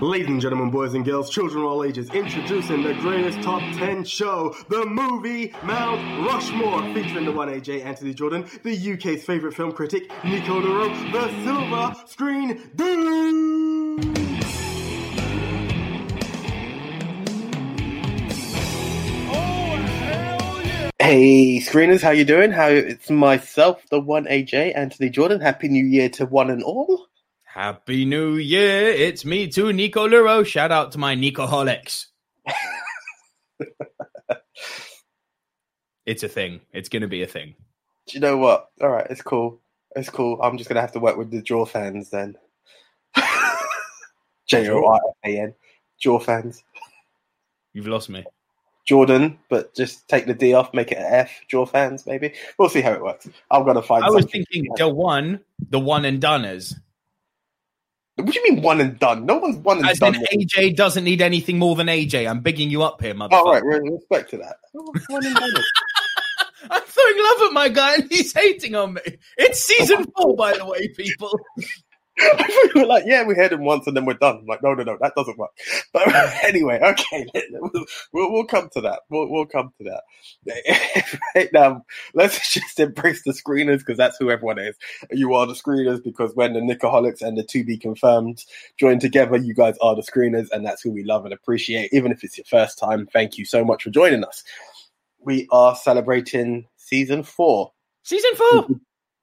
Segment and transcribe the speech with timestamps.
[0.00, 4.04] Ladies and gentlemen, boys and girls, children of all ages, introducing the greatest top 10
[4.04, 9.72] show, the movie Mount Rushmore, featuring the one AJ Anthony Jordan, the UK's favourite film
[9.72, 13.64] critic, Nico Lero, the Silver Screen Dude!
[20.98, 22.50] Hey, screeners, how you doing?
[22.50, 25.40] How it's myself, the one AJ Anthony Jordan.
[25.40, 27.06] Happy New Year to one and all.
[27.54, 28.88] Happy New Year!
[28.88, 30.42] It's me too, Nico Lero.
[30.42, 32.06] Shout out to my Nicoholics.
[36.04, 36.62] it's a thing.
[36.72, 37.54] It's going to be a thing.
[38.08, 38.70] Do you know what?
[38.82, 39.60] All right, it's cool.
[39.94, 40.42] It's cool.
[40.42, 42.36] I'm just gonna have to work with the Jaw fans then.
[44.48, 45.54] J O R F A N.
[46.00, 46.64] Jaw fans.
[47.72, 48.24] You've lost me.
[48.84, 51.30] Jordan, but just take the D off, make it an F.
[51.46, 52.34] Jaw fans, maybe.
[52.58, 53.28] We'll see how it works.
[53.48, 54.04] I'm gonna find.
[54.04, 55.38] I was thinking the one,
[55.70, 56.74] the one and doneers.
[58.16, 59.26] What do you mean one and done?
[59.26, 60.14] No one's one and As done.
[60.14, 62.28] in AJ doesn't need anything more than AJ.
[62.30, 63.32] I'm bigging you up here, oh, motherfucker.
[63.32, 64.56] All right, re- respect to that.
[65.08, 65.50] One and done.
[66.70, 69.00] I'm throwing love at my guy and he's hating on me.
[69.36, 71.38] It's season four, by the way, people.
[72.20, 74.38] I thought you were like, yeah, we heard him once and then we're done.
[74.38, 75.50] I'm like, no, no, no, that doesn't work.
[75.92, 76.08] But
[76.44, 77.26] anyway, okay,
[78.12, 79.00] we'll, we'll, come to that.
[79.08, 81.18] We'll, we'll come to that.
[81.34, 81.84] right now,
[82.14, 84.76] let's just embrace the screeners because that's who everyone is.
[85.10, 88.44] You are the screeners because when the Nicoholics and the to be confirmed
[88.78, 91.92] join together, you guys are the screeners, and that's who we love and appreciate.
[91.92, 94.44] Even if it's your first time, thank you so much for joining us.
[95.20, 97.72] We are celebrating season four
[98.04, 98.66] Season four.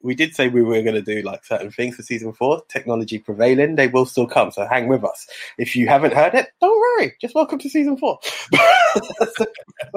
[0.04, 2.64] We did say we were going to do like certain things for season four.
[2.68, 4.52] Technology prevailing, they will still come.
[4.52, 5.28] So hang with us.
[5.58, 7.14] If you haven't heard it, don't worry.
[7.22, 8.20] Just welcome to season four.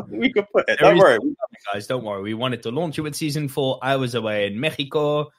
[0.08, 0.78] we could put it.
[0.80, 1.18] There Don't worry.
[1.72, 2.22] Guys, don't worry.
[2.22, 3.78] We wanted to launch it with season four.
[3.82, 5.30] I was away in Mexico.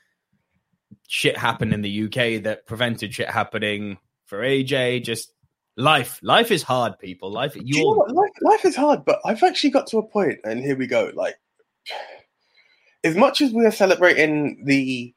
[1.08, 5.04] Shit happened in the UK that prevented shit happening for AJ.
[5.04, 5.32] Just
[5.78, 6.20] life.
[6.24, 7.32] Life is hard, people.
[7.32, 7.56] Life.
[7.56, 10.78] You know Life, life is hard, but I've actually got to a point, and here
[10.78, 11.12] we go.
[11.14, 11.36] Like,
[13.06, 15.14] as much as we are celebrating the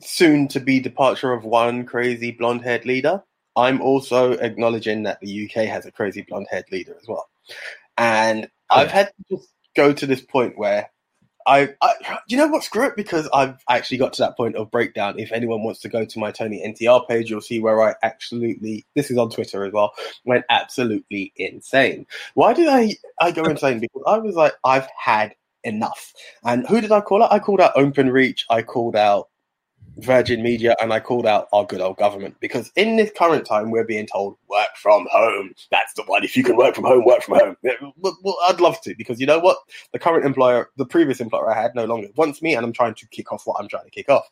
[0.00, 3.22] soon to be departure of one crazy blonde haired leader,
[3.56, 7.28] I'm also acknowledging that the UK has a crazy blonde haired leader as well.
[7.96, 10.90] And oh, I've had to just go to this point where
[11.46, 14.72] I, I, you know what, screw it, because I've actually got to that point of
[14.72, 15.18] breakdown.
[15.18, 18.86] If anyone wants to go to my Tony NTR page, you'll see where I absolutely,
[18.96, 19.92] this is on Twitter as well,
[20.24, 22.06] went absolutely insane.
[22.32, 23.78] Why did I, I go uh, insane?
[23.78, 26.12] Because I was like, I've had enough.
[26.44, 27.32] And who did I call out?
[27.32, 29.28] I called out OpenReach, I called out
[29.98, 32.36] Virgin Media, and I called out our good old government.
[32.40, 35.54] Because in this current time, we're being told, work from home.
[35.70, 36.24] That's the one.
[36.24, 37.56] If you can work from home, work from home.
[37.98, 39.58] Well, I'd love to, because you know what?
[39.92, 42.94] The current employer, the previous employer I had, no longer wants me, and I'm trying
[42.94, 44.28] to kick off what I'm trying to kick off.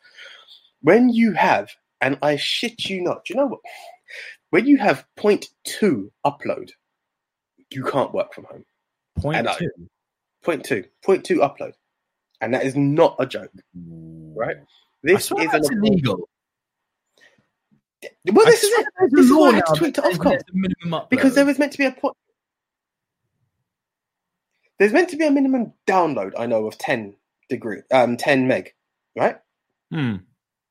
[0.81, 1.71] When you have,
[2.01, 3.61] and I shit you not, do you know what?
[4.51, 6.71] When you have 0.2 upload,
[7.71, 8.65] you can't work from home.
[9.17, 9.71] Point And I- two.
[10.43, 11.73] Point two, point two upload,
[12.41, 13.51] and that is not a joke.
[13.75, 14.57] Right?
[14.57, 14.65] I
[15.03, 16.29] This is that's an illegal.
[18.27, 18.47] well.
[18.47, 18.87] This is it.
[19.11, 21.11] This is a why I had to tweet to Ofcom there's a minimum upload.
[21.11, 22.17] because there was meant to be a point.
[24.79, 26.33] There's meant to be a minimum download.
[26.37, 27.15] I know of ten
[27.49, 28.75] degree, um, ten meg,
[29.17, 29.37] right?
[29.93, 30.17] Hmm.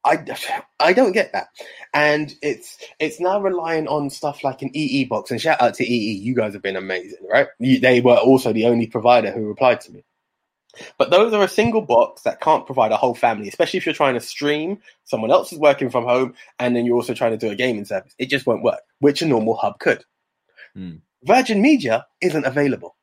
[0.03, 0.23] I,
[0.79, 1.47] I don't get that,
[1.93, 5.31] and it's it's now relying on stuff like an EE box.
[5.31, 7.47] And shout out to EE, you guys have been amazing, right?
[7.59, 10.03] You, they were also the only provider who replied to me.
[10.97, 13.93] But those are a single box that can't provide a whole family, especially if you're
[13.93, 14.79] trying to stream.
[15.03, 17.85] Someone else is working from home, and then you're also trying to do a gaming
[17.85, 18.15] service.
[18.17, 20.03] It just won't work, which a normal hub could.
[20.73, 20.97] Hmm.
[21.23, 22.95] Virgin Media isn't available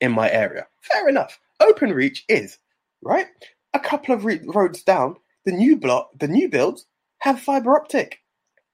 [0.00, 0.66] in my area.
[0.80, 1.38] Fair enough.
[1.60, 2.58] OpenReach is
[3.02, 3.26] right.
[3.72, 5.16] A couple of re- roads down,
[5.46, 6.84] the new block, the new builds
[7.20, 8.18] have fiber optic.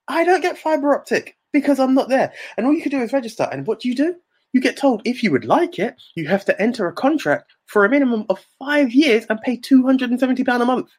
[0.09, 2.33] I don't get fiber optic because I'm not there.
[2.56, 3.49] And all you can do is register.
[3.50, 4.16] And what do you do?
[4.53, 7.84] You get told if you would like it, you have to enter a contract for
[7.84, 10.91] a minimum of five years and pay two hundred and seventy pound a month.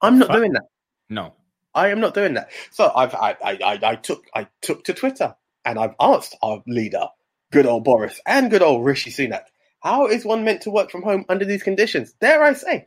[0.00, 0.36] I'm not Fuck.
[0.36, 0.64] doing that.
[1.10, 1.34] No.
[1.74, 2.50] I am not doing that.
[2.70, 5.34] So I've I, I, I, I took I took to Twitter
[5.64, 7.06] and I've asked our leader,
[7.52, 9.44] good old Boris and good old Rishi Sunak,
[9.80, 12.14] how is one meant to work from home under these conditions?
[12.20, 12.86] Dare I say?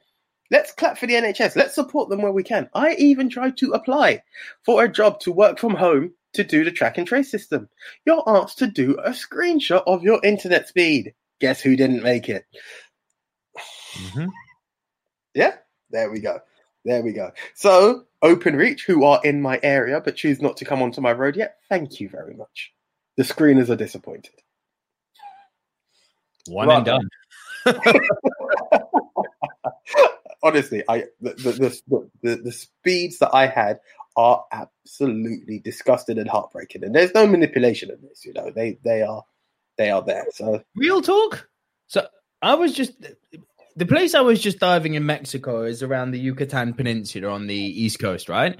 [0.52, 1.56] Let's clap for the NHS.
[1.56, 2.70] Let's support them where we can.
[2.74, 4.24] I even tried to apply
[4.64, 7.70] for a job to work from home to do the track and trace system.
[8.06, 11.14] You're asked to do a screenshot of your internet speed.
[11.40, 12.46] Guess who didn't make it?
[13.94, 14.30] Mhm.
[15.34, 15.56] Yeah,
[15.92, 16.40] there we go.
[16.86, 17.32] There we go.
[17.56, 21.36] So, OpenReach, who are in my area but choose not to come onto my road
[21.36, 22.74] yet, thank you very much.
[23.18, 24.34] The screeners are disappointed.
[26.48, 26.78] One Right.
[26.78, 27.10] and done.
[30.44, 31.52] Honestly, I the the,
[31.88, 33.80] the, the, the speeds that I had
[34.16, 36.84] are absolutely disgusting and heartbreaking.
[36.84, 38.52] And there's no manipulation in this, you know.
[38.52, 39.24] They they are
[39.78, 40.26] they are there.
[40.32, 41.48] So real talk.
[41.88, 42.08] So
[42.42, 42.94] I was just
[43.76, 47.56] the place I was just diving in Mexico is around the Yucatan Peninsula on the
[47.56, 48.60] east coast, right?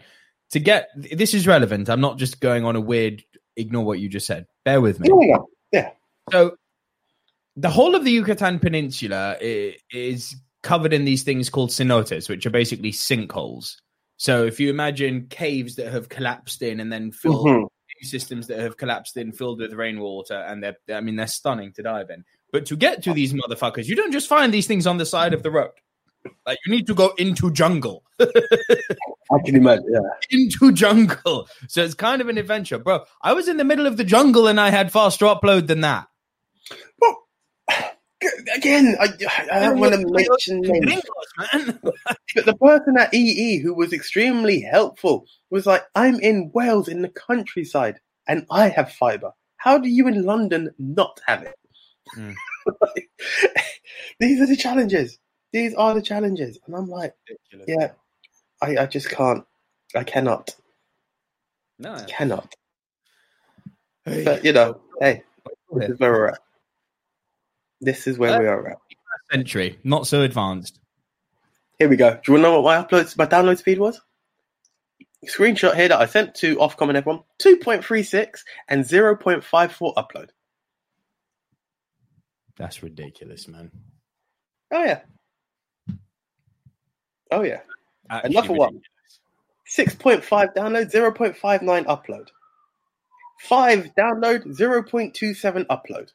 [0.52, 1.90] To get this is relevant.
[1.90, 3.24] I'm not just going on a weird
[3.58, 4.48] ignore what you just said.
[4.66, 5.10] Bear with me.
[5.22, 5.38] yeah,
[5.72, 5.90] yeah.
[6.32, 6.56] So
[7.56, 12.52] the whole of the Yucatan Peninsula is covered in these things called cenotes, which are
[12.52, 13.76] basically sinkholes.
[14.18, 18.06] So if you imagine caves that have collapsed in and then filled mm-hmm.
[18.06, 21.84] systems that have collapsed in, filled with rainwater, and they're I mean they're stunning to
[21.84, 22.26] dive in.
[22.52, 25.34] But to get to these motherfuckers, you don't just find these things on the side
[25.34, 25.72] of the road.
[26.46, 28.04] Like you need to go into jungle.
[28.20, 30.00] I can imagine, yeah.
[30.32, 31.48] Into jungle.
[31.68, 32.80] So it's kind of an adventure.
[32.80, 35.82] Bro, I was in the middle of the jungle and I had faster upload than
[35.82, 36.08] that.
[37.00, 37.18] Well,
[38.56, 39.10] again, I,
[39.52, 41.02] I don't want to mention names,
[42.36, 47.02] but the person at EE who was extremely helpful was like, "I'm in Wales in
[47.02, 49.32] the countryside, and I have fibre.
[49.58, 51.56] How do you in London not have it?"
[52.18, 52.36] Mm.
[54.20, 55.18] These are the challenges.
[55.52, 57.14] These are the challenges, and I'm like,
[57.68, 57.92] yeah,
[58.62, 59.46] I, I just can't.
[59.96, 60.56] I cannot.
[61.80, 62.54] No, I cannot.
[64.06, 65.24] But you know, hey,
[65.72, 66.40] this is where we're at.
[67.82, 68.78] This is where uh, we are at.
[69.32, 70.80] Century, not so advanced.
[71.78, 72.12] Here we go.
[72.12, 74.02] Do you want to know what my upload, my download speed was?
[75.26, 79.16] Screenshot here that I sent to Ofcom and everyone: two point three six and zero
[79.16, 80.30] point five four upload.
[82.58, 83.72] That's ridiculous, man.
[84.72, 85.02] Oh yeah.
[87.32, 87.60] Oh yeah.
[88.10, 88.74] Actually Another ridiculous.
[88.74, 88.82] one.
[89.66, 92.28] Six point five download, zero point five nine upload.
[93.42, 96.12] Five download, zero point two seven upload.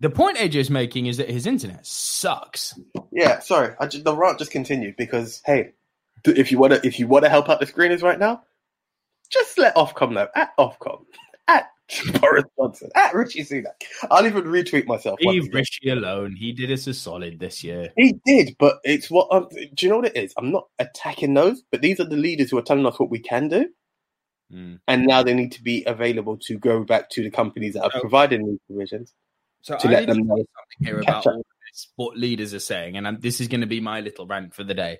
[0.00, 2.78] The point AJ is making is that his internet sucks.
[3.12, 5.72] Yeah, sorry, I just, the rant just continued because hey,
[6.24, 8.42] if you want to, if you want to help out the screeners right now,
[9.30, 11.04] just let Ofcom know at Ofcom
[11.48, 11.70] at
[12.20, 13.84] Boris Johnson at Richie Sunak.
[14.10, 15.18] I'll even retweet myself.
[15.22, 16.36] Leave Rishi alone.
[16.36, 17.90] He did us a solid this year.
[17.96, 19.28] He did, but it's what.
[19.30, 20.34] Um, do you know what it is?
[20.36, 23.18] I'm not attacking those, but these are the leaders who are telling us what we
[23.18, 23.70] can do.
[24.52, 24.78] Mm.
[24.86, 28.00] And now they need to be available to go back to the companies that are
[28.00, 29.12] providing these provisions
[29.66, 32.96] so to I let them know something here about all this, what leaders are saying,
[32.96, 34.98] and I'm, this is going to be my little rant for the day.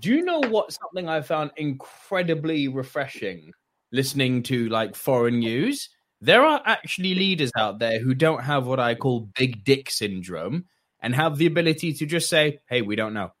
[0.00, 3.52] Do you know what something I found incredibly refreshing
[3.92, 5.90] listening to like foreign news?
[6.22, 10.64] There are actually leaders out there who don't have what I call big dick syndrome
[11.02, 13.32] and have the ability to just say, "Hey, we don't know."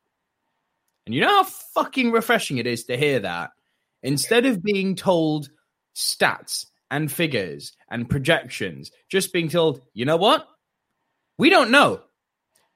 [1.06, 3.52] And you know how fucking refreshing it is to hear that
[4.02, 5.48] instead of being told
[5.96, 10.46] stats and figures and projections, just being told, you know what?
[11.38, 12.02] We don't know.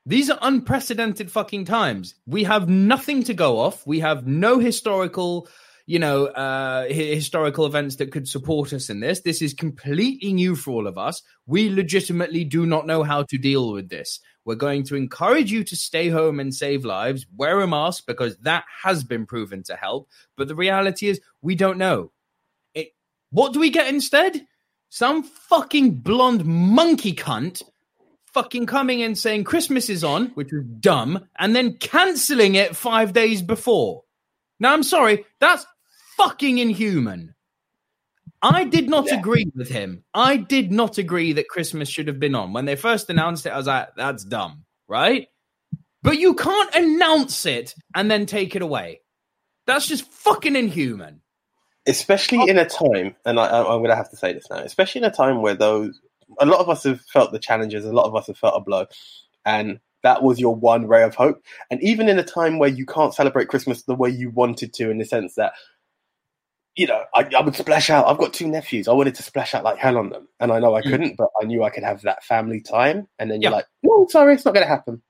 [0.06, 2.16] These are unprecedented fucking times.
[2.26, 3.86] We have nothing to go off.
[3.86, 5.46] We have no historical,
[5.86, 9.20] you know, uh, historical events that could support us in this.
[9.20, 11.22] This is completely new for all of us.
[11.46, 14.18] We legitimately do not know how to deal with this.
[14.44, 18.36] We're going to encourage you to stay home and save lives, wear a mask because
[18.38, 20.08] that has been proven to help.
[20.36, 22.10] But the reality is, we don't know.
[23.30, 24.46] What do we get instead?
[24.90, 27.62] Some fucking blonde monkey cunt
[28.32, 33.12] fucking coming and saying Christmas is on, which was dumb, and then cancelling it five
[33.12, 34.04] days before.
[34.60, 35.66] Now, I'm sorry, that's
[36.16, 37.34] fucking inhuman.
[38.40, 39.18] I did not yeah.
[39.18, 40.04] agree with him.
[40.14, 42.52] I did not agree that Christmas should have been on.
[42.52, 45.26] When they first announced it, I was like, that's dumb, right?
[46.02, 49.00] But you can't announce it and then take it away.
[49.66, 51.22] That's just fucking inhuman
[51.88, 55.00] especially in a time, and I, am going to have to say this now, especially
[55.00, 56.00] in a time where those
[56.38, 58.60] a lot of us have felt the challenges, a lot of us have felt a
[58.60, 58.86] blow,
[59.44, 61.42] and that was your one ray of hope.
[61.70, 64.90] And even in a time where you can't celebrate Christmas the way you wanted to,
[64.90, 65.52] in the sense that
[66.76, 68.06] you know, I, I, would splash out.
[68.06, 68.86] I've got two nephews.
[68.86, 70.90] I wanted to splash out like hell on them, and I know I mm.
[70.90, 73.08] couldn't, but I knew I could have that family time.
[73.18, 73.56] And then you're yeah.
[73.56, 75.02] like, no, sorry, it's not going to happen.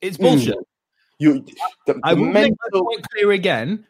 [0.00, 0.56] It's bullshit.
[0.56, 0.62] Mm.
[1.18, 1.46] You,
[1.86, 2.42] the, I will mental...
[2.42, 3.86] make that point clear again.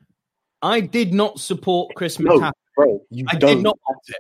[0.66, 2.40] I did not support Christmas.
[2.40, 4.16] No, bro, you I don't did not want it.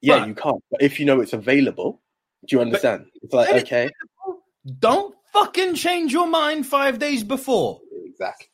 [0.00, 0.64] Yeah, but, you can't.
[0.70, 2.00] But if you know it's available,
[2.46, 3.06] do you understand?
[3.22, 3.90] It's like okay.
[4.78, 7.80] Don't fucking change your mind five days before.
[8.04, 8.48] Exactly.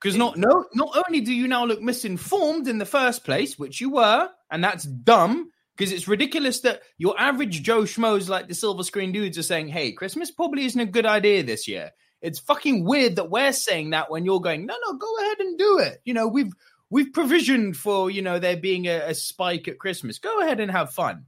[0.00, 3.80] Because not no not only do you now look misinformed in the first place, which
[3.80, 5.50] you were, and that's dumb.
[5.76, 9.68] Because it's ridiculous that your average Joe schmoes like the silver screen dudes are saying,
[9.68, 11.90] "Hey, Christmas probably isn't a good idea this year."
[12.24, 15.58] It's fucking weird that we're saying that when you're going, no, no, go ahead and
[15.58, 16.00] do it.
[16.06, 16.52] You know, we've
[16.88, 20.18] we've provisioned for you know there being a, a spike at Christmas.
[20.18, 21.26] Go ahead and have fun.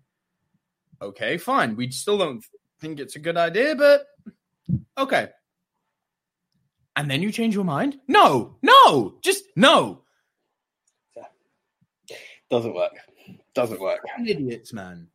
[1.03, 1.77] Okay, fine.
[1.77, 2.43] We still don't
[2.81, 4.07] think it's a good idea, but
[4.97, 5.29] okay.
[6.97, 7.99] and then you change your mind?
[8.09, 10.03] No, no, just no.
[12.49, 12.93] Doesn't work.
[13.55, 14.01] Doesn't work.
[14.27, 15.09] Idiots, man.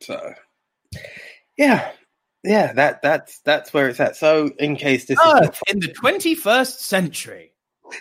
[0.00, 0.32] So,
[1.56, 1.92] yeah,
[2.46, 4.16] yeah, that that's that's where it's at.
[4.16, 7.52] So, in case this Earth is in the 21st century.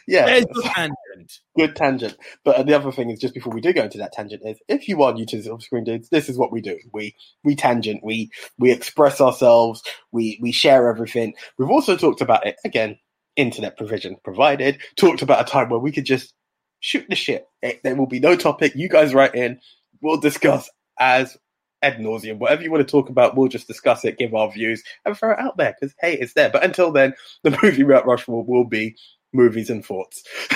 [0.07, 1.39] Yeah, There's your tangent.
[1.55, 2.17] good tangent.
[2.43, 4.87] But the other thing is, just before we do go into that tangent, is if
[4.87, 6.77] you are new to off screen dudes, this is what we do.
[6.91, 8.03] We we tangent.
[8.03, 9.83] We we express ourselves.
[10.11, 11.33] We we share everything.
[11.57, 12.97] We've also talked about it again.
[13.35, 14.79] Internet provision provided.
[14.95, 16.33] Talked about a time where we could just
[16.79, 17.45] shoot the shit.
[17.61, 18.73] It, there will be no topic.
[18.75, 19.59] You guys write in.
[20.01, 21.37] We'll discuss as
[21.85, 22.37] ad nauseum.
[22.37, 25.31] Whatever you want to talk about, we'll just discuss it, give our views, and throw
[25.31, 26.49] it out there because hey, it's there.
[26.49, 27.13] But until then,
[27.43, 28.95] the movie Mount Rushmore will be
[29.33, 30.23] movies and thoughts.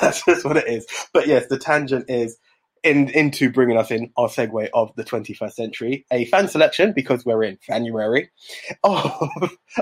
[0.00, 0.86] That's just what it is.
[1.12, 2.38] But yes, the tangent is
[2.82, 7.24] in into bringing us in our segue of the 21st century, a fan selection because
[7.24, 8.30] we're in January.
[8.84, 9.28] Oh,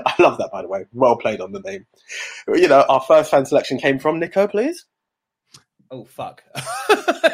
[0.05, 0.85] I love that by the way.
[0.91, 1.85] Well played on the name.
[2.47, 4.85] You know, our first fan selection came from Nico, please.
[5.91, 6.43] Oh fuck.
[6.55, 7.31] I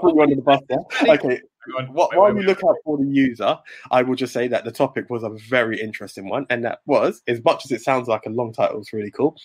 [0.00, 0.78] put you under the bus there.
[1.16, 1.40] Okay,
[1.88, 3.58] Wh- While we look out for the user,
[3.90, 7.22] I will just say that the topic was a very interesting one, and that was,
[7.26, 9.36] as much as it sounds like a long title, it's really cool.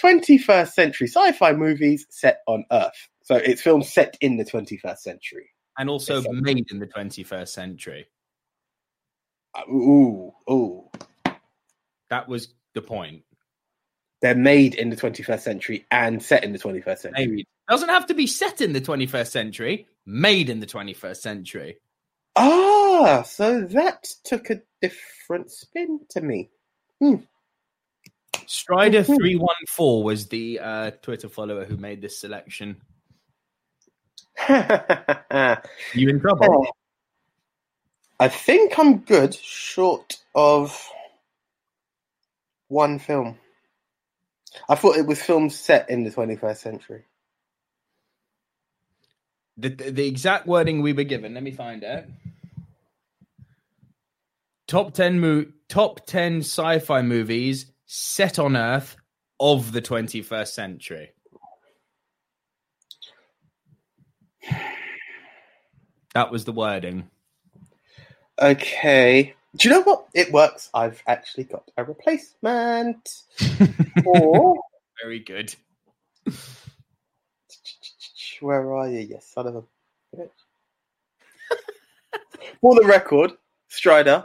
[0.00, 3.08] 21st century sci-fi movies set on Earth.
[3.22, 5.50] So it's films set in the 21st century.
[5.78, 6.28] and also sir.
[6.32, 8.06] made in the 21st century.
[9.54, 10.88] Uh, Ooh, ooh.
[12.10, 13.22] That was the point.
[14.22, 17.26] They're made in the 21st century and set in the 21st century.
[17.26, 17.46] Made.
[17.68, 19.86] Doesn't have to be set in the 21st century.
[20.06, 21.78] Made in the 21st century.
[22.36, 26.50] Ah, so that took a different spin to me.
[28.46, 32.80] Strider three one four was the uh, Twitter follower who made this selection.
[35.94, 36.66] You in trouble?
[38.20, 40.88] I think I'm good, short of
[42.68, 43.38] one film.
[44.68, 47.04] I thought it was films set in the 21st century.
[49.56, 51.34] The, the the exact wording we were given.
[51.34, 52.08] Let me find it.
[54.66, 58.96] Top ten mo- top ten sci-fi movies set on Earth
[59.38, 61.10] of the 21st century.
[66.14, 67.08] That was the wording.
[68.38, 69.34] Okay.
[69.56, 70.06] Do you know what?
[70.14, 70.70] It works.
[70.72, 73.22] I've actually got a replacement.
[74.06, 74.56] or
[75.02, 75.54] Very good.
[78.40, 79.00] where are you?
[79.00, 79.62] Yes, son of a
[80.16, 80.30] bitch.
[82.60, 83.32] For the record,
[83.68, 84.24] Strider,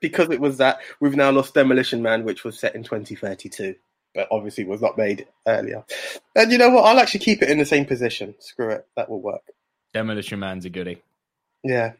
[0.00, 3.74] because it was that, we've now lost Demolition Man, which was set in 2032,
[4.14, 5.84] but obviously was not made earlier.
[6.36, 6.84] And you know what?
[6.84, 8.34] I'll actually keep it in the same position.
[8.38, 8.86] Screw it.
[8.96, 9.42] That will work.
[9.94, 11.02] Demolition Man's a goodie.
[11.64, 11.92] Yeah.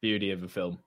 [0.00, 0.78] Beauty of a film.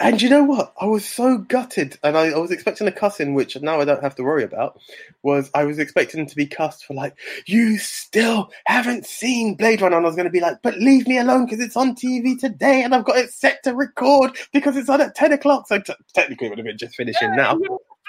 [0.00, 0.72] And you know what?
[0.80, 4.02] I was so gutted, and I, I was expecting a cussing, which now I don't
[4.02, 4.80] have to worry about.
[5.22, 7.16] Was I was expecting to be cussed for like,
[7.46, 11.06] you still haven't seen Blade Runner, and I was going to be like, but leave
[11.06, 14.76] me alone because it's on TV today, and I've got it set to record because
[14.76, 15.68] it's on at ten o'clock.
[15.68, 17.56] So t- technically, it would have been just finishing now.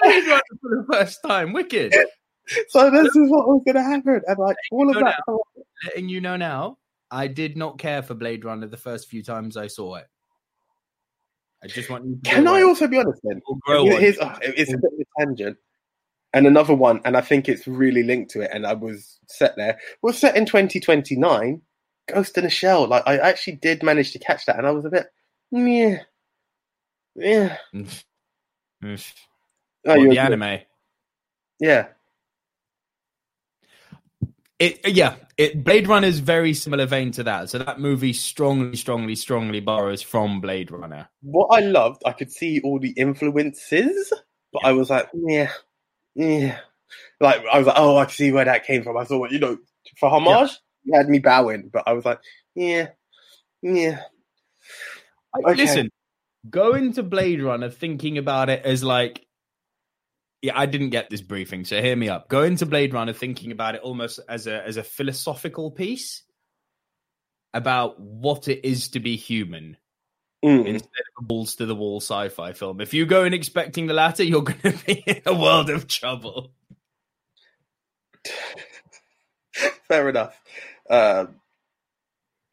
[0.01, 1.53] Blade Runner for the first time.
[1.53, 1.93] Wicked.
[2.69, 5.19] So this is what was going to happen, and like all of that.
[5.83, 6.77] Letting you know now,
[7.11, 10.07] I did not care for Blade Runner the first few times I saw it.
[11.63, 13.41] I just want you to Can I also be honest then?
[13.67, 13.97] We'll.
[13.97, 15.57] Here's, oh, it's a bit of a tangent.
[16.33, 19.55] And another one, and I think it's really linked to it, and I was set
[19.55, 21.61] there, was set in 2029,
[22.09, 22.87] Ghost in a Shell.
[22.87, 25.07] Like, I actually did manage to catch that, and I was a bit,
[25.51, 25.99] yeah.
[27.15, 27.57] Yeah.
[27.73, 28.03] Mm.
[28.83, 29.13] Mm.
[29.87, 30.59] Oh, you the anime.
[31.59, 31.87] Yeah.
[34.59, 37.49] It yeah, it Blade Runner is very similar vein to that.
[37.49, 41.07] So that movie strongly, strongly, strongly borrows from Blade Runner.
[41.21, 44.11] What I loved, I could see all the influences,
[44.51, 45.51] but I was like, yeah.
[46.15, 46.57] Yeah.
[47.19, 48.97] Like, I was like, oh, I can see where that came from.
[48.97, 49.59] I thought, you know,
[49.99, 52.19] for homage, you had me bowing, but I was like,
[52.55, 52.87] yeah.
[53.61, 54.01] Yeah.
[55.37, 55.53] Okay.
[55.53, 55.91] Listen,
[56.49, 59.26] go into Blade Runner thinking about it as like,
[60.41, 62.27] yeah, I didn't get this briefing, so hear me up.
[62.29, 66.23] Go into Blade Runner thinking about it almost as a as a philosophical piece
[67.53, 69.77] about what it is to be human
[70.45, 70.67] Mm.
[70.67, 70.85] instead
[71.17, 72.79] of a balls to the wall sci-fi film.
[72.79, 75.87] If you go in expecting the latter, you're going to be in a world of
[75.87, 76.51] trouble.
[79.87, 80.39] Fair enough.
[80.89, 81.37] Um,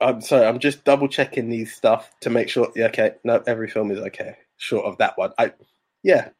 [0.00, 0.47] I'm sorry.
[0.47, 2.73] I'm just double checking these stuff to make sure.
[2.75, 3.17] Yeah, okay.
[3.23, 4.37] No, every film is okay.
[4.57, 5.33] Short of that one.
[5.38, 5.53] I,
[6.03, 6.31] yeah.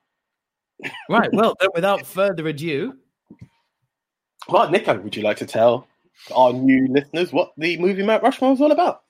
[1.09, 1.31] Right.
[1.33, 2.95] Well, then without further ado,
[4.49, 5.87] Well, Nico, would you like to tell
[6.35, 9.03] our new listeners what the movie Mount Rushmore is all about?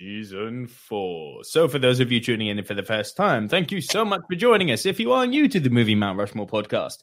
[0.00, 1.42] season four.
[1.44, 4.20] So, for those of you tuning in for the first time, thank you so much
[4.28, 4.86] for joining us.
[4.86, 6.98] If you are new to the Movie Mount Rushmore podcast,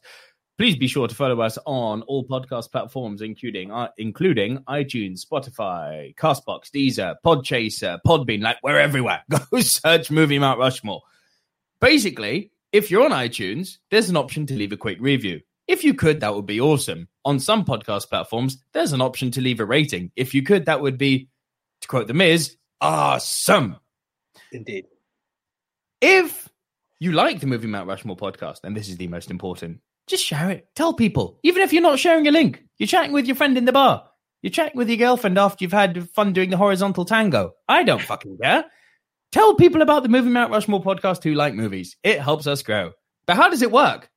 [0.58, 6.14] please be sure to follow us on all podcast platforms, including uh, including iTunes, Spotify,
[6.16, 8.42] Castbox, Deezer, Podchaser, Podbean.
[8.42, 9.22] Like we're everywhere.
[9.30, 11.02] Go search Movie Mount Rushmore.
[11.80, 15.40] Basically, if you're on iTunes, there's an option to leave a quick review.
[15.68, 17.08] If you could, that would be awesome.
[17.24, 20.12] On some podcast platforms, there's an option to leave a rating.
[20.14, 21.28] If you could, that would be,
[21.80, 23.76] to quote The Miz, awesome.
[24.52, 24.86] Indeed.
[26.00, 26.48] If
[27.00, 30.50] you like the Movie Mount Rushmore podcast, and this is the most important, just share
[30.50, 30.68] it.
[30.76, 31.40] Tell people.
[31.42, 34.08] Even if you're not sharing a link, you're chatting with your friend in the bar.
[34.42, 37.54] You're chatting with your girlfriend after you've had fun doing the horizontal tango.
[37.68, 38.66] I don't fucking care.
[39.32, 41.96] Tell people about the Movie Mount Rushmore podcast who like movies.
[42.02, 42.92] It helps us grow.
[43.26, 44.08] But how does it work?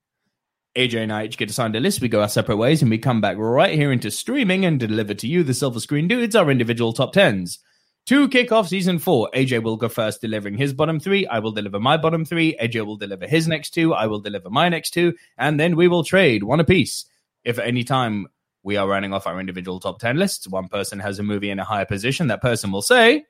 [0.78, 2.02] AJ and I each get assigned a list.
[2.02, 5.14] We go our separate ways, and we come back right here into streaming and deliver
[5.16, 7.60] to you, the Silver Screen Dudes, our individual top tens.
[8.06, 11.28] To kick off season four, AJ will go first, delivering his bottom three.
[11.28, 12.56] I will deliver my bottom three.
[12.62, 13.94] AJ will deliver his next two.
[13.94, 15.16] I will deliver my next two.
[15.38, 17.06] And then we will trade one apiece.
[17.44, 18.28] If at any time
[18.64, 21.60] we are running off our individual top 10 lists, one person has a movie in
[21.60, 23.26] a higher position, that person will say,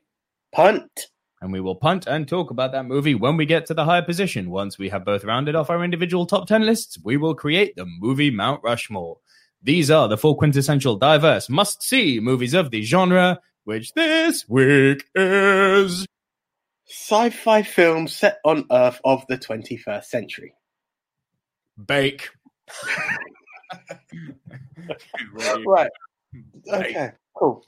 [0.54, 1.08] Punt.
[1.42, 4.02] And we will punt and talk about that movie when we get to the higher
[4.02, 4.50] position.
[4.50, 7.86] Once we have both rounded off our individual top 10 lists, we will create the
[7.86, 9.18] movie Mount Rushmore.
[9.62, 15.06] These are the four quintessential diverse must see movies of the genre, which this week
[15.16, 16.06] is.
[16.88, 20.54] Sci fi film set on Earth of the 21st century.
[21.86, 22.30] Bake.
[25.66, 25.90] Right.
[26.72, 27.64] Okay, cool.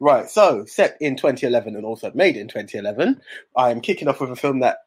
[0.00, 3.20] Right, so set in 2011 and also made in 2011,
[3.56, 4.78] I'm kicking off with a film that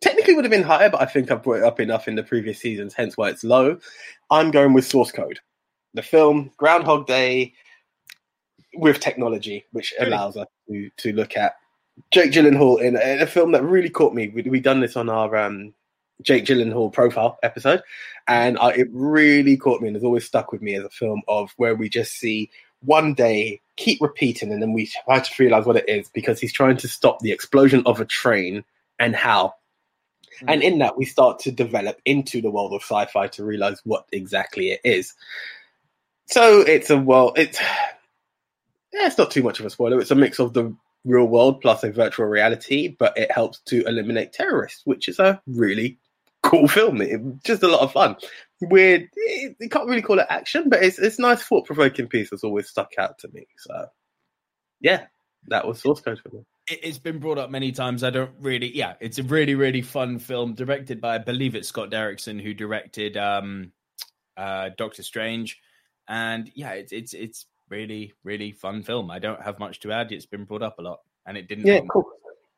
[0.00, 2.22] technically would have been higher, but I think I've brought it up enough in the
[2.22, 3.78] previous seasons, hence why it's low.
[4.30, 5.40] I'm going with Source Code.
[5.94, 7.54] The film Groundhog Day
[8.74, 11.56] with technology, which allows us to, to look at
[12.10, 14.28] Jake Gyllenhaal in, in a film that really caught me.
[14.28, 15.72] We, we done this on our um,
[16.22, 17.82] Jake Gyllenhaal profile episode,
[18.28, 21.22] and I, it really caught me and has always stuck with me as a film
[21.26, 25.66] of where we just see one day keep repeating, and then we try to realize
[25.66, 28.64] what it is because he's trying to stop the explosion of a train
[28.98, 29.54] and how.
[30.40, 30.48] Hmm.
[30.48, 34.06] And in that, we start to develop into the world of sci-fi to realize what
[34.12, 35.14] exactly it is.
[36.26, 37.38] So it's a world.
[37.38, 37.60] It's
[38.92, 40.00] yeah, it's not too much of a spoiler.
[40.00, 43.84] It's a mix of the real world plus a virtual reality, but it helps to
[43.84, 45.98] eliminate terrorists, which is a really
[46.42, 47.00] cool film.
[47.00, 48.16] It, just a lot of fun.
[48.62, 49.08] Weird.
[49.16, 52.68] You can't really call it action, but it's it's nice thought provoking piece that's always
[52.68, 53.46] stuck out to me.
[53.58, 53.86] So
[54.80, 55.06] yeah,
[55.48, 56.42] that was source code for me.
[56.70, 58.02] It- It's been brought up many times.
[58.02, 61.68] I don't really, yeah, it's a really, really fun film directed by, I believe it's
[61.68, 63.72] Scott Derrickson who directed um,
[64.36, 65.58] uh, Doctor Strange,
[66.08, 69.10] and yeah, it's it's it's really, really fun film.
[69.10, 70.12] I don't have much to add.
[70.12, 71.66] It's been brought up a lot, and it didn't.
[71.66, 72.06] Yeah, cool.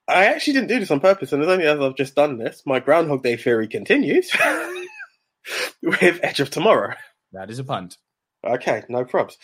[0.06, 2.62] I actually didn't do this on purpose, and as only as I've just done this,
[2.64, 4.30] my Groundhog Day theory continues
[5.82, 6.94] with Edge of Tomorrow.
[7.32, 7.96] That is a punt.
[8.44, 9.36] Okay, no probs.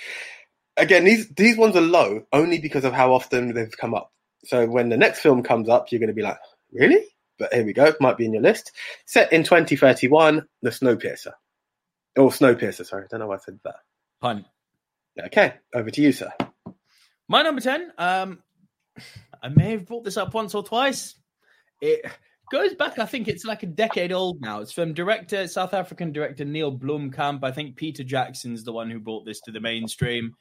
[0.76, 4.12] Again, these these ones are low only because of how often they've come up.
[4.44, 6.38] So when the next film comes up, you're going to be like,
[6.72, 7.04] really?
[7.38, 7.94] But here we go.
[8.00, 8.72] Might be in your list.
[9.06, 11.32] Set in 2031, The Snowpiercer.
[12.16, 12.86] Oh, Snowpiercer.
[12.86, 13.76] Sorry, I don't know why I said that.
[14.20, 14.44] Pun.
[15.18, 16.32] Okay, over to you, sir.
[17.28, 18.42] My number 10, um,
[19.42, 21.14] I may have brought this up once or twice.
[21.80, 22.04] It
[22.50, 24.60] goes back, I think it's like a decade old now.
[24.60, 27.42] It's from director, South African director Neil Blomkamp.
[27.42, 30.34] I think Peter Jackson's the one who brought this to the mainstream.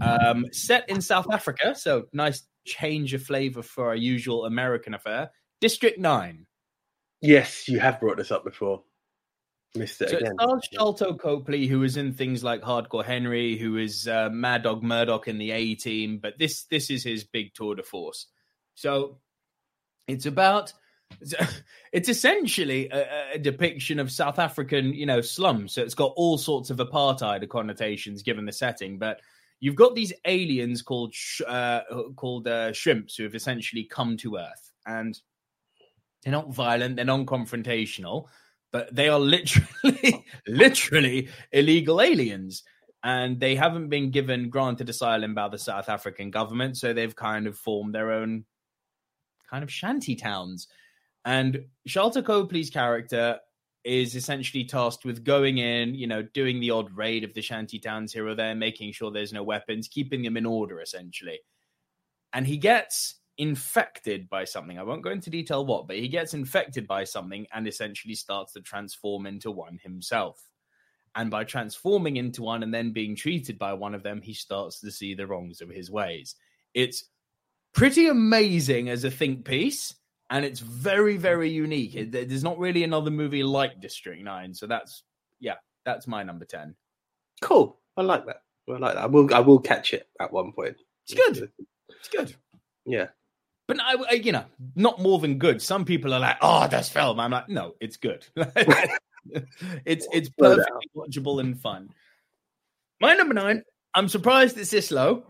[0.00, 5.30] Um, set in South Africa, so nice change of flavor for our usual American affair.
[5.60, 6.46] District 9.
[7.20, 8.82] Yes, you have brought this up before.
[9.74, 13.76] Missed it So it stars Sharlto Copley, who was in things like Hardcore Henry, who
[13.76, 17.52] is uh, Mad Dog Murdock in the A Team, but this this is his big
[17.54, 18.28] tour de force.
[18.74, 19.18] So
[20.06, 20.72] it's about
[21.92, 25.72] it's essentially a, a depiction of South African, you know, slums.
[25.72, 29.20] So it's got all sorts of apartheid connotations given the setting, but
[29.60, 31.80] you've got these aliens called sh- uh,
[32.16, 35.18] called uh, shrimps who have essentially come to Earth, and
[36.22, 38.26] they're not violent, they're non-confrontational,
[38.72, 42.64] but they are literally, literally illegal aliens.
[43.04, 47.46] And they haven't been given granted asylum by the South African government, so they've kind
[47.46, 48.44] of formed their own
[49.48, 50.66] kind of shanty towns.
[51.28, 53.38] And Sharlto Copley's character
[53.84, 57.78] is essentially tasked with going in, you know, doing the odd raid of the shanty
[57.78, 61.40] towns here or there, making sure there's no weapons, keeping them in order, essentially.
[62.32, 64.78] And he gets infected by something.
[64.78, 68.54] I won't go into detail what, but he gets infected by something and essentially starts
[68.54, 70.42] to transform into one himself.
[71.14, 74.80] And by transforming into one and then being treated by one of them, he starts
[74.80, 76.36] to see the wrongs of his ways.
[76.72, 77.04] It's
[77.74, 79.94] pretty amazing as a think piece,
[80.30, 81.94] and it's very, very unique.
[81.94, 85.02] It, there's not really another movie like District Nine, so that's
[85.40, 86.74] yeah, that's my number ten.
[87.40, 87.78] Cool.
[87.96, 88.42] I like that.
[88.68, 89.02] I like that.
[89.04, 89.34] I will.
[89.34, 90.76] I will catch it at one point.
[91.06, 91.50] It's good.
[91.88, 92.34] It's good.
[92.84, 93.08] Yeah.
[93.66, 94.44] But I, I, you know,
[94.76, 95.60] not more than good.
[95.60, 98.26] Some people are like, "Oh, that's film." I'm like, "No, it's good.
[98.36, 101.90] it's it's perfectly watchable and fun."
[103.00, 103.62] My number nine.
[103.94, 105.24] I'm surprised it's this low.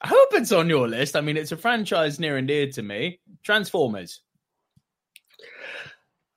[0.00, 1.14] I hope it's on your list.
[1.14, 3.20] I mean, it's a franchise near and dear to me.
[3.44, 4.20] Transformers.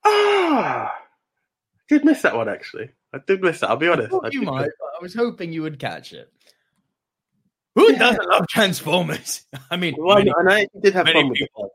[0.04, 2.90] Ah, I did miss that one actually.
[3.12, 3.70] I did miss that.
[3.70, 4.12] I'll be honest.
[4.12, 4.68] I you might.
[4.68, 6.32] I was hoping you would catch it.
[7.76, 7.98] Who yeah.
[7.98, 9.42] doesn't love Transformers?
[9.70, 11.70] I mean, well, many, and I did have many people,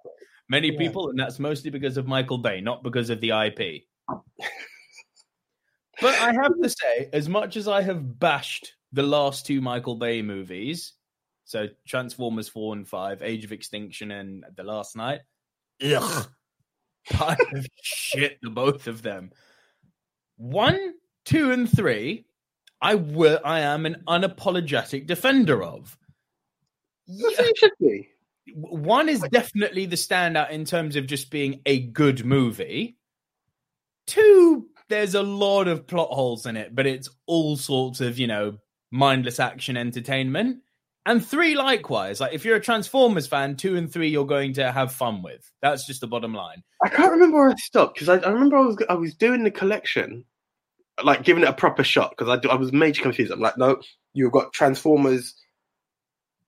[0.50, 0.78] Many yeah.
[0.80, 3.84] people, and that's mostly because of Michael Bay, not because of the IP.
[6.02, 9.96] but I have to say, as much as I have bashed the last two Michael
[9.96, 10.94] Bay movies,
[11.46, 15.22] so Transformers 4 and 5, Age of Extinction, and The Last Knight,
[15.86, 16.30] ugh,
[17.10, 19.32] pile of shit, the both of them.
[20.38, 20.94] One,
[21.26, 22.26] two, and three
[22.82, 23.40] I will.
[23.46, 25.98] I am an unapologetic defender of.
[27.06, 27.30] Yeah.
[27.56, 28.10] should be.
[28.56, 32.98] One is definitely the standout in terms of just being a good movie.
[34.08, 38.28] Two, there's a lot of plot holes in it, but it's all sorts of you
[38.28, 38.58] know
[38.90, 40.62] mindless action entertainment.
[41.06, 42.20] And three, likewise.
[42.20, 45.52] Like if you're a Transformers fan, two and three you're going to have fun with.
[45.62, 46.64] That's just the bottom line.
[46.84, 49.44] I can't remember where I stopped because I, I remember I was I was doing
[49.44, 50.26] the collection
[51.04, 53.32] like giving it a proper shot because I, I was major confused.
[53.32, 53.82] I'm like, no,
[54.14, 55.36] you've got Transformers.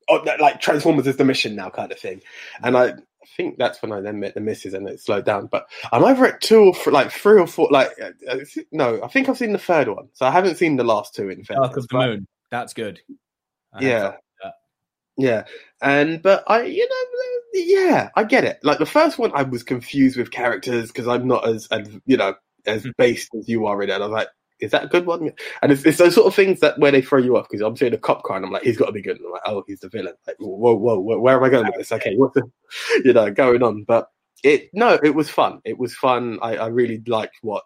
[0.10, 2.22] Oh, like Transformers is the mission now, kind of thing.
[2.62, 2.94] And I
[3.38, 5.48] think that's when I then met the misses and it slowed down.
[5.48, 7.70] But I'm over at two or like three or four.
[7.72, 8.38] Like, uh,
[8.72, 11.30] no, I think I've seen the third one, so I haven't seen the last two.
[11.30, 12.28] In fact, Dark of the Moon.
[12.52, 13.00] That's good.
[13.74, 14.16] I yeah.
[15.18, 15.44] Yeah,
[15.82, 17.04] and but I, you know,
[17.54, 18.60] yeah, I get it.
[18.64, 22.18] Like the first one, I was confused with characters because I'm not as, as you
[22.18, 22.90] know, as hmm.
[22.98, 23.94] based as you are in it.
[23.94, 24.28] And I was like,
[24.60, 25.32] is that a good one?
[25.62, 27.76] And it's, it's those sort of things that where they throw you off because I'm
[27.76, 29.18] seeing a cop car and I'm like, he's got to be good.
[29.18, 30.14] And I'm like, oh, he's the villain.
[30.26, 31.92] Like, whoa, whoa, whoa, where am I going with this?
[31.92, 32.50] Okay, what's the,
[33.06, 33.84] you know, going on?
[33.84, 34.08] But
[34.44, 35.60] it, no, it was fun.
[35.66, 36.40] It was fun.
[36.42, 37.64] I, I really liked what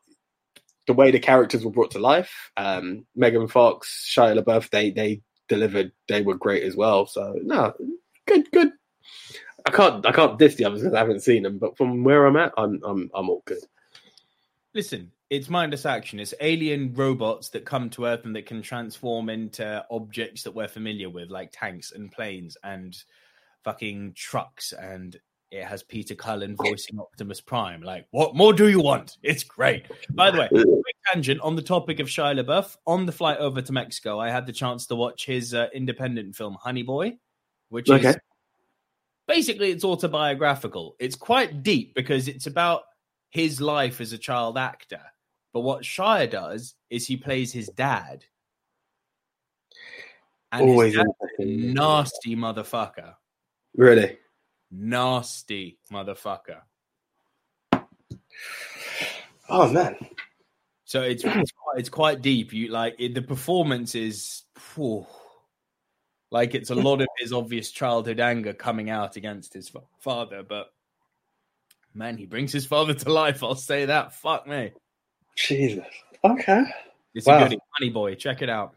[0.87, 2.51] the way the characters were brought to life.
[2.57, 5.91] Um, Megan Fox, Shia LaBeouf, they they delivered.
[6.07, 7.05] They were great as well.
[7.05, 7.73] So no,
[8.25, 8.71] good, good.
[9.65, 12.25] I can't I can't diss the others because I haven't seen them, but from where
[12.25, 13.63] I'm at, I'm I'm I'm all good.
[14.73, 16.19] Listen, it's mindless action.
[16.19, 20.67] It's alien robots that come to Earth and that can transform into objects that we're
[20.67, 22.95] familiar with, like tanks and planes and
[23.63, 24.73] fucking trucks.
[24.73, 25.17] And
[25.51, 27.81] it has Peter Cullen voicing Optimus Prime.
[27.81, 29.17] Like, what more do you want?
[29.23, 29.85] It's great.
[30.13, 32.75] By the way, quick tangent on the topic of Shia LaBeouf.
[32.85, 36.35] On the flight over to Mexico, I had the chance to watch his uh, independent
[36.35, 37.17] film Honey Boy,
[37.69, 38.09] which okay.
[38.09, 38.17] is
[39.27, 40.95] basically it's autobiographical.
[40.99, 42.83] It's quite deep because it's about
[43.29, 45.01] his life as a child actor
[45.57, 48.23] but what Shia does is he plays his dad.
[50.51, 53.15] And Always his nasty motherfucker.
[53.75, 54.19] Really?
[54.71, 56.61] Nasty motherfucker.
[59.49, 59.95] Oh man.
[60.85, 62.53] So it's it's quite, it's quite deep.
[62.53, 65.05] You like it, the performance is whew,
[66.31, 70.67] like it's a lot of his obvious childhood anger coming out against his father, but
[71.93, 73.43] man, he brings his father to life.
[73.43, 74.13] I'll say that.
[74.13, 74.71] Fuck me.
[75.35, 75.85] Jesus.
[76.23, 76.63] Okay.
[77.13, 77.39] It's wow.
[77.39, 77.59] a goodie.
[77.77, 78.15] Honey Boy.
[78.15, 78.75] Check it out.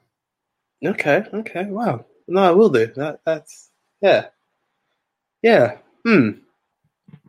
[0.85, 1.25] Okay.
[1.33, 1.67] Okay.
[1.67, 2.05] Wow.
[2.27, 2.87] No, I will do.
[2.97, 4.27] That, that's yeah.
[5.43, 5.79] Yeah.
[6.05, 6.31] Hmm.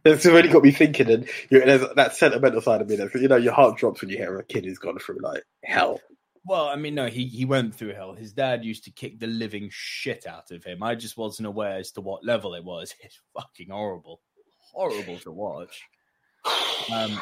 [0.04, 2.96] It's already got me thinking, and you know, there's that sentimental side of me.
[2.96, 5.44] That you know, your heart drops when you hear a kid who's gone through like
[5.64, 6.00] hell.
[6.44, 8.14] Well, I mean, no, he he went through hell.
[8.14, 10.82] His dad used to kick the living shit out of him.
[10.82, 12.96] I just wasn't aware as to what level it was.
[13.04, 14.22] It's fucking horrible,
[14.74, 15.84] horrible to watch.
[16.92, 17.22] Um,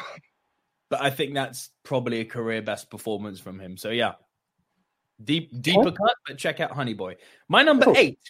[0.88, 3.76] but I think that's probably a career best performance from him.
[3.76, 4.14] So yeah,
[5.22, 5.92] deep deeper oh.
[5.92, 7.16] cut, but check out Honey Boy.
[7.46, 7.94] My number oh.
[7.94, 8.20] eight,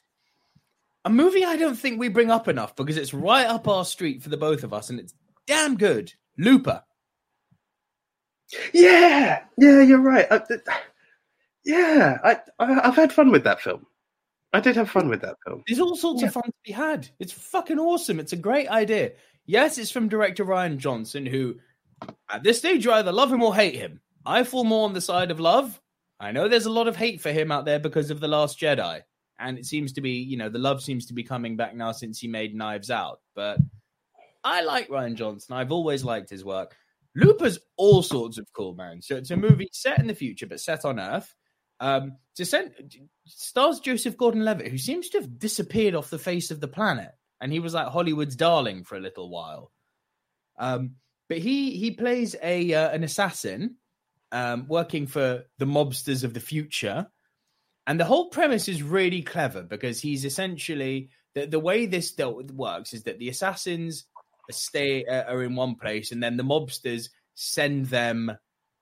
[1.04, 4.22] a movie I don't think we bring up enough because it's right up our street
[4.22, 5.14] for the both of us, and it's
[5.46, 6.12] damn good.
[6.38, 6.82] Looper.
[8.72, 10.26] Yeah, yeah, you're right.
[10.30, 10.80] Uh, I,
[11.64, 13.86] yeah, I, I have had fun with that film.
[14.52, 15.62] I did have fun with that film.
[15.66, 16.28] There's all sorts yeah.
[16.28, 17.08] of fun to be had.
[17.20, 18.18] It's fucking awesome.
[18.18, 19.12] It's a great idea.
[19.46, 21.56] Yes, it's from director Rian Johnson, who
[22.28, 24.00] at this stage, you either love him or hate him.
[24.24, 25.80] I fall more on the side of love.
[26.18, 28.58] I know there's a lot of hate for him out there because of The Last
[28.58, 29.02] Jedi.
[29.40, 31.92] And it seems to be, you know, the love seems to be coming back now
[31.92, 33.20] since he made Knives Out.
[33.34, 33.58] But
[34.44, 35.56] I like Rian Johnson.
[35.56, 36.76] I've always liked his work.
[37.16, 39.02] Looper's all sorts of cool, man.
[39.02, 41.34] So it's a movie set in the future, but set on Earth.
[41.80, 42.72] Um, send,
[43.24, 47.12] stars Joseph Gordon-Levitt, who seems to have disappeared off the face of the planet.
[47.40, 49.72] and he was like Hollywood's darling for a little while.
[50.58, 50.96] Um,
[51.28, 53.76] but he he plays a uh, an assassin
[54.32, 57.06] um, working for the mobsters of the future,
[57.86, 62.92] and the whole premise is really clever because he's essentially the the way this works
[62.92, 64.06] is that the assassins
[64.50, 68.32] stay uh, are in one place, and then the mobsters send them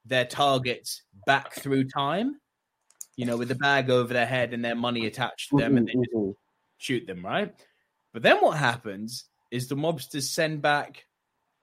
[0.05, 2.41] their targets back through time.
[3.17, 5.89] You know, with the bag over their head and their money attached to them, and
[5.89, 6.31] they just Mm-hmm.
[6.79, 7.53] shoot them, right?
[8.13, 11.07] But then what happens is the mobsters send back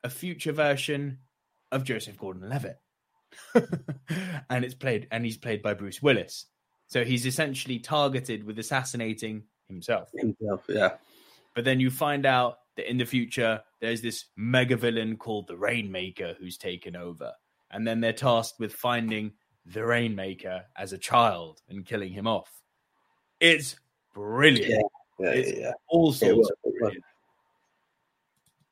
[0.03, 1.19] a future version
[1.71, 2.77] of Joseph Gordon-Levitt,
[4.49, 6.45] and it's played and he's played by Bruce Willis.
[6.95, 10.10] So he's essentially targeted with assassinating himself.
[10.15, 10.91] Himself, yeah.
[11.53, 15.58] But then you find out that in the future there's this mega villain called the
[15.58, 17.34] Rainmaker who's taken over,
[17.69, 19.34] and then they're tasked with finding
[19.65, 22.49] the Rainmaker as a child and killing him off.
[23.41, 23.75] It's
[24.13, 24.81] brilliant.
[25.19, 25.71] Yeah, It's yeah, yeah.
[25.89, 26.95] All sorts it was.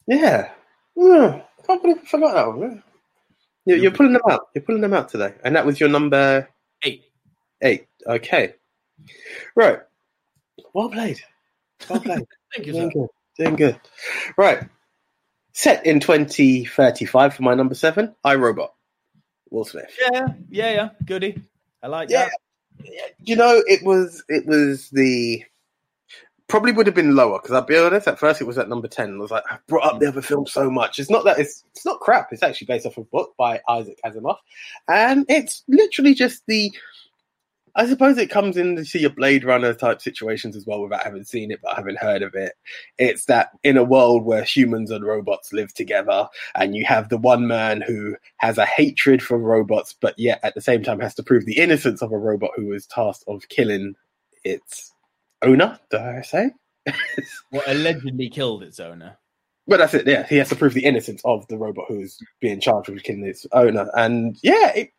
[0.08, 0.50] Yeah.
[0.96, 1.42] Yeah.
[1.68, 2.84] Can't believe I forgot that one.
[3.66, 4.48] You're, you're pulling them out.
[4.56, 5.34] You're pulling them out today.
[5.44, 6.48] And that was your number
[6.86, 7.04] Eight.
[7.62, 7.88] eight.
[8.08, 8.54] Okay.
[9.56, 9.80] Right.
[10.74, 11.22] Well played.
[11.89, 12.26] Well played.
[12.56, 13.00] Thank you, Doing sir.
[13.00, 13.08] good.
[13.38, 13.80] Doing good.
[14.38, 14.70] Right.
[15.54, 18.70] Set in 2035 for my number seven, iRobot.
[19.52, 19.96] Will Smith.
[20.12, 20.89] Yeah, yeah, yeah.
[21.06, 21.42] Goody.
[21.82, 22.26] I like Yeah.
[22.26, 22.38] that.
[23.24, 25.44] You know, it was it was the
[26.48, 28.08] probably would have been lower because I'll be honest.
[28.08, 29.13] At first, it was at number ten.
[29.13, 30.98] I was like, I brought up the other film so much.
[30.98, 32.30] It's not that it's it's not crap.
[32.34, 34.38] It's actually based off a book by Isaac Asimov,
[34.88, 36.72] and it's literally just the.
[37.76, 41.52] I suppose it comes into your Blade Runner type situations as well, without having seen
[41.52, 42.54] it but having heard of it.
[43.00, 47.18] It's that in a world where humans and robots live together, and you have the
[47.18, 51.16] one man who has a hatred for robots, but yet at the same time has
[51.16, 53.96] to prove the innocence of a robot who is tasked of killing
[54.44, 54.94] its
[55.42, 55.80] owner.
[55.90, 56.52] Did I say?
[57.52, 59.18] Well, allegedly killed its owner.
[59.65, 60.06] But that's it.
[60.06, 63.26] Yeah, he has to prove the innocence of the robot who's being charged with killing
[63.26, 63.89] its owner.
[63.93, 64.89] And yeah, it,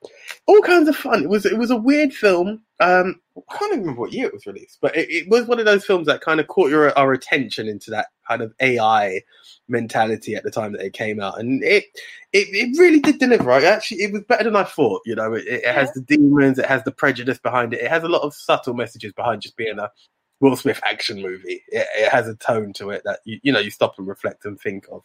[0.47, 1.23] all kinds of fun.
[1.23, 2.63] It was it was a weird film.
[2.81, 5.59] Um, I can't even remember what year it was released, but it, it was one
[5.59, 9.21] of those films that kind of caught your our attention into that kind of AI
[9.69, 11.85] mentality at the time that it came out, and it
[12.33, 13.45] it, it really did deliver.
[13.45, 13.65] Right?
[13.65, 15.03] Actually, it was better than I thought.
[15.05, 18.03] You know, it, it has the demons, it has the prejudice behind it, it has
[18.03, 19.91] a lot of subtle messages behind just being a
[20.41, 21.63] Will Smith action movie.
[21.69, 24.45] It, it has a tone to it that you, you know you stop and reflect
[24.45, 25.03] and think of.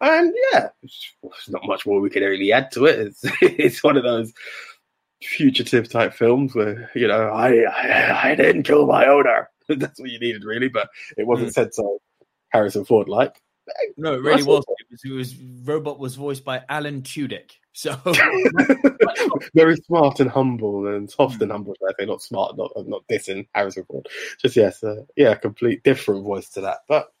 [0.00, 2.98] And yeah, there's not much more we can really add to it.
[2.98, 4.32] It's it's one of those
[5.22, 9.50] fugitive type films where you know I I, I didn't kill my owner.
[9.68, 11.52] That's what you needed really, but it wasn't hmm.
[11.52, 11.98] said so
[12.50, 13.41] Harrison Ford like.
[13.96, 14.64] No, it really was.
[14.68, 15.04] It was.
[15.04, 15.36] It was.
[15.64, 17.52] Robot was voiced by Alan Tudyk.
[17.72, 17.96] So
[19.54, 21.74] Very smart and humble and soft and humble.
[21.86, 24.08] I say not smart, not not dissing Harrison Ford.
[24.40, 26.80] Just yes, uh, yeah, a complete different voice to that.
[26.86, 27.12] But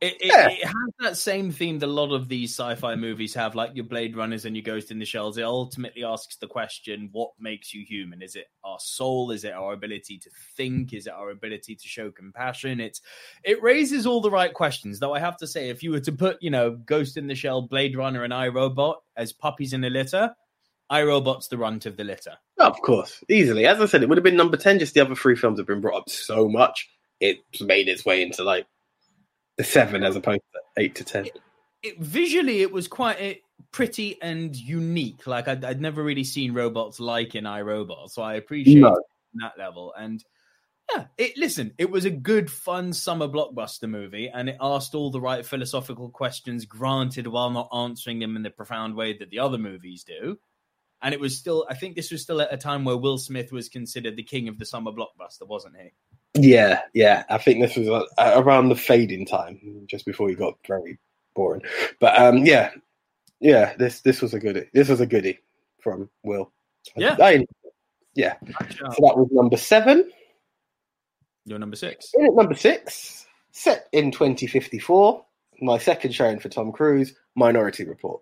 [0.00, 0.48] It, it, Yeah.
[0.48, 3.84] it has that same theme that a lot of these sci-fi movies have, like your
[3.84, 5.38] Blade Runners and your Ghost in the Shells.
[5.38, 8.22] It ultimately asks the question: What makes you human?
[8.22, 9.30] Is it our soul?
[9.32, 10.92] Is it our ability to think?
[10.92, 12.80] Is it our ability to show compassion?
[12.80, 13.00] It's
[13.42, 15.00] it raises all the right questions.
[15.00, 17.34] Though I have to say, if you were to put, you know, Ghost in the
[17.34, 20.32] Shell, Blade Runner, and iRobot as puppies in a litter,
[20.92, 22.32] iRobot's the runt of the litter.
[22.58, 23.66] of course, easily.
[23.66, 24.78] As I said, it would have been number ten.
[24.78, 26.88] Just the other three films have been brought up so much,
[27.20, 28.66] it's made its way into like
[29.62, 31.26] seven as opposed to eight to ten.
[31.82, 33.34] it, visually it was quite eh,
[33.72, 35.26] pretty and unique.
[35.26, 38.94] Like I'd, I'd never really seen robots like in iRobot, so I appreciate No.
[38.94, 39.92] it that level.
[39.96, 40.24] And
[40.94, 45.10] yeah, it listen, it was a good, fun summer blockbuster movie, and it asked all
[45.10, 46.64] the right philosophical questions.
[46.64, 50.38] Granted, while not answering them in the profound way that the other movies do.
[51.00, 53.52] And it was still, I think this was still at a time where Will Smith
[53.52, 55.90] was considered the king of the summer blockbuster, wasn't he?
[56.38, 57.24] Yeah, yeah.
[57.28, 60.98] I think this was uh, around the fading time, just before he got very
[61.34, 61.62] boring.
[62.00, 62.70] But um, yeah,
[63.40, 63.74] yeah.
[63.76, 64.68] This this was a goodie.
[64.72, 65.38] This was a goodie
[65.80, 66.52] from Will.
[66.96, 67.16] Yeah.
[67.20, 67.46] I,
[68.14, 68.34] yeah.
[68.42, 70.10] So that was number seven.
[71.44, 72.12] You're number six.
[72.14, 75.24] In at number six, set in 2054,
[75.62, 78.20] my second showing for Tom Cruise, Minority Report.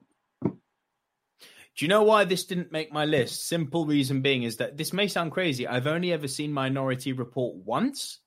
[1.77, 3.47] Do you know why this didn't make my list?
[3.49, 5.67] Simple reason being is that this may sound crazy.
[5.67, 8.21] I've only ever seen Minority Report once,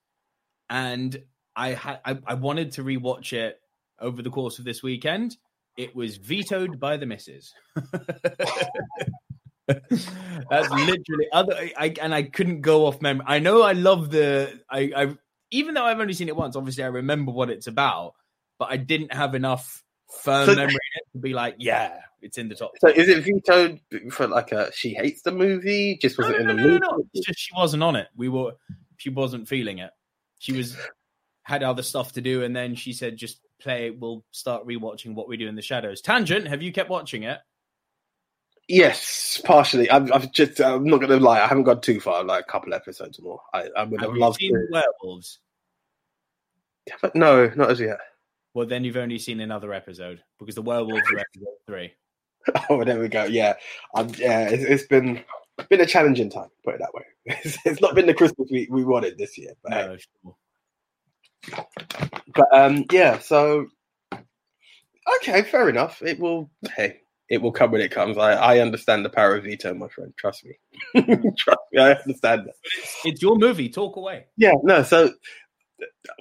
[0.70, 1.20] and
[1.56, 3.60] I had I, I wanted to rewatch it
[4.00, 5.36] over the course of this weekend.
[5.78, 7.54] It was vetoed by the missus.
[9.68, 11.56] That's literally other.
[11.78, 13.26] I, and I couldn't go off memory.
[13.28, 14.60] I know I love the.
[14.70, 15.18] I, I
[15.52, 16.56] even though I've only seen it once.
[16.56, 18.14] Obviously, I remember what it's about,
[18.60, 19.84] but I didn't have enough
[20.24, 20.89] firm So- memory in it to
[21.20, 22.72] be like, yeah, it's in the top.
[22.80, 23.00] So 10.
[23.02, 23.80] is it vetoed
[24.12, 25.98] for like a she hates the movie?
[26.02, 26.80] Just was No, it in no, the no, no, movie?
[26.82, 27.04] no.
[27.14, 28.08] It's just she wasn't on it.
[28.16, 28.54] We were.
[28.98, 29.92] She wasn't feeling it.
[30.40, 30.76] She was.
[31.44, 33.88] had other stuff to do, and then she said, "Just play.
[33.88, 36.48] It we'll start rewatching what we do in the shadows." Tangent.
[36.48, 37.40] Have you kept watching it?
[38.68, 39.90] Yes, partially.
[39.90, 40.60] I've, I've just.
[40.62, 41.40] I'm not going to lie.
[41.42, 42.24] I haven't gone too far.
[42.24, 43.42] Like a couple episodes more.
[43.52, 44.68] I, I would have, Have you loved seen to.
[44.72, 45.40] werewolves?
[47.02, 47.98] But no, not as yet.
[48.54, 51.94] Well, then you've only seen another episode because the werewolves are episode three.
[52.70, 53.26] Oh, there we go.
[53.26, 53.56] Yeah,
[53.94, 54.48] um, yeah.
[54.48, 55.24] It's, it's been
[55.70, 56.48] been a challenging time.
[56.64, 57.04] Put it that way.
[57.44, 59.52] It's, it's not been the Christmas we, we wanted this year.
[59.62, 59.70] But.
[59.70, 61.68] No, sure.
[62.34, 63.20] but um, yeah.
[63.20, 63.68] So
[65.18, 66.02] okay, fair enough.
[66.02, 66.50] It will.
[66.76, 68.18] Hey, it will come when it comes.
[68.18, 70.14] I, I understand the power of veto, my friend.
[70.18, 70.58] Trust me.
[71.38, 71.82] Trust me.
[71.82, 72.56] I understand that.
[73.06, 73.70] It's your movie.
[73.70, 74.26] Talk away.
[74.38, 74.54] Yeah.
[74.64, 74.84] No.
[74.84, 75.12] So.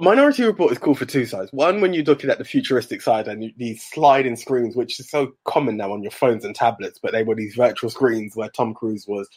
[0.00, 1.52] Minority Report is cool for two sides.
[1.52, 5.32] One, when you're looking at the futuristic side and these sliding screens, which is so
[5.44, 8.74] common now on your phones and tablets, but they were these virtual screens where Tom
[8.74, 9.28] Cruise was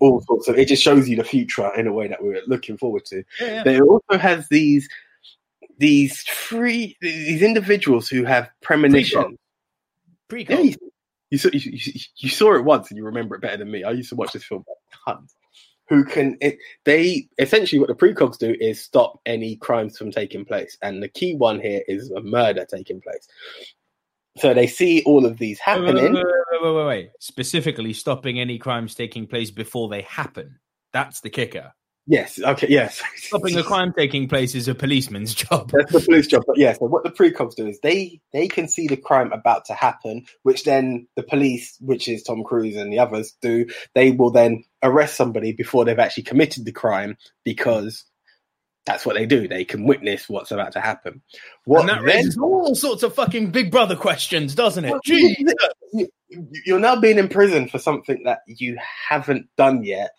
[0.00, 0.56] all sorts of.
[0.58, 3.22] It just shows you the future in a way that we were looking forward to.
[3.40, 3.62] Yeah, yeah.
[3.64, 4.88] But it also has these
[5.78, 9.36] these free these individuals who have premonitions.
[10.28, 10.74] Pre Yeah, you,
[11.30, 13.84] you, saw, you, you- you saw it once and you remember it better than me.
[13.84, 14.64] I used to watch this film
[15.06, 15.34] tons.
[15.90, 20.44] Who can it, they essentially what the precogs do is stop any crimes from taking
[20.44, 23.26] place, and the key one here is a murder taking place.
[24.38, 26.14] So they see all of these happening.
[26.14, 27.10] wait, wait, wait, wait, wait.
[27.18, 30.58] Specifically, stopping any crimes taking place before they happen.
[30.92, 31.72] That's the kicker.
[32.10, 33.00] Yes, okay, yes.
[33.14, 35.70] Stopping a crime taking place is a policeman's job.
[35.72, 36.42] That's the police job.
[36.44, 39.66] But yeah, so what the precogs do is they they can see the crime about
[39.66, 43.66] to happen, which then the police, which is Tom Cruise and the others, do.
[43.94, 48.04] They will then arrest somebody before they've actually committed the crime because
[48.86, 49.46] that's what they do.
[49.46, 51.22] They can witness what's about to happen.
[51.64, 54.90] What and that then- raises all sorts of fucking Big Brother questions, doesn't it?
[54.90, 56.08] Well, you-
[56.64, 60.10] You're now being in prison for something that you haven't done yet,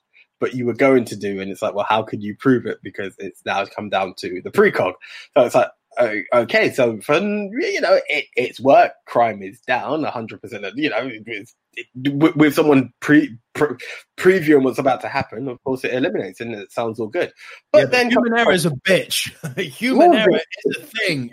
[0.42, 2.80] but you were going to do, and it's like, well, how could you prove it?
[2.82, 4.94] Because it's now come down to the precog.
[5.38, 8.94] So it's like, oh, okay, so for you know, it, it's work.
[9.06, 10.66] Crime is down, hundred percent.
[10.76, 13.78] You know, it's, it, with, with someone pre, pre
[14.18, 17.32] previewing what's about to happen, of course, it eliminates, and it sounds all good.
[17.72, 19.32] But Yeah, then human error is a bitch.
[19.60, 21.32] human error is a thing.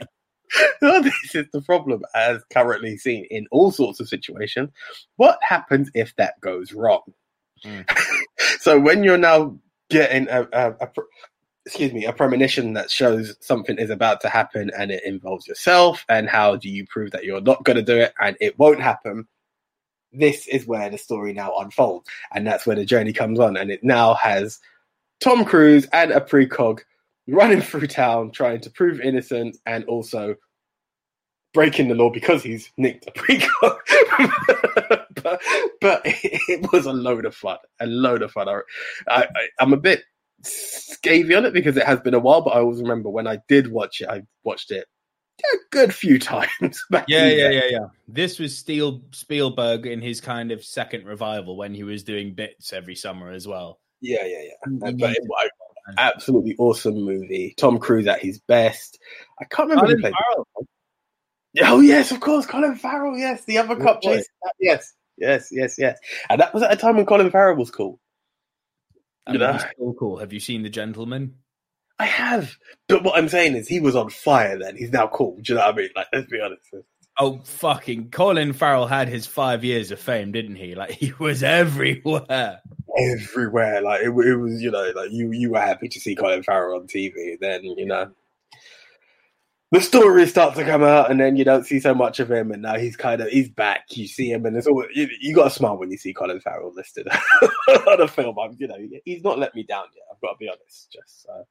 [0.81, 4.71] this is the problem as currently seen in all sorts of situations.
[5.16, 7.03] What happens if that goes wrong?
[7.64, 7.85] Mm.
[8.59, 9.59] so when you're now
[9.90, 10.88] getting a, a, a
[11.66, 16.05] excuse me a premonition that shows something is about to happen and it involves yourself
[16.09, 18.81] and how do you prove that you're not going to do it and it won't
[18.81, 19.27] happen
[20.12, 23.70] this is where the story now unfolds and that's where the journey comes on and
[23.70, 24.59] it now has
[25.20, 26.81] tom cruise and a precog
[27.27, 30.35] running through town trying to prove innocent and also
[31.53, 33.79] breaking the law because he's nicked a precog.
[35.22, 35.40] but,
[35.81, 38.48] but it was a load of fun, a load of fun.
[38.48, 38.61] I,
[39.09, 39.26] I,
[39.61, 40.04] I'm a bit
[40.42, 43.38] scavy on it because it has been a while, but I always remember when I
[43.48, 44.87] did watch it, I watched it
[45.52, 46.85] a good few times.
[46.90, 47.87] back Yeah, yeah, yeah, yeah.
[48.07, 52.72] This was Steven Spielberg in his kind of second revival when he was doing bits
[52.72, 53.81] every summer as well.
[54.00, 54.90] yeah, yeah, yeah.
[54.98, 55.48] But it, I,
[55.96, 57.54] absolutely awesome movie.
[57.57, 58.98] Tom Cruise at his best.
[59.40, 60.02] I can't remember Colin.
[60.02, 60.48] Farrell.
[61.61, 63.16] Oh yes, of course, Colin Farrell.
[63.16, 64.16] Yes, the other Good cop boy.
[64.16, 64.28] chase.
[64.61, 65.98] Yes, yes, yes, yes.
[66.28, 67.98] And that was at a time when Colin Farrell was cool.
[69.26, 69.52] I You mean, know?
[69.54, 70.18] he's so cool.
[70.18, 71.34] Have you seen The Gentlemen?
[71.98, 72.54] I have,
[72.88, 74.76] but what I'm saying is he was on fire then.
[74.76, 75.37] He's now cool.
[75.42, 75.88] Do you know what I mean?
[75.96, 76.62] Like, let's be honest.
[77.18, 80.76] Oh, fucking Colin Farrell had his five years of fame, didn't he?
[80.76, 82.61] Like, he was everywhere.
[82.96, 86.42] Everywhere, like it, it was, you know, like you you were happy to see Colin
[86.44, 87.38] Farrell on TV.
[87.40, 88.11] Then you know.
[89.70, 92.52] The stories start to come out, and then you don't see so much of him,
[92.52, 93.85] and now he's kind of he's back.
[93.90, 96.40] You see him, and it's all you, you got to smile when you see Colin
[96.40, 97.07] Farrell listed
[97.87, 98.38] on a film.
[98.38, 100.04] I'm, you know, he's not let me down yet.
[100.11, 100.90] I've got to be honest.
[100.90, 101.46] Just so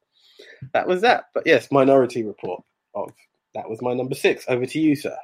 [0.73, 1.25] that was that.
[1.33, 2.63] But yes, Minority Report.
[2.95, 3.11] Of
[3.53, 4.45] that was my number six.
[4.47, 5.17] Over to you, sir.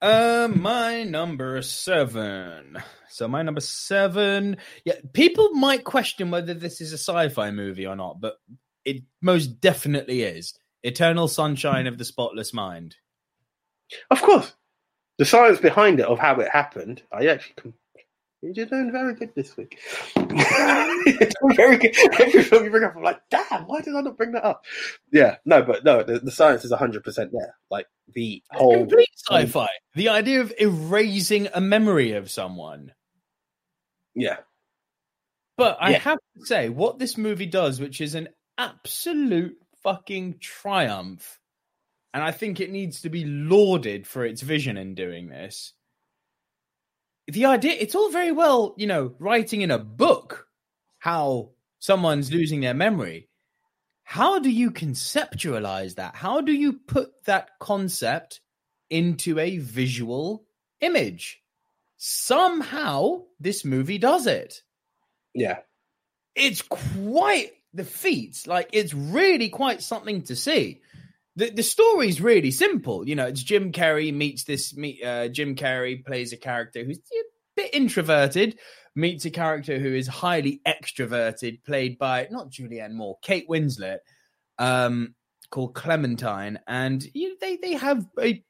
[0.00, 2.78] Um, my number seven.
[3.08, 4.58] So my number seven.
[4.84, 8.36] Yeah, people might question whether this is a sci-fi movie or not, but
[8.84, 10.54] it most definitely is.
[10.82, 12.96] Eternal Sunshine of the Spotless Mind.
[14.10, 14.54] Of course,
[15.18, 17.02] the science behind it of how it happened.
[17.12, 17.54] I actually.
[17.56, 17.74] Com-
[18.40, 19.80] you're doing very good this week.
[20.14, 20.28] Doing
[21.56, 21.96] very good.
[22.20, 24.64] Every film you bring up, I'm like, damn, why did I not bring that up?
[25.12, 27.56] Yeah, no, but no, the, the science is 100% there.
[27.68, 28.78] Like, the whole.
[28.78, 29.66] Complete sci-fi.
[29.96, 32.92] The idea of erasing a memory of someone.
[34.14, 34.36] Yeah.
[35.56, 35.98] But I Yeah.
[35.98, 41.40] have to say, what this movie does, which is an absolute fucking triumph,
[42.14, 45.72] and I think it needs to be lauded for its vision in doing this.
[47.26, 50.46] The idea, it's all very well, you know, writing in a book
[50.98, 53.28] how someone's losing their memory.
[54.08, 56.16] how do you conceptualize that?
[56.16, 58.40] How do you put that concept
[58.88, 60.46] into a visual
[60.80, 61.42] image?
[61.98, 64.62] Somehow, this movie does it.
[65.34, 65.58] Yeah.
[66.34, 68.46] It's quite the feats.
[68.46, 70.80] Like, it's really quite something to see.
[71.36, 73.08] The, the story's really simple.
[73.08, 76.98] You know, it's Jim Carrey meets this, meet, uh, Jim Carrey plays a character who's
[76.98, 77.22] a
[77.54, 78.58] bit introverted,
[78.96, 83.98] meets a character who is highly extroverted, played by not Julianne Moore, Kate Winslet,
[84.58, 85.14] um,
[85.50, 88.42] called Clementine, and you know, they they have a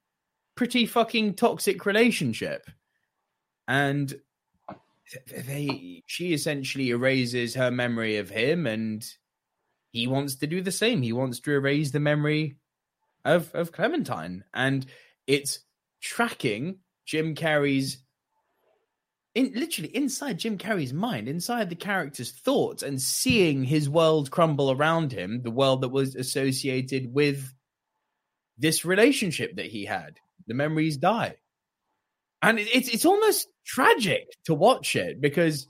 [0.54, 2.66] pretty fucking toxic relationship,
[3.68, 4.14] and
[5.30, 9.04] they she essentially erases her memory of him, and
[9.90, 11.02] he wants to do the same.
[11.02, 12.56] He wants to erase the memory
[13.24, 14.86] of of Clementine, and
[15.26, 15.60] it's
[16.00, 17.98] tracking Jim Carrey's
[19.34, 24.70] in literally inside Jim Carrey's mind, inside the character's thoughts, and seeing his world crumble
[24.72, 27.52] around him, the world that was associated with
[28.58, 30.18] this relationship that he had.
[30.46, 31.36] The memories die,
[32.42, 35.68] and it's it's almost tragic to watch it because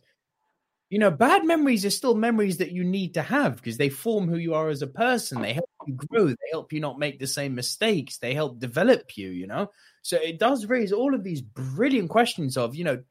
[0.89, 4.29] you know bad memories are still memories that you need to have because they form
[4.29, 5.43] who you are as a person.
[5.43, 6.29] They help you grow.
[6.29, 8.19] They help you not make the same mistakes.
[8.19, 9.29] They help develop you.
[9.29, 9.71] You know,
[10.03, 13.03] so it does raise all of these brilliant questions of you know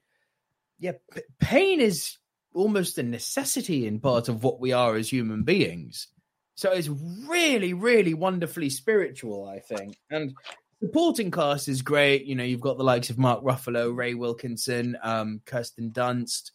[0.80, 2.18] yeah, p- pain is
[2.54, 6.08] almost a necessity in part of what we are as human beings.
[6.56, 6.90] So it's
[7.28, 9.98] really, really wonderfully spiritual, I think.
[10.10, 10.34] And
[10.82, 12.26] supporting cast is great.
[12.26, 16.52] You know, you've got the likes of Mark Ruffalo, Ray Wilkinson, um, Kirsten Dunst.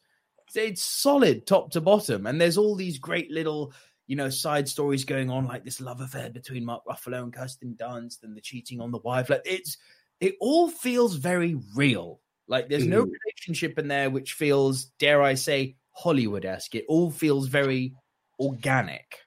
[0.55, 2.27] It's solid top to bottom.
[2.27, 3.73] And there's all these great little,
[4.07, 7.75] you know, side stories going on, like this love affair between Mark Ruffalo and Kirsten
[7.81, 9.31] Dunst and the cheating on the wife.
[9.31, 9.79] Like it's
[10.21, 13.13] it all feels very real like there's no Mhm.
[13.25, 16.75] relationship in there which feels, dare I say, Hollywood esque.
[16.75, 17.95] It all feels very
[18.39, 19.22] organic.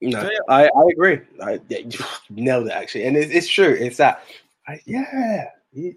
[0.00, 0.38] No, So, yeah.
[0.48, 1.20] I, I agree.
[1.42, 1.98] I yeah, you
[2.30, 3.76] nailed it actually, and it's, it's true.
[3.78, 4.22] It's that.
[4.66, 5.92] I, yeah, yeah,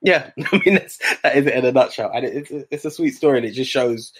[0.00, 0.30] yeah.
[0.52, 3.12] I mean, that's, that is it in a nutshell, and it, it's it's a sweet
[3.12, 4.12] story, and it just shows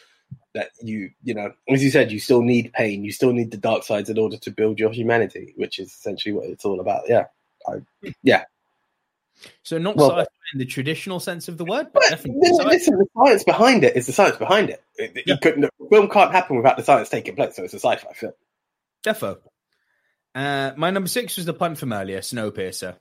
[0.55, 3.57] that you you know, as you said, you still need pain, you still need the
[3.57, 7.03] dark sides in order to build your humanity, which is essentially what it's all about.
[7.09, 7.25] Yeah,
[7.69, 7.83] I,
[8.23, 8.45] yeah
[9.63, 12.99] So not Well- sci-fi in the traditional sense of the word, but but definitely listen,
[12.99, 14.83] the science behind it is the science behind it.
[14.97, 15.37] It, it Yeah.
[15.43, 18.33] couldn't, the film can't happen without the science taking place, so it's a sci-fi film.
[19.05, 19.39] Defo.
[20.35, 22.97] Uh, my number six was the punt from earlier, Snowpiercer.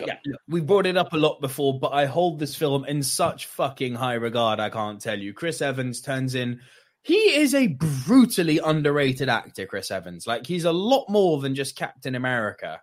[0.00, 3.02] Yeah, look, we brought it up a lot before, but I hold this film in
[3.02, 4.58] such fucking high regard.
[4.58, 5.34] I can't tell you.
[5.34, 6.60] Chris Evans turns in.
[7.02, 10.26] He is a brutally underrated actor, Chris Evans.
[10.26, 12.80] Like he's a lot more than just Captain America.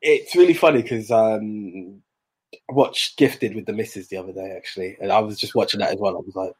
[0.00, 2.00] it's really funny because um,
[2.52, 5.80] I watched Gifted with the Misses the other day actually, and I was just watching
[5.80, 6.16] that as well.
[6.16, 6.52] I was like,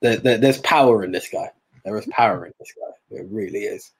[0.00, 1.50] there, there, "There's power in this guy.
[1.84, 2.92] There is power in this guy.
[3.10, 3.92] There really is."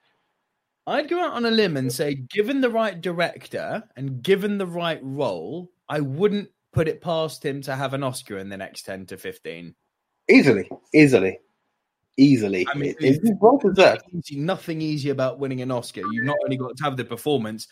[0.87, 4.65] I'd go out on a limb and say, given the right director and given the
[4.65, 8.83] right role, I wouldn't put it past him to have an Oscar in the next
[8.83, 9.75] ten to fifteen.
[10.29, 11.39] Easily, easily,
[12.17, 12.65] easily.
[12.73, 14.03] I mean, it, it's well deserved.
[14.31, 16.01] nothing easy about winning an Oscar.
[16.11, 17.67] You've not only got to have the performance,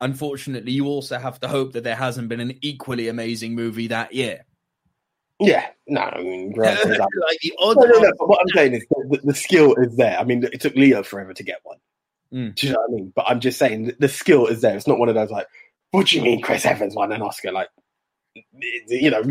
[0.00, 4.14] unfortunately, you also have to hope that there hasn't been an equally amazing movie that
[4.14, 4.44] year.
[5.40, 8.86] Yeah, no, I mean, like the odd, No, no, no, but what I'm saying is
[8.88, 10.18] the, the skill is there.
[10.18, 11.78] I mean, it took Leo forever to get one.
[12.32, 12.54] Mm.
[12.54, 13.12] Do you know what I mean?
[13.14, 14.76] But I'm just saying the, the skill is there.
[14.76, 15.46] It's not one of those like,
[15.90, 17.52] what do you mean Chris Evans won an Oscar?
[17.52, 17.68] Like,
[18.88, 19.22] you know,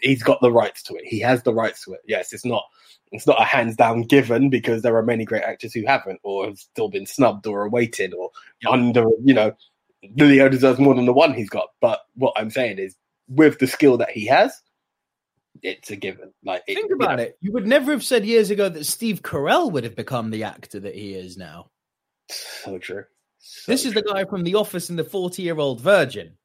[0.00, 1.04] he's got the rights to it.
[1.04, 2.00] He has the rights to it.
[2.06, 2.64] Yes, it's not.
[3.10, 6.46] It's not a hands down given because there are many great actors who haven't or
[6.46, 8.30] have still been snubbed or awaited or
[8.66, 9.04] under.
[9.22, 9.52] You know,
[10.16, 11.68] Leo deserves more than the one he's got.
[11.80, 12.96] But what I'm saying is,
[13.28, 14.62] with the skill that he has,
[15.62, 16.32] it's a given.
[16.44, 17.38] Like, think about it.
[17.40, 20.80] You would never have said years ago that Steve Carell would have become the actor
[20.80, 21.70] that he is now.
[22.28, 23.04] So true.
[23.38, 26.36] So This is the guy from The Office and the 40 year old virgin.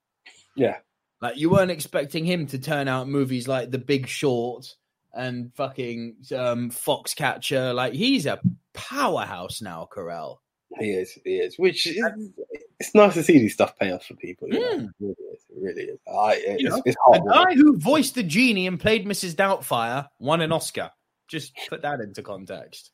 [0.55, 0.77] Yeah.
[1.21, 4.75] Like, you weren't expecting him to turn out movies like The Big Short
[5.13, 7.73] and fucking um, Foxcatcher.
[7.73, 8.39] Like, he's a
[8.73, 10.37] powerhouse now, Carell.
[10.79, 11.17] He is.
[11.23, 11.57] He is.
[11.57, 11.99] Which is,
[12.79, 14.47] it's nice to see these stuff pay off for people.
[14.47, 14.85] Mm.
[14.85, 15.45] It really is.
[15.49, 15.99] It really is.
[16.07, 19.33] I, it's, You know, it's The guy who voiced the genie and played Mrs.
[19.35, 20.91] Doubtfire won an Oscar.
[21.27, 22.91] Just put that into context.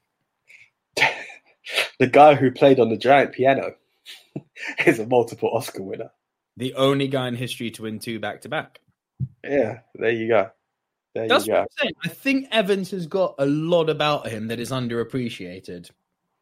[1.99, 3.75] the guy who played on the giant piano
[4.85, 6.11] is a multiple Oscar winner.
[6.55, 8.79] The only guy in history to win two back to back.
[9.43, 10.49] Yeah, there you go.
[11.13, 11.61] There That's you what go.
[11.61, 11.93] I'm saying.
[12.03, 15.89] I think Evans has got a lot about him that is underappreciated.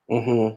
[0.10, 0.56] Mm-hmm.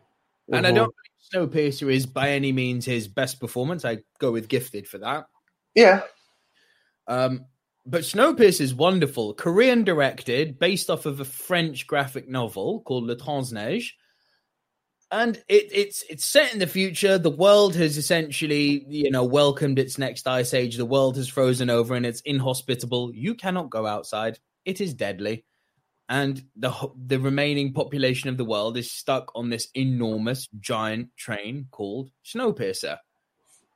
[0.54, 3.84] And I don't believe Snowpiercer is by any means his best performance.
[3.84, 5.26] I go with Gifted for that.
[5.74, 6.02] Yeah.
[7.06, 7.46] Um,
[7.86, 9.34] but Snowpiercer is wonderful.
[9.34, 13.90] Korean directed, based off of a French graphic novel called Le Transneige.
[15.10, 17.18] And it, it's it's set in the future.
[17.18, 20.76] The world has essentially, you know, welcomed its next ice age.
[20.76, 23.12] The world has frozen over and it's inhospitable.
[23.14, 24.38] You cannot go outside.
[24.64, 25.44] It is deadly.
[26.08, 26.70] And the
[27.06, 32.98] the remaining population of the world is stuck on this enormous giant train called Snowpiercer.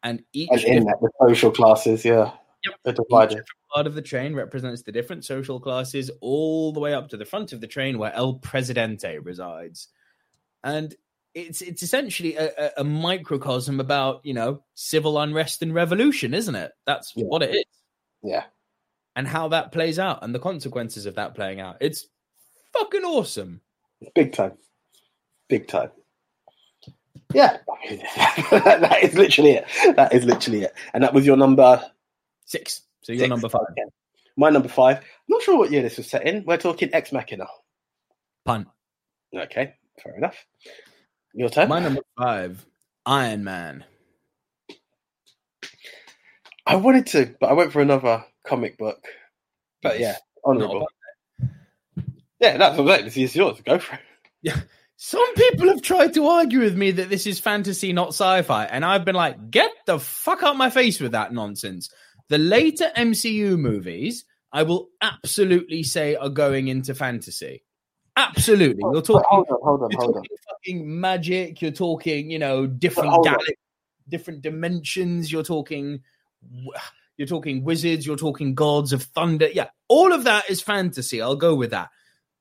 [0.02, 2.32] And each And in that, the social classes, yeah,
[2.64, 2.96] Yep.
[2.96, 3.44] divided.
[3.72, 7.24] Part of the train represents the different social classes, all the way up to the
[7.24, 9.88] front of the train where El Presidente resides,
[10.64, 10.94] and
[11.34, 16.54] it's it's essentially a, a, a microcosm about you know civil unrest and revolution, isn't
[16.54, 16.72] it?
[16.86, 17.24] That's Yeah.
[17.26, 17.64] what it is,
[18.22, 18.44] Yeah,
[19.14, 21.76] and how that plays out, and the consequences of that playing out.
[21.80, 22.06] It's
[22.72, 23.60] fucking awesome.
[24.14, 24.52] big time,
[25.48, 25.90] big time.
[27.34, 27.58] Yeah,
[28.50, 29.66] that is literally it.
[29.96, 30.74] That is literally it.
[30.94, 31.82] And that was your number
[32.48, 32.80] Six.
[33.02, 33.28] So you're six.
[33.28, 33.66] number five.
[33.72, 33.84] Okay.
[34.38, 34.96] My number five.
[34.96, 36.44] I'm not sure what year this was set in.
[36.46, 37.46] We're talking Ex Machina.
[38.46, 38.66] Pun.
[39.36, 40.46] Okay, fair enough.
[41.34, 41.68] Your turn.
[41.68, 42.64] My number five.
[43.04, 43.84] Iron Man.
[46.66, 49.04] I wanted to, but I went for another comic book.
[49.82, 50.16] But yeah,
[50.46, 50.82] honourable.
[50.84, 50.86] a-
[52.40, 53.04] Yeah, that's what I'm saying.
[53.06, 53.60] This is yours.
[53.64, 54.00] Go for it.
[54.42, 54.60] Yeah.
[55.00, 58.84] Some people have tried to argue with me that this is fantasy, not sci-fi, and
[58.84, 61.88] I've been like, "Get the fuck out of my face with that nonsense."
[62.28, 67.62] The later MCU movies, I will absolutely say, are going into fantasy.
[68.16, 70.24] Absolutely, you're talking, hold on, hold on, you're hold on.
[70.50, 71.62] fucking magic.
[71.62, 73.54] You're talking, you know, different galaxies,
[74.08, 75.30] different dimensions.
[75.30, 76.00] You're talking,
[77.16, 78.04] you're talking wizards.
[78.04, 79.48] You're talking gods of thunder.
[79.48, 81.22] Yeah, all of that is fantasy.
[81.22, 81.90] I'll go with that.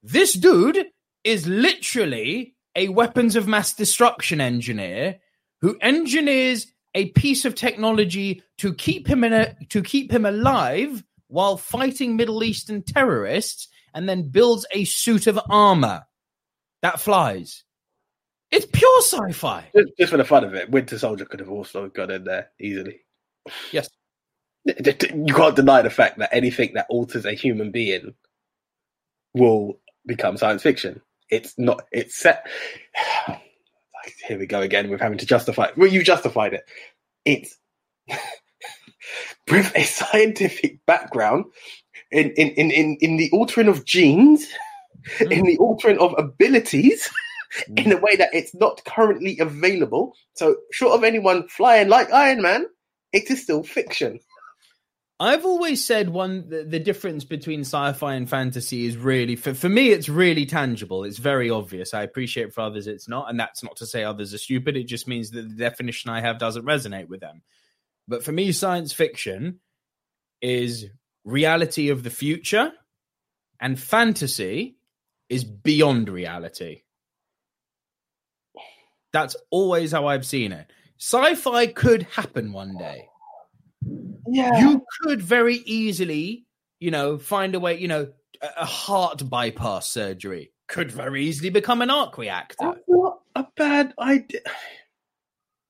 [0.03, 0.85] This dude
[1.23, 5.19] is literally a weapons of mass destruction engineer
[5.61, 11.03] who engineers a piece of technology to keep him in a to keep him alive
[11.27, 16.05] while fighting Middle Eastern terrorists and then builds a suit of armor
[16.81, 17.63] that flies.
[18.51, 19.67] It's pure sci-fi.
[19.75, 22.49] Just, just for the fun of it, Winter Soldier could have also got in there
[22.59, 23.01] easily.
[23.71, 23.89] Yes.
[24.63, 28.13] You can't deny the fact that anything that alters a human being
[29.33, 31.01] will become science fiction.
[31.29, 31.83] It's not.
[31.91, 32.47] It's set.
[34.27, 35.69] Here we go again with having to justify.
[35.75, 36.63] Well, you justified it.
[37.25, 37.57] It's
[39.51, 41.45] with a scientific background
[42.11, 44.47] in in in in, in the altering of genes,
[45.17, 45.31] hmm.
[45.31, 47.09] in the altering of abilities.
[47.67, 47.77] Hmm.
[47.77, 50.13] in a way that it's not currently available.
[50.33, 52.65] So, short of anyone flying like Iron Man,
[53.13, 54.19] it is still fiction.
[55.19, 59.69] I've always said one the, the difference between sci-fi and fantasy is really for for
[59.69, 61.03] me it's really tangible.
[61.03, 61.93] It's very obvious.
[61.93, 64.77] I appreciate for others it's not, and that's not to say others are stupid.
[64.77, 67.41] It just means that the definition I have doesn't resonate with them.
[68.07, 69.59] But for me, science fiction
[70.39, 70.85] is
[71.25, 72.71] reality of the future,
[73.59, 74.77] and fantasy
[75.29, 76.83] is beyond reality.
[79.13, 80.71] That's always how I've seen it.
[80.99, 83.07] Sci-fi could happen one day
[84.29, 84.59] Yeah.
[84.59, 86.45] you could very easily,
[86.79, 88.11] you know, find a way, you know,
[88.41, 93.47] a a heart bypass surgery could very easily become an arc reactor That's not a
[93.55, 94.41] bad idea.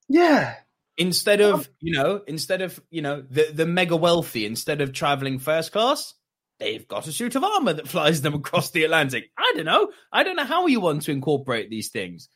[0.09, 0.55] Yeah.
[0.97, 5.39] instead of, you know, instead of, you know, the, the mega wealthy, instead of traveling
[5.39, 6.13] first class,
[6.59, 9.25] they've got a suit of armor that flies them across the Atlantic.
[9.37, 9.91] I don't know.
[10.11, 12.29] I don't know how you want to incorporate these things.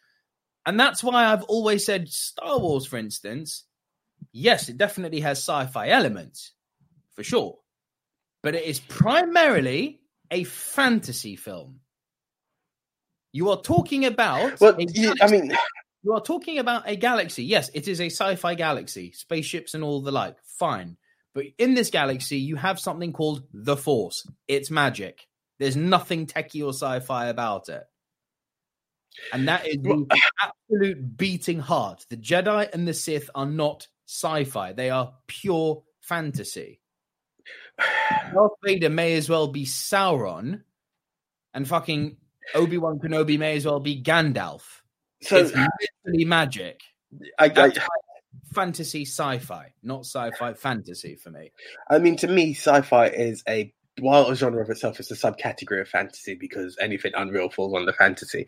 [0.66, 3.66] And that's why I've always said Star Wars, for instance,
[4.32, 6.54] yes, it definitely has sci fi elements,
[7.14, 7.58] for sure.
[8.44, 10.02] But it is primarily
[10.32, 11.82] a fantasy film.
[13.34, 14.60] You are talking about.
[14.60, 15.54] Well, you, I mean,
[16.04, 17.44] you are talking about a galaxy.
[17.44, 20.38] Yes, it is a sci-fi galaxy, spaceships and all the like.
[20.44, 20.98] Fine.
[21.34, 24.28] But in this galaxy, you have something called the Force.
[24.48, 25.28] It's magic.
[25.60, 27.84] There's nothing techie or sci-fi about it.
[29.32, 30.06] And that is the
[30.42, 32.06] absolute beating heart.
[32.10, 34.74] The Jedi and the Sith are not sci-fi.
[34.74, 36.82] They are pure fantasy.
[38.34, 40.62] Darth Vader may as well be Sauron,
[41.54, 42.18] and fucking
[42.56, 44.82] Obi-Wan Kenobi may as well be Gandalf
[45.22, 46.82] so it's literally magic.
[47.38, 47.72] I, I,
[48.54, 51.52] fantasy sci-fi, not sci-fi fantasy for me.
[51.90, 55.82] I mean, to me, sci-fi is a while a genre of itself is a subcategory
[55.82, 58.48] of fantasy because anything unreal falls under fantasy.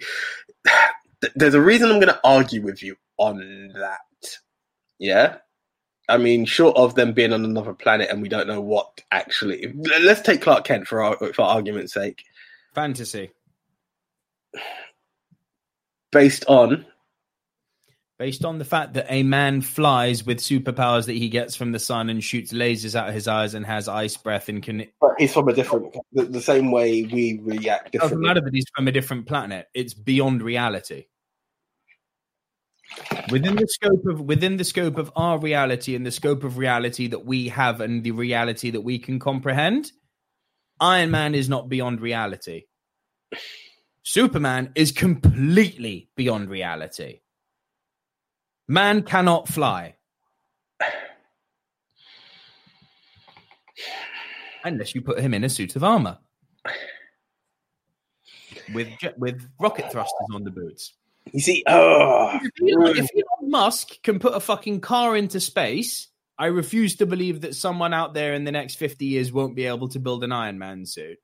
[1.36, 3.99] There's a reason I'm going to argue with you on that.
[4.99, 5.38] Yeah.
[6.10, 9.74] I mean, short of them being on another planet and we don't know what actually.
[10.01, 12.24] Let's take Clark Kent for our, for argument's sake.
[12.74, 13.32] Fantasy.
[16.12, 16.86] Based on
[18.20, 21.80] Based on the fact that a man flies with superpowers that he gets from the
[21.80, 24.86] sun and shoots lasers out of his eyes and has ice breath and can.
[25.01, 28.54] But he's from a different, the, the same way we react It doesn't matter that
[28.54, 29.68] he's from a different planet.
[29.74, 31.08] It's beyond reality.
[33.31, 37.07] Within the scope of within the scope of our reality and the scope of reality
[37.07, 39.91] that we have and the reality that we can comprehend,
[40.79, 42.63] Iron Man is not beyond reality.
[44.03, 47.21] Superman is completely beyond reality.
[48.67, 49.95] Man cannot fly.
[54.65, 56.19] Unless you put him in a suit of armor.
[58.73, 60.93] With with rocket thrusters on the boots.
[61.32, 66.07] You see, oh, If Elon, if Elon Musk can put a fucking car into space,
[66.38, 69.65] I refuse to believe that someone out there in the next 50 years won't be
[69.65, 71.17] able to build an Iron Man suit.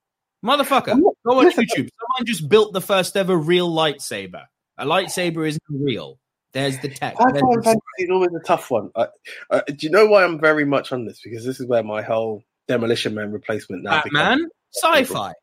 [0.46, 0.96] Motherfucker,
[1.26, 1.90] go on YouTube.
[2.00, 4.44] Someone just built the first ever real lightsaber.
[4.78, 6.18] A lightsaber isn't real.
[6.54, 7.16] There's the tech.
[7.20, 8.90] Sci-fi There's the- fantasy is always a tough one.
[8.96, 9.08] I,
[9.52, 11.20] I, do you know why I'm very much on this?
[11.24, 15.34] Because this is where my whole Demolition Man replacement now becomes- Batman, sci-fi.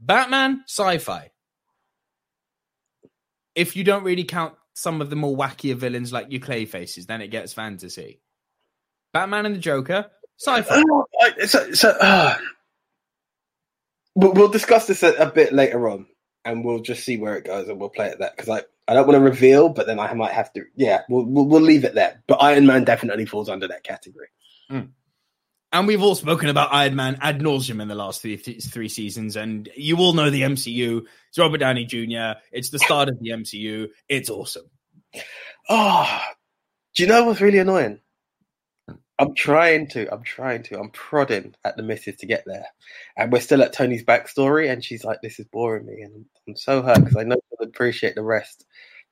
[0.00, 1.30] Batman, sci-fi.
[3.54, 7.06] If you don't really count some of the more wackier villains like your clay faces,
[7.06, 8.20] then it gets fantasy.
[9.12, 10.06] Batman and the Joker,
[10.38, 10.82] sci-fi.
[10.90, 12.36] Oh, I- so, so, uh,
[14.14, 16.06] we'll, we'll discuss this a, a bit later on,
[16.44, 18.94] and we'll just see where it goes, and we'll play it that because I, I
[18.94, 20.64] don't want to reveal, but then I might have to.
[20.74, 22.22] Yeah, we'll, we'll we'll leave it there.
[22.26, 24.28] But Iron Man definitely falls under that category.
[25.74, 29.34] And we've all spoken about Iron Man ad nauseum in the last three three seasons,
[29.34, 31.02] and you all know the MCU.
[31.28, 32.38] It's Robert Downey Jr.
[32.52, 33.88] It's the start of the MCU.
[34.08, 34.70] It's awesome.
[35.68, 36.20] Oh,
[36.94, 37.98] do you know what's really annoying?
[39.18, 42.66] I'm trying to, I'm trying to, I'm prodding at the missus to get there,
[43.16, 46.54] and we're still at Tony's backstory, and she's like, "This is boring me," and I'm
[46.54, 48.64] so hurt because I know she'll appreciate the rest,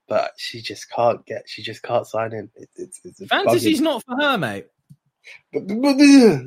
[0.07, 2.51] but she just can't get, she just can't sign in.
[2.55, 4.67] It, it's, it's Fantasy's bugging- not for her, mate.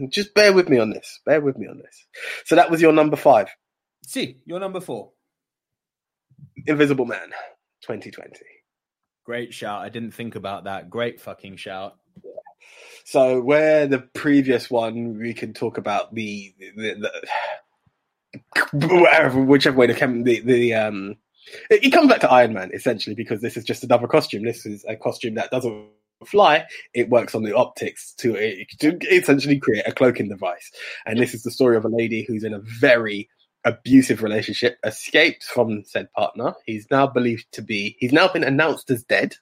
[0.09, 1.19] Just bear with me on this.
[1.26, 2.05] Bear with me on this.
[2.45, 3.49] So that was your number five,
[4.07, 5.11] See, you're number four.
[6.67, 7.30] Invisible Man,
[7.82, 8.39] 2020.
[9.26, 9.82] Great shout.
[9.82, 10.89] I didn't think about that.
[10.89, 11.95] Great fucking shout.
[13.03, 17.11] So where the previous one, we can talk about the the,
[18.73, 21.17] the whatever, whichever way the the the um.
[21.69, 24.43] It, it comes back to Iron Man essentially because this is just another costume.
[24.43, 25.88] This is a costume that doesn't
[26.26, 26.66] fly.
[26.93, 30.72] It works on the optics to, to essentially create a cloaking device.
[31.05, 33.30] And this is the story of a lady who's in a very
[33.66, 36.53] abusive relationship, escaped from said partner.
[36.66, 37.97] He's now believed to be.
[37.99, 39.36] He's now been announced as dead.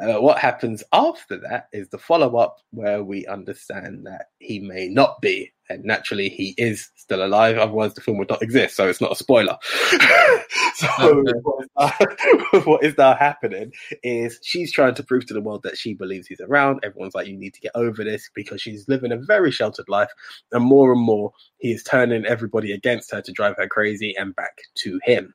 [0.00, 4.88] Uh, what happens after that is the follow up where we understand that he may
[4.88, 7.58] not be, and naturally he is still alive.
[7.58, 8.76] Otherwise, the film would not exist.
[8.76, 9.56] So it's not a spoiler.
[10.74, 15.40] so what, is now, what is now happening is she's trying to prove to the
[15.40, 16.80] world that she believes he's around.
[16.82, 20.10] Everyone's like, "You need to get over this," because she's living a very sheltered life,
[20.52, 24.34] and more and more he is turning everybody against her to drive her crazy and
[24.34, 25.34] back to him.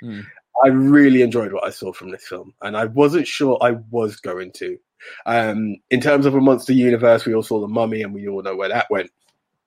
[0.00, 0.20] Hmm.
[0.64, 4.16] I really enjoyed what I saw from this film, and I wasn't sure I was
[4.16, 4.78] going to.
[5.26, 8.42] Um, in terms of a monster universe, we all saw the Mummy, and we all
[8.42, 9.10] know where that went.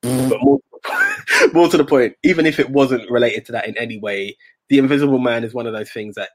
[0.01, 0.59] But more,
[1.53, 4.37] more to the point, even if it wasn't related to that in any way,
[4.69, 6.29] the Invisible Man is one of those things that.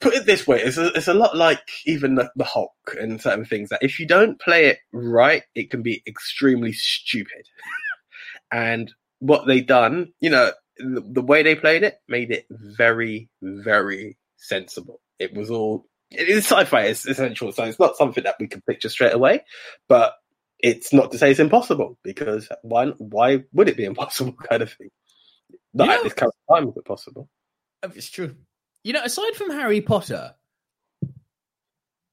[0.00, 2.70] Put it this way, it's a, it's a lot like even the, the Hulk
[3.00, 7.48] and certain things that if you don't play it right, it can be extremely stupid.
[8.52, 14.16] and what they done, you know, the, way they played it made it very, very
[14.36, 15.00] sensible.
[15.18, 18.62] It was all it is sci-fi, it's essential, so it's not something that we can
[18.62, 19.44] picture straight away.
[19.88, 20.14] But
[20.58, 22.86] it's not to say it's impossible because why?
[22.98, 24.32] Why would it be impossible?
[24.32, 24.90] Kind of thing.
[25.74, 27.28] Not You at this current time is it possible.
[27.82, 28.34] Oh, it's true.
[28.84, 30.34] You know, aside from Harry Potter,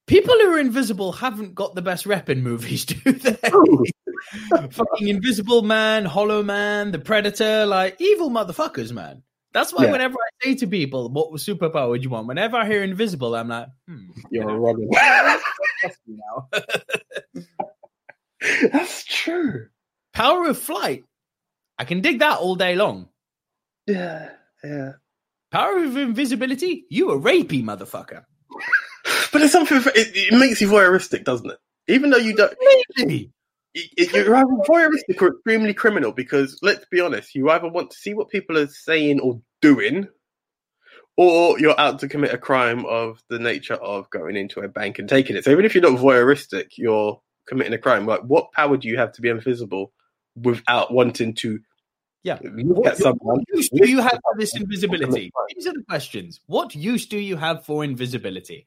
[0.08, 3.36] people who are invisible haven't got the best rep in movies, do they?
[4.72, 9.22] Fucking Invisible Man, Hollow Man, the Predator, like evil motherfuckers, man.
[9.54, 9.92] That's why Yeah.
[9.92, 13.48] whenever I say to people, "What superpower would you want?" Whenever I hear invisible, I'm
[13.50, 14.90] like, "Hmm, You're a Robin.
[15.82, 16.50] trust me now."
[18.72, 19.68] That's true.
[20.14, 21.04] Power of flight,
[21.78, 23.08] I can dig that all day long.
[23.88, 24.32] Yeah,
[24.64, 24.94] yeah.
[25.52, 28.26] Power of invisibility, you a rapey motherfucker.
[29.32, 29.78] But it's something.
[29.96, 31.58] It, it makes you voyeuristic, doesn't it?
[31.88, 33.30] Even though you don't, it-
[33.74, 36.12] it- you're either voyeuristic or extremely criminal.
[36.12, 40.08] Because let's be honest, you either want to see what people are saying or doing,
[41.18, 44.98] or you're out to commit a crime of the nature of going into a bank
[45.00, 45.44] and taking it.
[45.44, 48.06] So even if you're not voyeuristic, you're committing a crime.
[48.06, 49.92] Like, what power do you have to be invisible
[50.36, 51.60] without wanting to?
[52.24, 52.40] Yeah.
[52.42, 53.36] look at What, someone.
[53.38, 55.32] what use do you have for this invisibility?
[55.54, 56.40] These are the questions.
[56.48, 58.66] What use do you have for invisibility?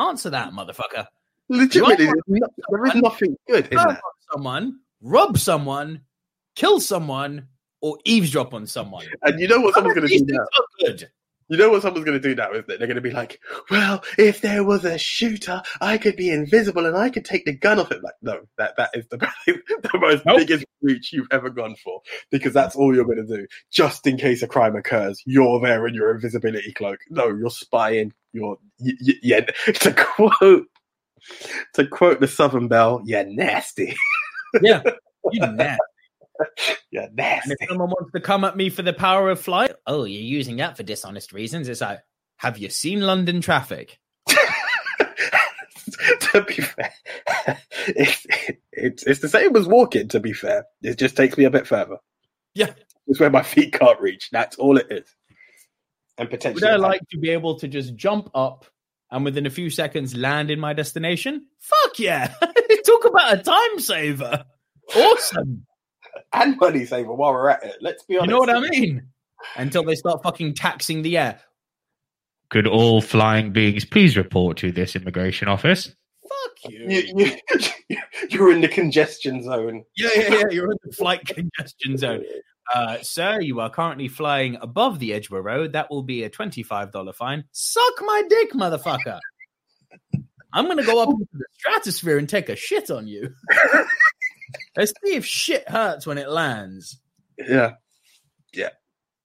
[0.00, 1.06] Answer that, motherfucker.
[1.48, 4.00] Legitimately, no- there is nothing good in that.
[4.32, 6.00] someone, rob someone,
[6.54, 7.48] kill someone,
[7.80, 9.04] or eavesdrop on someone.
[9.22, 10.46] And you know what someone's going to do now?
[10.78, 11.10] good.
[11.50, 12.78] You know what someone's going to do now, isn't it?
[12.78, 13.40] They're going to be like,
[13.70, 17.52] "Well, if there was a shooter, I could be invisible and I could take the
[17.52, 20.38] gun off it." Like, no, that that is the the most Nope.
[20.38, 24.16] biggest reach you've ever gone for because that's all you're going to do, just in
[24.16, 25.20] case a crime occurs.
[25.26, 27.00] You're there in your invisibility cloak.
[27.10, 28.12] No, you're spying.
[28.32, 29.40] You're y- y- yeah.
[29.80, 30.66] To quote
[31.74, 33.96] to quote the Southern Belle, "You're nasty.
[34.62, 34.82] Yeah,
[35.30, 35.78] you're nasty.
[36.90, 40.04] You're And if someone wants to come at me for the power of flight, oh,
[40.04, 41.68] you're using that for dishonest reasons.
[41.68, 42.00] It's like,
[42.36, 43.98] have you seen London traffic?
[44.26, 44.36] to
[46.46, 46.92] be fair,
[47.86, 48.26] it's,
[48.72, 50.08] it's it's the same as walking.
[50.08, 51.96] To be fair, it just takes me a bit further.
[52.54, 52.72] Yeah.
[53.06, 54.28] it's where my feet can't reach.
[54.32, 55.14] That's all it is.
[56.18, 58.66] And potentially, Would I like to be able to just jump up
[59.10, 61.46] and within a few seconds land in my destination?
[61.60, 62.34] Fuck yeah!
[62.84, 64.44] Talk about a time saver.
[64.94, 65.66] Awesome.
[66.32, 67.76] And money saver while we're at it.
[67.80, 68.28] Let's be honest.
[68.28, 69.08] You know what I mean?
[69.56, 71.40] Until they start fucking taxing the air.
[72.50, 75.86] Could all flying beings please report to this immigration office?
[76.22, 76.86] Fuck you.
[76.88, 77.36] You,
[77.88, 77.96] you,
[78.30, 79.84] you're in the congestion zone.
[79.96, 80.42] Yeah, yeah, yeah.
[80.50, 82.24] You're in the flight congestion zone.
[82.72, 85.72] Uh, sir, you are currently flying above the Edgware Road.
[85.72, 87.44] That will be a $25 fine.
[87.52, 89.18] Suck my dick, motherfucker.
[90.52, 93.32] I'm going to go up into the stratosphere and take a shit on you.
[94.76, 97.00] Let's see if shit hurts when it lands.
[97.38, 97.72] Yeah,
[98.52, 98.70] yeah.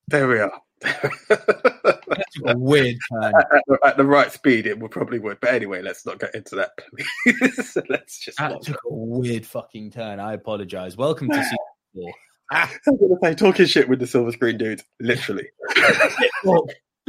[0.08, 0.62] There we are.
[0.82, 3.34] That took a weird turn.
[3.36, 5.40] at, the, at the right speed, it would probably would.
[5.40, 6.72] But anyway, let's not get into that.
[6.78, 7.78] please.
[7.90, 8.38] let's just.
[8.38, 10.20] That took a weird fucking turn.
[10.20, 10.98] I apologize.
[10.98, 11.58] Welcome to season
[11.94, 12.14] four.
[12.52, 14.82] I'm gonna say talking shit with the silver screen dude.
[15.00, 15.48] Literally.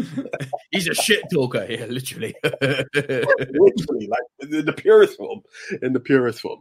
[0.71, 2.35] He's a shit talker here, literally.
[2.62, 5.41] literally, like in the purest form.
[5.83, 6.61] In the purest form.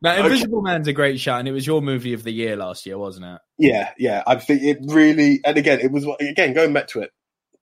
[0.00, 0.26] Now, Okay.
[0.26, 2.98] Invisible Man's a great shot, and it was your movie of the year last year,
[2.98, 3.40] wasn't it?
[3.58, 4.22] Yeah, yeah.
[4.26, 7.10] I think it really, and again, it was again going back to it.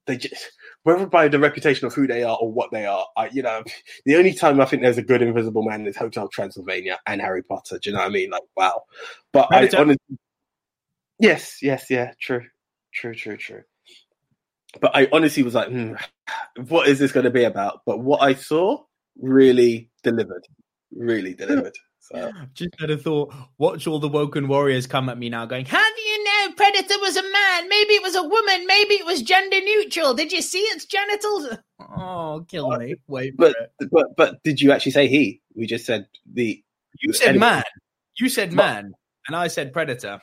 [0.07, 0.53] They just
[0.87, 3.65] whether by the reputation of who they are or what they are, I, you know,
[4.05, 7.43] the only time I think there's a good Invisible Man is Hotel Transylvania and Harry
[7.43, 7.81] Potter.
[7.81, 8.31] Do you know what I mean?
[8.31, 8.83] Like, wow.
[9.33, 10.19] But I honestly,
[11.19, 12.45] yes, yes, yeah, true,
[12.95, 13.63] true, true, true.
[14.81, 15.95] But I honestly was like, hmm,
[16.69, 17.81] what is this going to be about?
[17.85, 18.85] But what I saw
[19.21, 20.47] really delivered,
[20.95, 21.75] really delivered.
[22.13, 22.31] So.
[22.55, 23.35] Just had a thought.
[23.59, 26.95] Watch all the woken warriors come at me now, going, "How do you know Predator
[27.01, 27.69] was a man?
[27.69, 28.67] Maybe it was a woman.
[28.67, 30.15] Maybe it was gender neutral.
[30.15, 31.49] Did you see its genitals?
[31.81, 32.95] Oh, kill me!
[33.09, 33.91] Wait But it.
[33.91, 35.41] but but did you actually say he?
[35.55, 36.63] We just said the
[37.03, 37.65] You said man.
[38.19, 38.93] You said But- man,
[39.27, 40.21] and I said predator.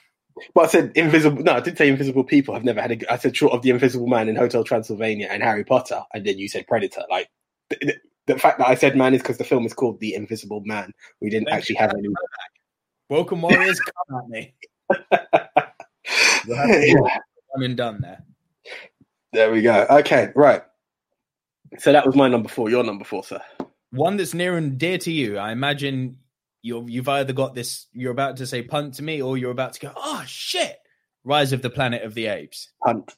[0.55, 1.43] Well, I said invisible.
[1.43, 2.55] No, I did say invisible people.
[2.55, 3.13] I've never had a.
[3.13, 6.39] I said short of the Invisible Man in Hotel Transylvania and Harry Potter, and then
[6.39, 7.03] you said Predator.
[7.07, 7.29] Like
[8.27, 10.91] the fact that I said man is because the film is called The Invisible Man.
[11.21, 12.09] We didn't Thank actually have any.
[13.09, 14.53] Welcome warriors come at me.
[16.45, 17.07] You'll have Yeah, do
[17.49, 18.23] One and done there.
[19.33, 19.85] there we go.
[19.89, 20.63] Okay, right.
[21.79, 22.69] So that was my number four.
[22.69, 23.41] Your number four, sir.
[23.91, 25.37] One that's near and dear to you.
[25.37, 26.17] I imagine
[26.61, 27.87] you're, you've either got this.
[27.93, 29.91] You're about to say punt to me, or you're about to go.
[29.95, 30.77] Oh shit!
[31.23, 32.69] Rise of the Planet of the Apes.
[32.83, 33.15] Hunt.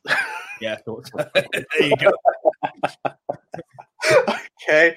[0.62, 1.26] Yeah, I thought so.
[1.34, 2.12] there you go.
[4.68, 4.96] okay.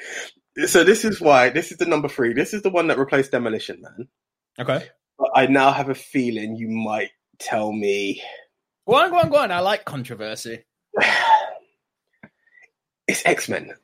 [0.67, 1.51] So this is why.
[1.51, 2.33] This is the number three.
[2.33, 4.09] This is the one that replaced Demolition Man.
[4.59, 4.87] Okay.
[5.19, 8.21] But I now have a feeling you might tell me
[8.89, 9.51] Go on, go on, go on.
[9.51, 10.65] I like controversy.
[13.07, 13.75] it's X Men.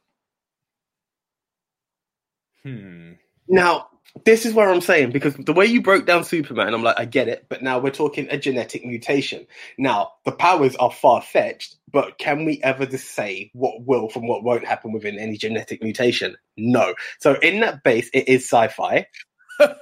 [2.62, 3.12] Hmm.
[3.46, 3.88] Now,
[4.24, 7.04] this is where I'm saying because the way you broke down Superman, I'm like, I
[7.04, 9.46] get it, but now we're talking a genetic mutation.
[9.76, 14.28] Now, the powers are far fetched, but can we ever just say what will from
[14.28, 16.36] what won't happen within any genetic mutation?
[16.56, 16.94] No.
[17.18, 19.06] So, in that base, it is sci fi.
[19.58, 19.76] do,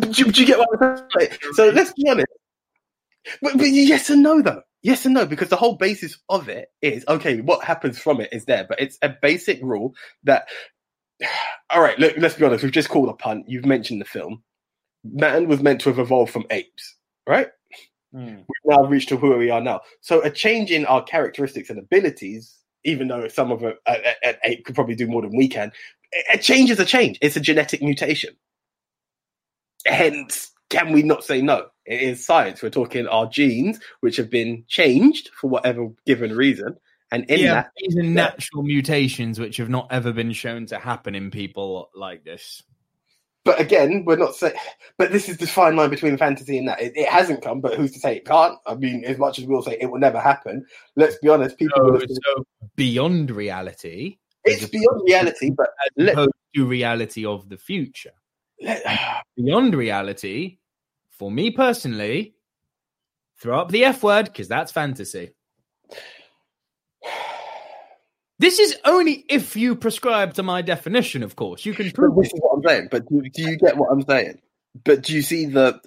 [0.00, 1.30] do you get what I'm saying?
[1.52, 2.26] So, let's be honest.
[3.42, 4.62] But, but yes and no, though.
[4.82, 8.32] Yes and no, because the whole basis of it is okay, what happens from it
[8.32, 9.94] is there, but it's a basic rule
[10.24, 10.48] that
[11.70, 12.62] all right, look, let's be honest.
[12.62, 13.44] We've just called a punt.
[13.48, 14.42] You've mentioned the film.
[15.04, 16.96] Man was meant to have evolved from apes,
[17.26, 17.48] right?
[18.12, 18.36] Hmm.
[18.36, 19.80] We've now reached to who we are now.
[20.00, 24.34] So a change in our characteristics and abilities, even though some of a, a, an
[24.44, 25.72] ape could probably do more than we can,
[26.14, 27.18] a- a change is a change.
[27.20, 28.34] It's a genetic mutation.
[29.86, 31.66] Hence, can we not say no?
[31.86, 32.62] It is science.
[32.62, 36.76] We're talking our genes, which have been changed for whatever given reason,
[37.10, 40.78] and in yeah, that, these are natural mutations which have not ever been shown to
[40.78, 42.62] happen in people like this.
[43.44, 44.54] But again, we're not saying.
[44.98, 46.82] But this is the fine line between fantasy and that.
[46.82, 48.58] It, it hasn't come, but who's to say it can't?
[48.66, 51.56] I mean, as much as we'll say it will never happen, let's be honest.
[51.56, 52.44] People So, will have so
[52.76, 58.12] beyond reality, it's beyond reality, but as opposed to reality of the future.
[59.36, 60.58] Beyond reality,
[61.10, 62.34] for me personally,
[63.40, 65.30] throw up the F word because that's fantasy.
[68.40, 71.66] This is only if you prescribe to my definition, of course.
[71.66, 72.88] You can prove this is what I'm saying.
[72.90, 74.40] But do, do you get what I'm saying?
[74.84, 75.80] But do you see the?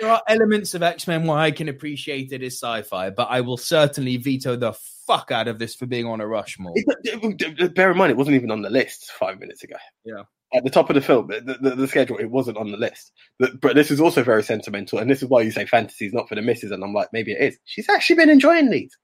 [0.00, 3.24] there are elements of X Men where I can appreciate it as sci fi, but
[3.30, 4.72] I will certainly veto the
[5.06, 6.72] fuck out of this for being on a Rushmore.
[6.76, 9.76] It, it- it- bear in mind, it wasn't even on the list five minutes ago.
[10.04, 10.22] Yeah.
[10.54, 13.12] At the top of the film, the, the, the schedule, it wasn't on the list.
[13.38, 16.14] But, but this is also very sentimental, and this is why you say fantasy is
[16.14, 16.70] not for the misses.
[16.70, 17.58] And I'm like, maybe it is.
[17.66, 18.96] She's actually been enjoying these.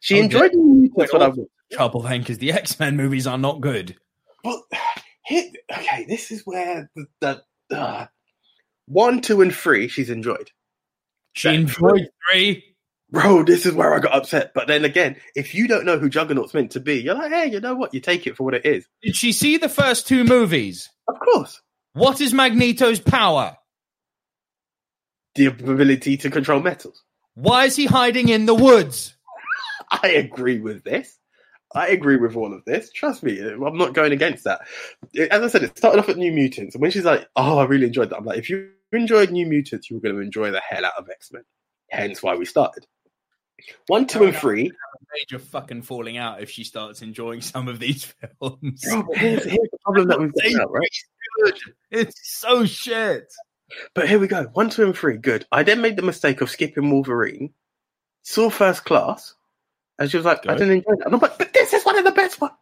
[0.00, 0.90] She Oh, enjoyed them.
[0.96, 3.96] That's what I also- Trouble then, because the X Men movies are not good.
[4.44, 4.60] But
[5.24, 7.06] here, okay, this is where the,
[7.70, 8.06] the uh,
[8.86, 10.50] one, two, and three she's enjoyed.
[11.34, 12.64] She That- enjoyed three.
[13.10, 14.52] Bro, this is where I got upset.
[14.54, 17.46] But then again, if you don't know who Juggernaut's meant to be, you're like, hey,
[17.50, 17.92] you know what?
[17.92, 18.86] You take it for what it is.
[19.02, 20.88] Did she see the first two movies?
[21.08, 21.60] Of course.
[21.92, 23.56] What is Magneto's power?
[25.34, 27.02] The ability to control metals.
[27.34, 29.14] Why is he hiding in the woods?
[29.92, 31.18] I agree with this.
[31.74, 32.90] I agree with all of this.
[32.92, 34.60] Trust me, I'm not going against that.
[35.30, 37.64] As I said, it started off at New Mutants, and when she's like, "Oh, I
[37.64, 40.50] really enjoyed that," I'm like, "If you enjoyed New Mutants, you were going to enjoy
[40.50, 41.44] the hell out of X Men."
[41.90, 42.86] Hence why we started.
[43.86, 44.70] One, two, and three.
[45.14, 48.04] Major fucking falling out if she starts enjoying some of these
[48.40, 48.84] films.
[48.88, 50.88] Bro, here's, here's the problem that we've got now, right?
[51.90, 53.32] It's so shit.
[53.94, 54.44] But here we go.
[54.52, 55.16] One, two, and three.
[55.16, 55.46] Good.
[55.52, 57.52] I then made the mistake of skipping Wolverine.
[58.22, 59.34] Saw First Class,
[59.98, 61.98] and she was like, "I didn't enjoy that." And I'm like, "But this is one
[61.98, 62.52] of the best ones."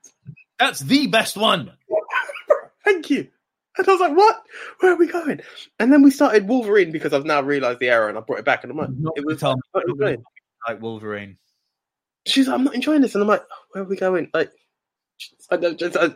[0.60, 1.72] That's the best one.
[2.84, 3.28] Thank you.
[3.78, 4.42] And I was like, what?
[4.80, 5.40] Where are we going?
[5.78, 8.44] And then we started Wolverine because I've now realized the error and I brought it
[8.44, 8.62] back.
[8.62, 10.16] And I'm like, Not it was me
[10.68, 11.38] like Wolverine.
[12.26, 13.14] She's like, I'm not enjoying this.
[13.14, 14.28] And I'm like, where are we going?
[14.34, 14.52] Like,
[15.50, 16.10] I don't just, I,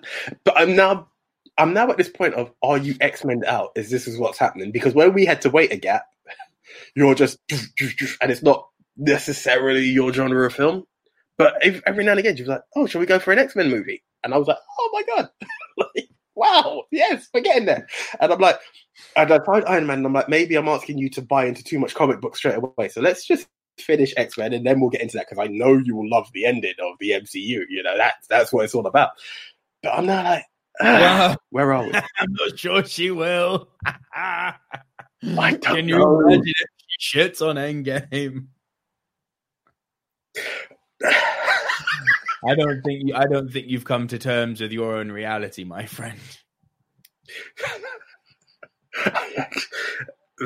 [0.45, 1.09] but I'm now,
[1.57, 3.71] I'm now at this point of, are you X Men out?
[3.77, 4.73] Is this is what's happening?
[4.73, 6.05] Because where we had to wait a gap,
[6.95, 10.85] you're just, and it's not necessarily your genre of film.
[11.37, 13.39] But ev- every now and again, she was like, oh, shall we go for an
[13.39, 14.03] X Men movie?
[14.23, 15.31] And I was like, oh my God.
[15.77, 17.87] like, wow, yes, we're getting there.
[18.21, 18.59] And I'm like,
[19.17, 21.65] and I find Iron Man, and I'm like, maybe I'm asking you to buy into
[21.65, 22.89] too much comic book straight away.
[22.89, 25.77] So let's just finish X Men, and then we'll get into that because I know
[25.77, 27.65] you will love the ending of the MCU.
[27.69, 29.11] You know that's that's what it's all about.
[29.83, 30.45] But I'm not like,
[30.81, 31.93] ah, Well, where are we?
[32.19, 33.69] I'm not sure she will.
[34.15, 34.55] I
[35.23, 36.21] don't Can you know.
[36.21, 38.47] imagine if she shits on Endgame?
[42.47, 45.65] I don't think you, I don't think you've come to terms with your own reality,
[45.65, 46.19] my friend.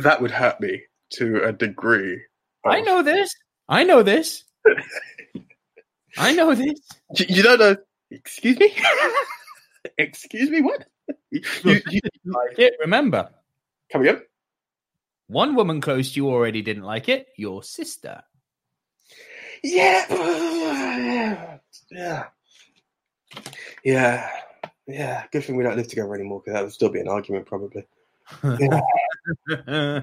[0.02, 0.82] that would hurt me
[1.14, 2.20] to a degree.
[2.64, 3.34] I know this.
[3.68, 4.44] I know this.
[6.18, 6.78] I know this.
[7.16, 7.76] You, you don't know.
[8.10, 8.74] Excuse me.
[9.98, 10.62] Excuse me.
[10.62, 10.86] What?
[11.30, 12.74] You, you, you, Like it.
[12.80, 13.30] Remember,
[13.90, 14.22] coming up?
[15.26, 17.28] one woman close to you already didn't like it.
[17.36, 18.22] Your sister.
[19.62, 21.58] Yeah.
[21.90, 22.24] Yeah.
[23.84, 24.30] Yeah.
[24.86, 25.24] Yeah.
[25.32, 27.86] Good thing we don't live together anymore because that would still be an argument, probably.
[28.42, 28.80] Yeah.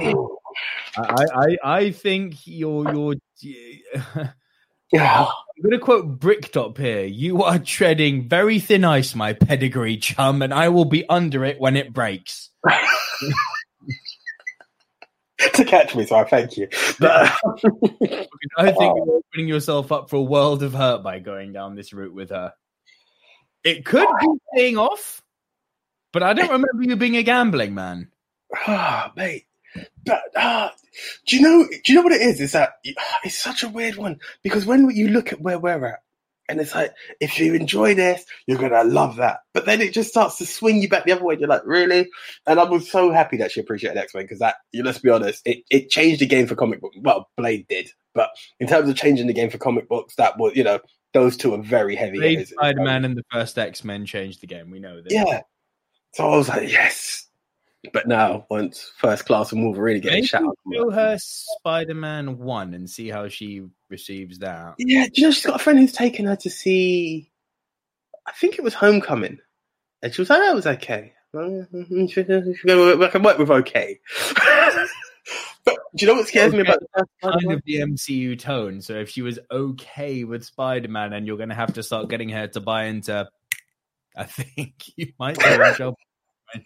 [0.96, 3.14] I, I, I think you're you're.
[4.92, 5.26] Yeah.
[5.26, 7.04] I'm going to quote Bricktop here.
[7.04, 11.60] You are treading very thin ice, my pedigree chum, and I will be under it
[11.60, 12.50] when it breaks.
[15.54, 16.68] to catch me, so I thank you.
[16.98, 18.26] But, Because
[18.56, 21.92] I think you're opening yourself up for a world of hurt by going down this
[21.92, 22.52] route with her.
[23.62, 25.22] It could be paying off,
[26.12, 28.10] but I don't remember you being a gambling man.
[28.66, 29.46] ah, mate.
[30.04, 30.72] But ah,
[31.26, 31.68] do you know?
[31.68, 32.40] Do you know what it is?
[32.40, 32.74] Is that
[33.22, 36.00] it's such a weird one because when you look at where we're at,
[36.50, 39.40] and it's like if you enjoy this, you're gonna love that.
[39.54, 41.36] But then it just starts to swing you back the other way.
[41.38, 42.08] You're like, really?
[42.46, 45.10] And I was so happy that she appreciated X Men because that, you let's be
[45.10, 46.92] honest, it, it changed the game for comic book.
[47.00, 50.54] Well, Blade did, but in terms of changing the game for comic books, that was
[50.56, 50.80] you know
[51.14, 52.18] those two are very heavy.
[52.18, 52.46] Blade.
[52.46, 54.70] Spider Man, and the first X Men changed the game.
[54.70, 55.12] We know this.
[55.12, 55.42] Yeah.
[56.12, 57.29] So I was like, yes.
[57.92, 60.56] But now, once First Class and Wolverine get a Maybe shout out.
[60.72, 64.74] show her Spider Man 1 and see how she receives that.
[64.78, 67.30] Yeah, do you know she's got a friend who's taken her to see?
[68.26, 69.38] I think it was Homecoming,
[70.02, 74.00] and she was like, oh, "That was okay." I can work with okay.
[75.64, 78.82] but do you know what scares me about the Kind of the MCU tone.
[78.82, 82.08] So if she was okay with Spider Man, and you're going to have to start
[82.08, 83.28] getting her to buy into,
[84.16, 85.98] I think you might be in trouble.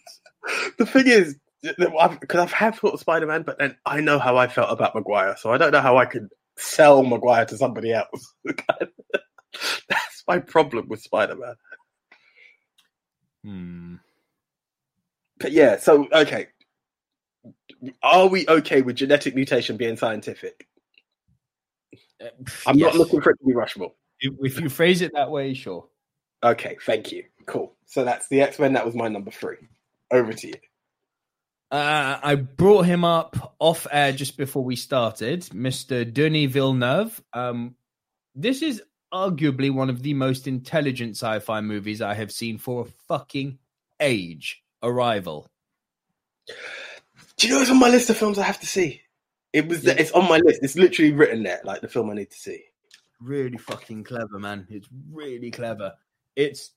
[0.77, 4.37] The thing is, because I've had thought of Spider Man, but then I know how
[4.37, 6.29] I felt about Maguire, so I don't know how I could
[6.59, 8.35] sell Maguire to somebody else.
[8.45, 11.55] That's my problem with Spider Man.
[13.43, 13.95] Hmm.
[15.39, 16.49] But yeah, so okay.
[18.03, 20.67] Are we okay with genetic mutation being scientific?
[22.21, 22.29] Uh,
[22.67, 22.93] I'm yes.
[22.93, 23.93] not looking for it to be Rushmore.
[24.21, 25.87] If, if you phrase it that way, sure.
[26.43, 27.25] Okay, thank you.
[27.47, 27.75] Cool.
[27.87, 28.73] So that's the X Men.
[28.75, 29.69] That was my number three.
[30.11, 30.55] Over to you.
[31.71, 36.11] Uh, I brought him up off air just before we started, Mr.
[36.11, 37.21] Denis Villeneuve.
[37.33, 37.75] Um,
[38.35, 38.83] this is
[39.13, 43.59] arguably one of the most intelligent sci fi movies I have seen for a fucking
[44.01, 44.63] age.
[44.83, 45.49] Arrival.
[47.37, 49.01] Do you know it's on my list of films I have to see?
[49.53, 49.85] It was.
[49.85, 49.95] Yeah.
[49.97, 50.61] It's on my list.
[50.63, 52.65] It's literally written there, like the film I need to see.
[53.21, 54.67] Really fucking clever, man.
[54.69, 55.95] It's really clever.
[56.37, 56.71] It's.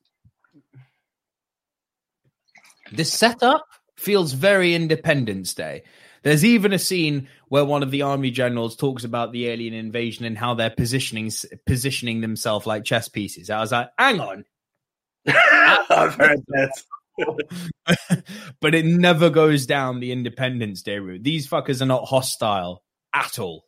[2.92, 3.66] The setup
[3.98, 5.84] feels very Independence Day.
[6.24, 10.26] There's even a scene where one of the army generals talks about the alien invasion
[10.26, 11.32] and how they're positioning
[11.66, 13.50] positioning themselves like chess pieces.
[13.50, 14.46] I was like, hang on,
[15.28, 16.84] I've heard that.
[18.62, 21.24] but it never goes down the Independence Day route.
[21.24, 22.84] These fuckers are not hostile
[23.14, 23.66] at all.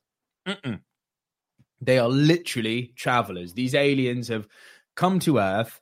[0.48, 0.82] Mm-mm.
[1.82, 3.54] They are literally travelers.
[3.54, 4.48] These aliens have
[4.96, 5.80] come to Earth,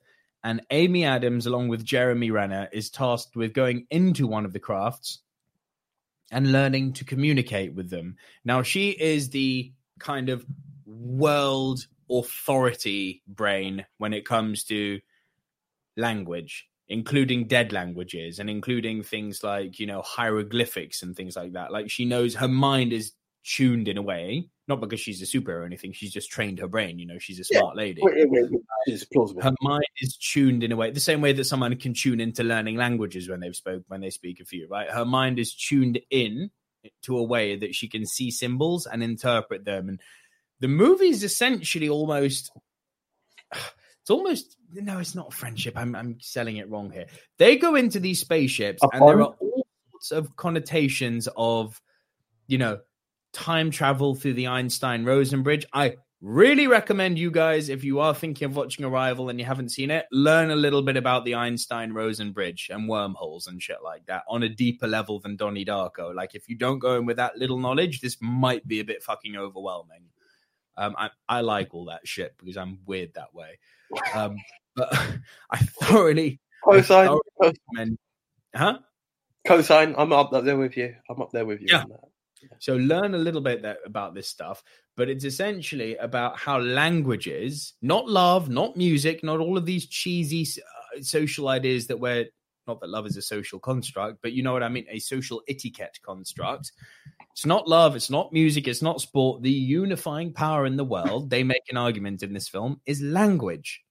[0.48, 4.62] and Amy Adams, along with Jeremy Renner, is tasked with going into one of the
[4.62, 5.20] crafts
[6.32, 8.16] and learning to communicate with them.
[8.46, 10.46] Now, she is the kind of
[10.86, 15.02] world authority brain when it comes to
[15.98, 21.70] language including dead languages and including things like you know hieroglyphics and things like that
[21.74, 23.12] like she knows her mind is
[23.44, 26.68] tuned in a way not because she's a super or anything she's just trained her
[26.68, 27.60] brain you know she's a Yeah.
[27.60, 28.50] smart lady wait, wait.
[28.86, 29.42] It's plausible.
[29.42, 32.44] her mind is tuned in a way the same way that someone can tune into
[32.44, 36.00] learning languages when they've spoke when they speak a few right her mind is tuned
[36.10, 36.50] in
[37.02, 40.02] to a way that she can see symbols and interpret them and
[40.60, 42.52] the movie is essentially almost
[43.54, 47.08] it's almost no it's not friendship i'm i'm selling it wrong here
[47.38, 51.82] they go into these spaceships and there are all sorts of connotations of
[52.48, 52.80] you know
[53.38, 58.16] time travel through the einstein rosen bridge i really recommend you guys if you are
[58.16, 61.36] thinking of watching arrival and you haven't seen it learn a little bit about the
[61.36, 65.64] einstein rosen bridge and wormholes and shit like that on a deeper level than donnie
[65.64, 68.84] darko like if you don't go in with that little knowledge this might be a
[68.84, 70.04] bit fucking overwhelming
[70.78, 73.60] um, I, I like all that shit because I'm weird that way.
[74.14, 74.38] Um,
[74.76, 74.90] but
[75.52, 77.98] I thoroughly, I Cosine, thoroughly recommend,
[78.56, 78.80] huh?
[79.46, 79.96] cosine.
[79.98, 80.96] I'm up there with you.
[81.10, 81.68] I'm up there with you.
[81.72, 81.84] Yeah.
[82.60, 84.64] So learn a little bit that, about this stuff,
[84.96, 90.44] but it's essentially about how languages, not love, not music, not all of these cheesy
[90.62, 92.26] uh, social ideas that we're
[92.68, 95.42] not that love is a social construct, but you know what I mean, a social
[95.48, 96.74] etiquette construct.
[97.32, 99.42] It's not love, it's not music, it's not sport.
[99.42, 103.84] The unifying power in the world, they make an argument in this film, is language.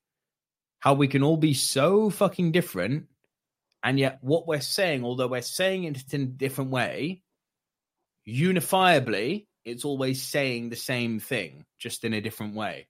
[0.81, 3.07] How we can all be so fucking different,
[3.83, 7.23] and yet what we're saying, although we're saying it in a different way,
[8.27, 12.89] unifiably, it's always saying the same thing, just in a different way.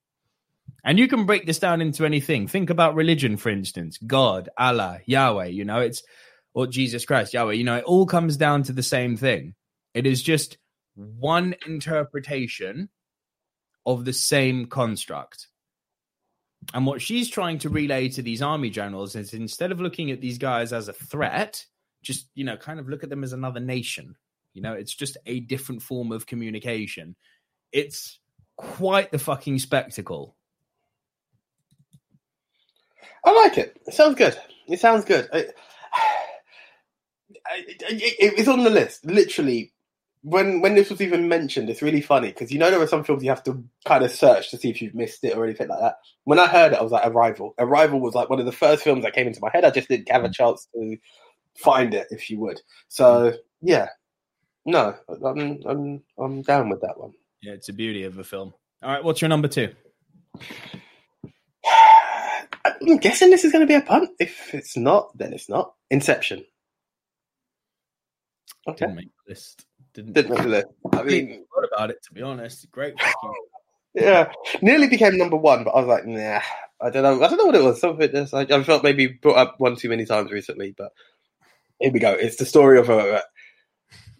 [0.82, 2.49] And you can break this down into anything.
[2.49, 6.03] Think about religion, for instance God, Allah, Yahweh, you know, it's,
[6.55, 9.55] or Jesus Christ, Yahweh, you know, it all comes down to the same thing.
[9.95, 10.59] It is just
[10.95, 12.89] one interpretation
[13.84, 15.49] of the same construct.
[16.74, 20.20] And what she's trying to relay to these army generals is instead of looking at
[20.20, 21.64] these guys as a threat,
[22.03, 24.16] just, you know, kind of look at them as another nation.
[24.57, 27.14] You know, it's just a different form of communication.
[27.72, 28.18] It's
[28.57, 30.34] quite the fucking spectacle.
[33.22, 33.78] I like it.
[33.86, 34.34] It sounds good.
[34.66, 35.28] It sounds good.
[35.30, 35.46] I,
[37.46, 39.04] I, it, it's on the list.
[39.04, 39.74] Literally,
[40.22, 43.04] when when this was even mentioned, it's really funny because you know there are some
[43.04, 45.68] films you have to kind of search to see if you've missed it or anything
[45.68, 45.96] like that.
[46.24, 47.54] When I heard it, I was like, Arrival.
[47.59, 49.66] Arrival was like one of the first films that came into my head.
[49.66, 50.34] I just didn't have a mm.
[50.34, 50.96] chance to
[51.59, 52.62] find it, if you would.
[52.88, 53.88] So yeah,
[54.67, 54.95] no,
[55.25, 57.12] I'm I'm I'm down with that one.
[57.41, 58.53] Yeah, it's a beauty of a film.
[58.83, 59.73] All right, what's your number two?
[62.64, 64.11] I'm guessing this is going to be a punt.
[64.19, 65.73] If it's not, then it's not.
[65.91, 66.45] Inception.
[68.69, 68.87] Okay.
[68.87, 69.64] Didn't make the list.
[69.95, 70.67] Didn't, Didn't make the list.
[70.93, 72.69] I mean, thought about it to be honest.
[72.73, 73.33] Great fucking
[73.95, 76.41] yeah, nearly became number one, but I was like, nah,
[76.81, 77.25] I don't know.
[77.25, 77.81] I don't know what it was.
[77.81, 80.91] Something I felt maybe brought up one too many times recently, but
[81.81, 82.12] here we go.
[82.12, 83.23] It's the story of a.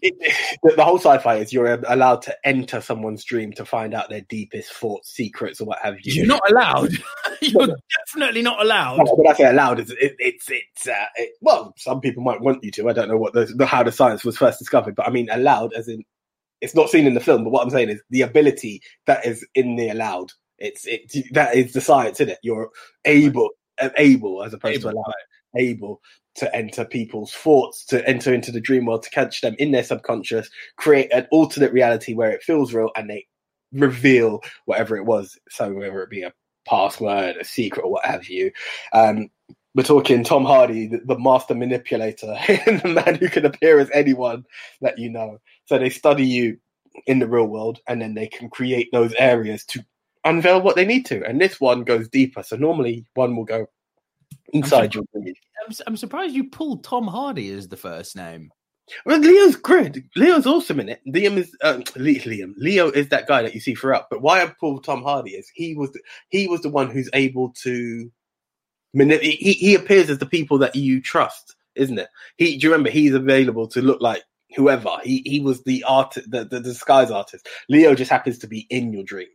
[0.01, 0.15] It,
[0.63, 4.21] the, the whole sci-fi is you're allowed to enter someone's dream to find out their
[4.21, 6.13] deepest thoughts, secrets, or what have you.
[6.13, 6.91] You're not allowed.
[7.41, 7.75] You're
[8.05, 8.97] definitely not allowed.
[8.97, 12.41] No, when I say allowed, it's it, it's it's uh, it, well, some people might
[12.41, 12.89] want you to.
[12.89, 15.73] I don't know what the, how the science was first discovered, but I mean allowed
[15.73, 16.03] as in
[16.61, 17.43] it's not seen in the film.
[17.43, 21.55] But what I'm saying is the ability that is in the allowed It's it that
[21.55, 22.39] is the science in it.
[22.43, 22.69] You're
[23.05, 23.49] able
[23.97, 25.13] able as opposed Able, to alive,
[25.55, 26.01] able
[26.37, 29.83] to enter people's thoughts, to enter into the dream world, to catch them in their
[29.83, 33.25] subconscious, create an alternate reality where it feels real, and they
[33.73, 35.37] reveal whatever it was.
[35.49, 36.33] So whether it be a
[36.67, 38.51] password, a secret, or what have you.
[38.93, 39.29] Um,
[39.75, 44.45] we're talking Tom Hardy, the, master manipulator, and the man who can appear as anyone
[44.81, 45.39] that you know.
[45.65, 46.57] So they study you
[47.05, 49.85] in the real world, and then they can create those areas to
[50.25, 51.23] unveil what they need to.
[51.23, 52.43] And this one goes deeper.
[52.43, 53.67] So normally one will go
[54.53, 55.33] inside your dream.
[55.65, 58.51] I'm, I'm surprised you pulled Tom Hardy as the first name.
[59.05, 60.03] Well, Leo's great.
[60.15, 61.01] Leo's awesome in it.
[61.07, 62.53] Liam is uh, Liam.
[62.57, 64.09] Leo is that guy that you see throughout.
[64.09, 67.09] But why I pulled Tom Hardy is he was the, he was the one who's
[67.13, 68.09] able to
[68.95, 72.07] manip- he he appears as the people that you trust, isn't it?
[72.37, 74.23] He do you remember he's available to look like
[74.55, 74.97] whoever.
[75.03, 77.47] He he was the art the, the disguise artist.
[77.67, 79.27] Leo just happens to be in your dream.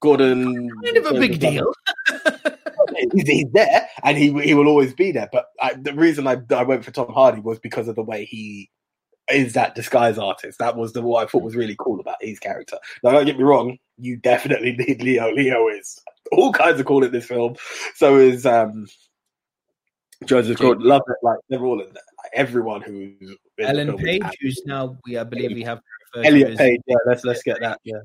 [0.00, 1.72] Gordon Kind of a big deal.
[3.12, 5.28] he's, he's there and he he will always be there.
[5.32, 8.24] But I, the reason I, I went for Tom Hardy was because of the way
[8.24, 8.70] he
[9.30, 10.58] is that disguise artist.
[10.58, 12.76] That was the what I thought was really cool about his character.
[13.02, 15.32] Now, don't get me wrong, you definitely need Leo.
[15.32, 16.00] Leo is
[16.32, 17.56] all kinds of cool in this film.
[17.94, 18.86] So is um
[20.24, 20.84] Joseph Gordon.
[20.84, 21.16] Love it.
[21.22, 22.02] Like they're all in there.
[22.22, 25.80] Like everyone who's Ellen Page, who's now we I believe we have
[26.16, 26.80] Elliot Page.
[26.86, 27.80] Yeah, let's let's get that.
[27.84, 27.98] Yeah,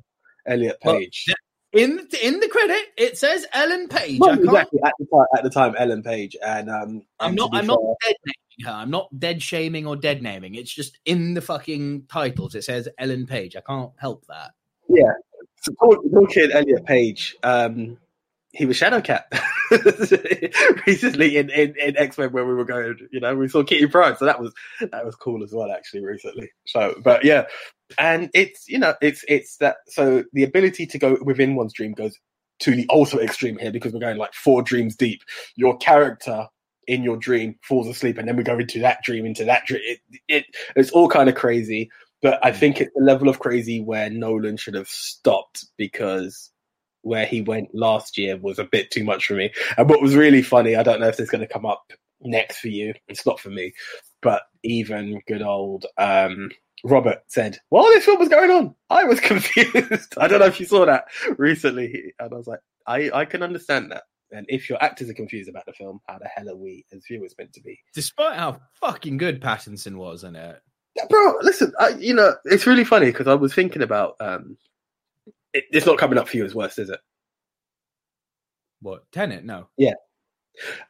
[0.45, 1.25] Elliot Well, Page.
[1.73, 2.87] In in the credit.
[2.97, 4.19] It says Ellen Page.
[4.19, 5.25] Well, exactly at the time.
[5.37, 7.49] At the time, Ellen Page, and um, I'm and not.
[7.53, 8.71] I'm not dead naming her.
[8.71, 10.55] I'm not dead shaming or dead naming.
[10.55, 12.55] It's just in the fucking titles.
[12.55, 13.55] It says Ellen Page.
[13.55, 14.51] I can't help that.
[14.87, 15.13] Yeah.
[15.61, 17.97] So talk- talking Elliot Page, um,
[18.51, 19.23] he was Shadowcat
[20.87, 22.97] recently in, in, in X Men where we were going.
[23.11, 26.03] You know, we saw Kitty Pryde, so that was that was cool as well, actually,
[26.03, 26.49] recently.
[26.65, 27.45] So, but yeah,
[27.97, 29.77] and it's you know, it's it's that.
[29.87, 32.17] So the ability to go within one's dream goes
[32.59, 35.21] to the ultimate extreme here because we're going like four dreams deep.
[35.55, 36.47] Your character
[36.87, 39.81] in your dream falls asleep, and then we go into that dream, into that dream.
[39.85, 40.45] It, it
[40.75, 41.91] it's all kind of crazy.
[42.21, 42.55] But I mm.
[42.55, 46.51] think it's the level of crazy where Nolan should have stopped because
[47.01, 49.51] where he went last year was a bit too much for me.
[49.77, 51.91] And what was really funny, I don't know if this is going to come up
[52.21, 52.93] next for you.
[53.07, 53.73] It's not for me,
[54.21, 56.49] but even good old um,
[56.83, 60.59] Robert said, "While this film was going on, I was confused." I don't know if
[60.59, 61.05] you saw that
[61.37, 65.15] recently, and I was like, "I I can understand that." And if your actors are
[65.15, 67.79] confused about the film, how the hell are we as viewers meant to be?
[67.95, 70.61] Despite how fucking good Pattinson was in it.
[70.95, 74.15] Yeah, bro, listen, I, you know, it's really funny because I was thinking about.
[74.19, 74.57] um
[75.53, 76.99] it, It's not coming up for you as worst, is it?
[78.81, 79.43] What Tenet?
[79.43, 79.67] No.
[79.77, 79.93] Yeah.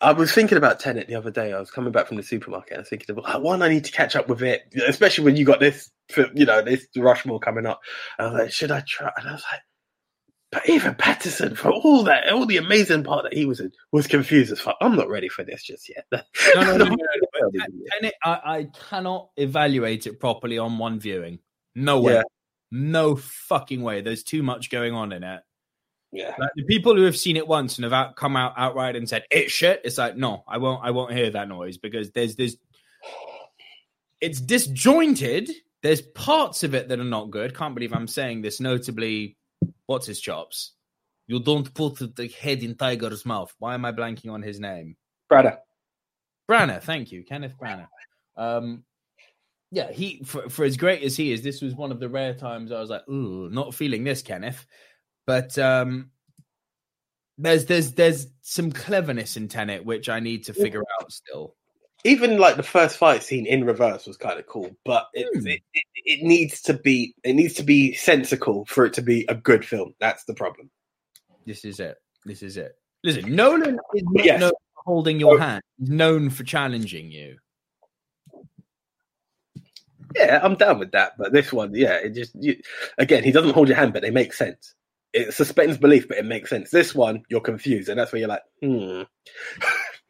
[0.02, 1.54] I was thinking about Tenet the other day.
[1.54, 2.78] I was coming back from the supermarket.
[2.78, 5.46] I was thinking, about, one, I need to catch up with it, especially when you
[5.46, 5.92] got this,
[6.34, 7.82] you know, this Rushmore coming up.
[8.18, 9.12] And I was like, should I try?
[9.18, 9.62] And I was like,
[10.52, 14.08] but even Pattinson, for all that, all the amazing part that he was in, was
[14.08, 14.78] confused as fuck.
[14.82, 16.06] I'm not ready for this just yet.
[16.12, 16.22] No,
[16.56, 17.66] no, no, no, no, no.
[17.92, 21.40] Tenet, I, I cannot evaluate it properly on one viewing.
[21.76, 22.14] No way.
[22.14, 22.24] Yeah.
[22.72, 24.02] No fucking way.
[24.02, 25.42] There's too much going on in it.
[26.12, 28.96] yeah, Like the people who have seen it once and have out, come out outright
[28.96, 29.82] and said it's shit.
[29.84, 30.82] It's like no, I won't.
[30.84, 32.58] I won't hear that noise because there's there's
[34.22, 35.50] it's disjointed.
[35.82, 37.56] There's parts of it that are not good.
[37.56, 38.60] Can't believe I'm saying this.
[38.60, 39.38] Notably,
[39.86, 40.74] what's his chops?
[41.28, 43.54] You don't put the head in tiger's mouth.
[43.60, 44.98] Why am I blanking on his name?
[45.30, 45.60] Brother.
[46.50, 47.88] Branagh, thank you, Kenneth Branagh.
[48.36, 48.84] Um,
[49.72, 52.34] yeah, he for, for as great as he is, this was one of the rare
[52.34, 54.66] times I was like, "Ooh, not feeling this, Kenneth."
[55.28, 56.12] But um,
[57.38, 61.56] there's there's there's some cleverness in Tenet which I need to figure out still.
[62.06, 65.48] even like the first fight scene in reverse was kind of cool, but it, Hmm.
[65.48, 69.26] it, it it needs to be it needs to be sensical for it to be
[69.30, 69.94] a good film.
[70.00, 70.70] That's the problem.
[71.46, 71.98] This is it.
[72.26, 72.74] This is it.
[73.04, 74.40] Listen, Nolan is not Yes.
[74.42, 75.38] known for holding your Oh.
[75.38, 75.62] hand.
[75.78, 77.38] He's known for challenging you.
[80.16, 81.14] Yeah, I'm down with that.
[81.18, 82.60] But this one, yeah, it just you,
[82.98, 84.74] again, he doesn't hold your hand, but they make sense.
[85.12, 86.70] It suspends belief, but it makes sense.
[86.70, 89.02] This one, you're confused, and that's where you're like, hmm.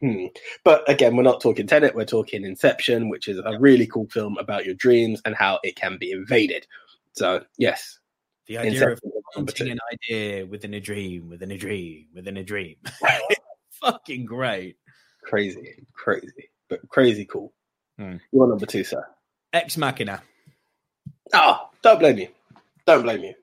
[0.00, 0.26] hmm.
[0.64, 4.36] But again, we're not talking Tenet, we're talking Inception, which is a really cool film
[4.38, 6.66] about your dreams and how it can be invaded.
[7.12, 7.98] So, yes,
[8.46, 9.00] The idea of
[9.36, 12.76] Inception is number an idea within a dream, within a dream, within a dream.
[13.80, 14.76] Fucking great.
[15.24, 17.52] Crazy, crazy, but crazy cool.
[17.98, 18.16] Hmm.
[18.32, 19.04] You're number two, sir.
[19.52, 20.22] Ex Machina.
[21.32, 22.28] Ah, don't blame you.
[22.86, 23.34] Don't blame you.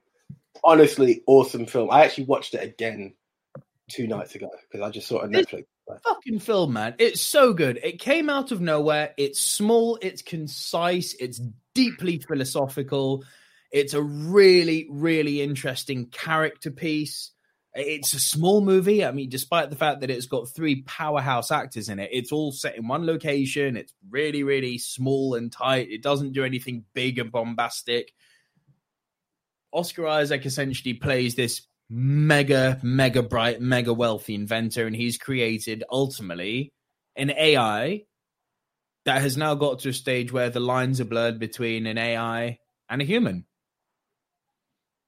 [0.63, 1.89] Honestly, awesome film.
[1.91, 3.13] I actually watched it again
[3.89, 5.65] two nights ago because I just saw it on Netflix.
[6.03, 6.95] Fucking film, man.
[6.99, 7.79] It's so good.
[7.81, 9.13] It came out of nowhere.
[9.17, 11.39] It's small, it's concise, it's
[11.73, 13.23] deeply philosophical.
[13.71, 17.31] It's a really, really interesting character piece.
[17.79, 19.05] It's a small movie.
[19.05, 22.51] I mean, despite the fact that it's got three powerhouse actors in it, it's all
[22.51, 23.77] set in one location.
[23.77, 25.91] It's really, really small and tight.
[25.91, 28.13] It doesn't do anything big and bombastic.
[29.71, 36.73] Oscar Isaac essentially plays this mega, mega bright, mega wealthy inventor, and he's created ultimately
[37.15, 38.05] an AI
[39.05, 42.59] that has now got to a stage where the lines are blurred between an AI
[42.89, 43.45] and a human.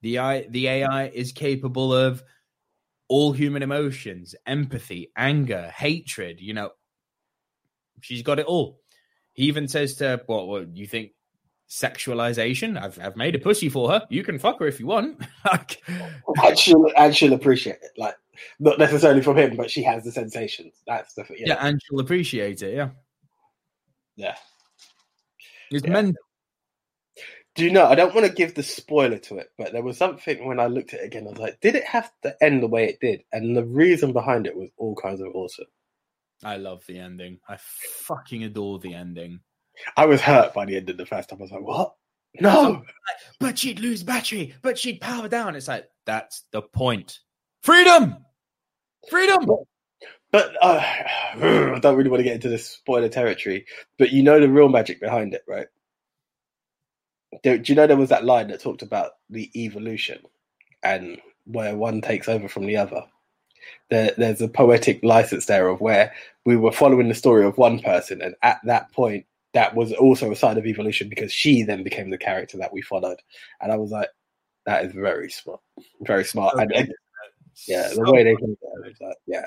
[0.02, 2.22] The AI, the AI is capable of
[3.10, 6.40] all human emotions, empathy, anger, hatred.
[6.40, 6.70] You know,
[8.00, 8.80] she's got it all.
[9.34, 10.46] He even says to, her, "What?
[10.46, 11.10] What you think?
[11.68, 12.80] Sexualization?
[12.80, 14.06] I've I've made a pussy for her.
[14.10, 15.82] You can fuck her if you want." like,
[16.42, 17.90] and she'll and she'll appreciate it.
[17.98, 18.14] Like
[18.60, 20.74] not necessarily from him, but she has the sensations.
[20.86, 21.36] That's the yeah.
[21.48, 22.74] yeah, and she'll appreciate it.
[22.74, 22.90] Yeah,
[24.16, 24.36] yeah.
[25.72, 25.92] It's yeah.
[25.92, 26.22] mental.
[27.56, 27.86] Do you know?
[27.86, 30.66] I don't want to give the spoiler to it, but there was something when I
[30.66, 31.26] looked at it again.
[31.26, 33.22] I was like, did it have to end the way it did?
[33.32, 35.66] And the reason behind it was all kinds of awesome.
[36.44, 37.40] I love the ending.
[37.48, 39.40] I fucking adore the ending.
[39.96, 41.40] I was hurt by the end of the first time.
[41.40, 41.94] I was like, what?
[42.40, 42.84] No.
[43.40, 45.56] But she'd lose battery, but she'd power down.
[45.56, 47.18] It's like, that's the point.
[47.62, 48.16] Freedom!
[49.10, 49.44] Freedom!
[49.44, 49.58] But,
[50.30, 50.80] but uh,
[51.34, 53.66] I don't really want to get into this spoiler territory,
[53.98, 55.66] but you know the real magic behind it, right?
[57.42, 60.20] Do, do you know there was that line that talked about the evolution
[60.82, 63.04] and where one takes over from the other?
[63.90, 66.12] There, there's a poetic license there of where
[66.44, 70.30] we were following the story of one person, and at that point, that was also
[70.30, 73.20] a sign of evolution because she then became the character that we followed.
[73.60, 74.08] And I was like,
[74.64, 75.60] that is very smart,
[76.02, 76.54] very smart.
[76.54, 76.66] Okay.
[76.74, 76.94] And,
[77.66, 79.46] yeah, the way they did it, like, yeah,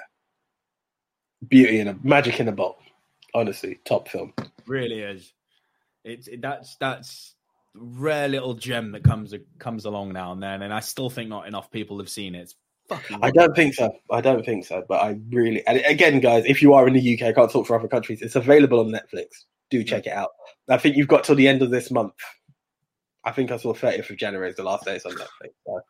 [1.47, 2.77] beauty and a magic in a bowl.
[3.33, 4.33] Honestly, top film.
[4.67, 5.33] Really is.
[6.03, 7.32] It's it, that's that's
[7.75, 11.47] rare little gem that comes comes along now and then, and I still think not
[11.47, 12.41] enough people have seen it.
[12.41, 12.55] It's
[12.87, 13.19] fucking.
[13.21, 13.91] I don't think so.
[14.11, 14.83] I don't think so.
[14.87, 17.67] But I really, and again, guys, if you are in the UK, I can't talk
[17.67, 18.21] for other countries.
[18.21, 19.45] It's available on Netflix.
[19.69, 20.29] Do check it out.
[20.69, 22.13] I think you've got till the end of this month.
[23.23, 25.51] I think I saw 30th of January is the last day it's on Netflix.
[25.65, 25.81] So.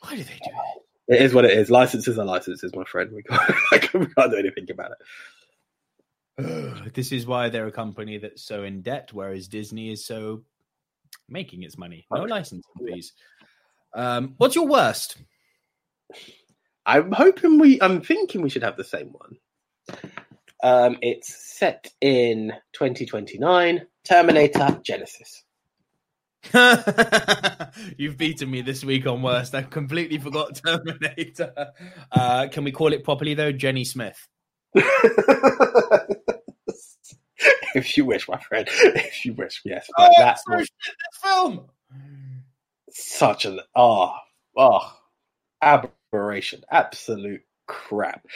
[0.00, 1.16] Why do they do it?
[1.16, 1.70] It is what it is.
[1.70, 3.10] Licenses are licenses, my friend.
[3.12, 3.50] We can't,
[3.94, 4.92] we can't do anything about
[6.38, 6.94] it.
[6.94, 10.42] this is why they're a company that's so in debt, whereas Disney is so
[11.28, 12.06] making its money.
[12.10, 13.12] No licensing fees.
[13.94, 15.16] Um, what's your worst?
[16.86, 17.80] I'm hoping we.
[17.80, 19.36] I'm thinking we should have the same one.
[20.62, 23.86] Um, it's set in 2029.
[24.04, 25.42] Terminator Genisys.
[27.98, 29.54] You've beaten me this week on worst.
[29.54, 31.68] I completely forgot Terminator.
[32.10, 33.52] Uh, can we call it properly though?
[33.52, 34.26] Jenny Smith.
[37.74, 38.68] if you wish, my friend.
[38.82, 39.88] If you wish, yes.
[39.98, 40.64] Oh, that's so
[41.22, 41.66] film.
[42.90, 44.14] Such an oh
[44.56, 44.96] oh
[45.62, 48.26] aberration, absolute crap,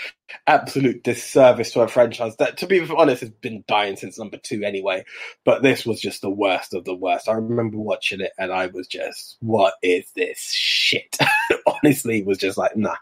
[0.47, 4.62] absolute disservice to a franchise that, to be honest, has been dying since number two
[4.62, 5.05] anyway.
[5.44, 7.28] But this was just the worst of the worst.
[7.28, 11.19] I remember watching it and I was just, what is this shit?
[11.66, 12.94] Honestly, was just like, nah.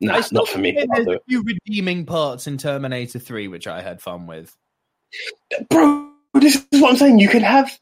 [0.00, 0.72] Nah, not for me.
[0.72, 4.54] There's a few redeeming parts in Terminator 3, which I had fun with.
[5.70, 7.18] Bro, this is what I'm saying.
[7.18, 7.78] You can have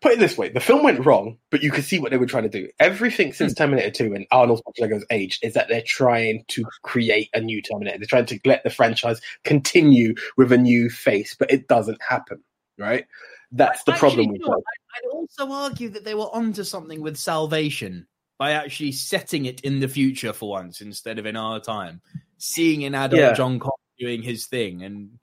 [0.00, 2.26] put it this way: the film went wrong, but you could see what they were
[2.26, 2.68] trying to do.
[2.80, 3.56] Everything since hmm.
[3.56, 7.98] Terminator Two and Arnold Schwarzenegger's age is that they're trying to create a new Terminator.
[7.98, 12.42] They're trying to let the franchise continue with a new face, but it doesn't happen.
[12.78, 13.06] Right?
[13.52, 14.30] That's the problem.
[14.30, 18.06] With I'd also argue that they were onto something with Salvation
[18.38, 22.00] by actually setting it in the future for once instead of in our time,
[22.38, 23.32] seeing an adult yeah.
[23.32, 25.18] John Connor doing his thing and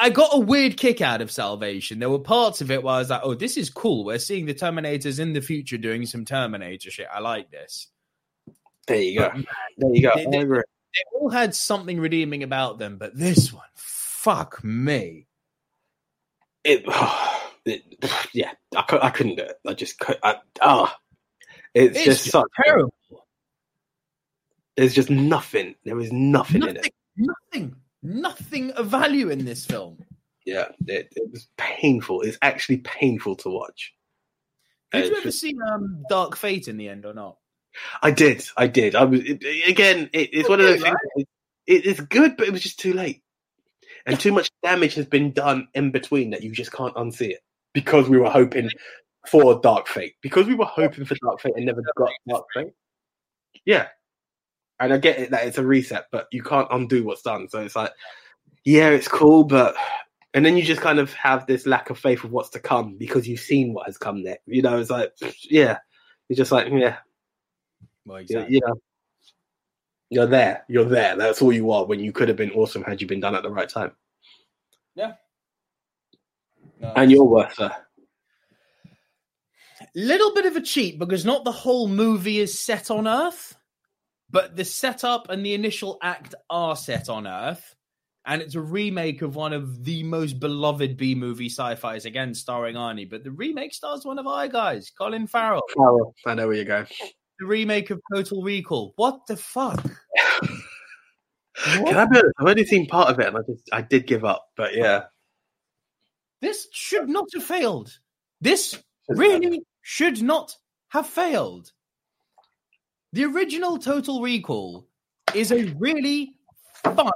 [0.00, 1.98] I got a weird kick out of Salvation.
[1.98, 4.04] There were parts of it where I was like, "Oh, this is cool.
[4.04, 7.08] We're seeing the Terminators in the future doing some Terminator shit.
[7.12, 7.88] I like this."
[8.86, 9.30] There you go.
[9.34, 9.44] But,
[9.78, 10.12] there you go.
[10.14, 10.62] They, they, they,
[11.14, 15.26] all had something redeeming about them, but this one, fuck me.
[16.62, 16.84] It,
[17.64, 17.82] it
[18.32, 19.56] yeah, I, I couldn't do it.
[19.66, 20.18] I just could.
[20.22, 20.92] I, oh,
[21.74, 22.94] it's, it's just, just such terrible.
[24.76, 25.74] There's just nothing.
[25.84, 26.94] There is nothing, nothing in it.
[27.16, 29.98] Nothing nothing of value in this film.
[30.44, 32.22] Yeah, it, it was painful.
[32.22, 33.94] It's actually painful to watch.
[34.92, 35.40] Did you ever just...
[35.40, 37.38] see um, Dark Fate in the end or not?
[38.02, 38.44] I did.
[38.56, 38.94] I did.
[38.94, 40.10] I was it, again.
[40.12, 40.94] It, it's one of those right?
[41.16, 41.28] things.
[41.66, 43.22] It, it's good, but it was just too late,
[44.04, 47.40] and too much damage has been done in between that you just can't unsee it
[47.72, 48.68] because we were hoping
[49.26, 52.72] for Dark Fate because we were hoping for Dark Fate and never got Dark Fate.
[53.64, 53.88] Yeah,
[54.80, 57.48] and I get it that it's a reset, but you can't undo what's done.
[57.48, 57.92] So it's like,
[58.64, 59.74] yeah, it's cool, but
[60.34, 62.96] and then you just kind of have this lack of faith of what's to come
[62.96, 64.38] because you've seen what has come there.
[64.46, 65.12] You know, it's like,
[65.50, 65.78] yeah,
[66.28, 66.96] you're just like, yeah,
[68.06, 68.54] well, exactly.
[68.54, 68.74] you know,
[70.10, 70.64] You're there.
[70.68, 71.16] You're there.
[71.16, 73.42] That's all you are when you could have been awesome had you been done at
[73.42, 73.92] the right time.
[76.80, 77.72] No, And you're worth it.
[79.94, 83.56] little bit of a cheat because not the whole movie is set on Earth,
[84.32, 87.76] but the setup and the initial act are set on Earth.
[88.24, 92.76] And it's a remake of one of the most beloved B movie sci-fis, again starring
[92.76, 93.10] Arnie.
[93.10, 95.62] But the remake stars one of our guys, Colin Farrell.
[95.76, 96.14] Farrell.
[96.24, 96.86] I know where you're going.
[97.40, 98.92] The remake of Total Recall.
[98.94, 99.82] What the fuck?
[101.56, 102.22] Can I be?
[102.38, 104.46] I've only seen part of it, and I just I did give up.
[104.56, 105.06] But yeah,
[106.42, 107.98] This should not have failed.
[108.40, 110.56] This really should not
[110.88, 111.72] have failed.
[113.12, 114.88] The original Total Recall
[115.34, 116.36] is a really
[116.82, 117.12] fun,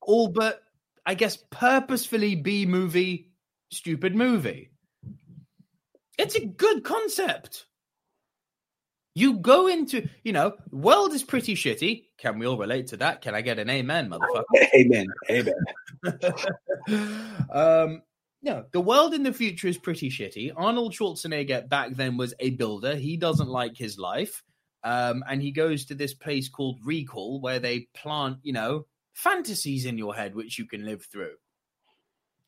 [0.00, 0.62] all but
[1.04, 3.30] I guess purposefully B movie,
[3.70, 4.70] stupid movie.
[6.18, 7.66] It's a good concept.
[9.14, 12.06] You go into, you know, world is pretty shitty.
[12.18, 13.20] Can we all relate to that?
[13.20, 14.44] Can I get an amen, motherfucker?
[14.74, 15.54] amen, amen.
[17.52, 18.02] um,
[18.42, 20.52] no, the world in the future is pretty shitty.
[20.56, 22.96] Arnold Schwarzenegger back then was a builder.
[22.96, 24.42] He doesn't like his life.
[24.84, 29.86] Um, and he goes to this place called Recall where they plant, you know, fantasies
[29.86, 31.36] in your head which you can live through.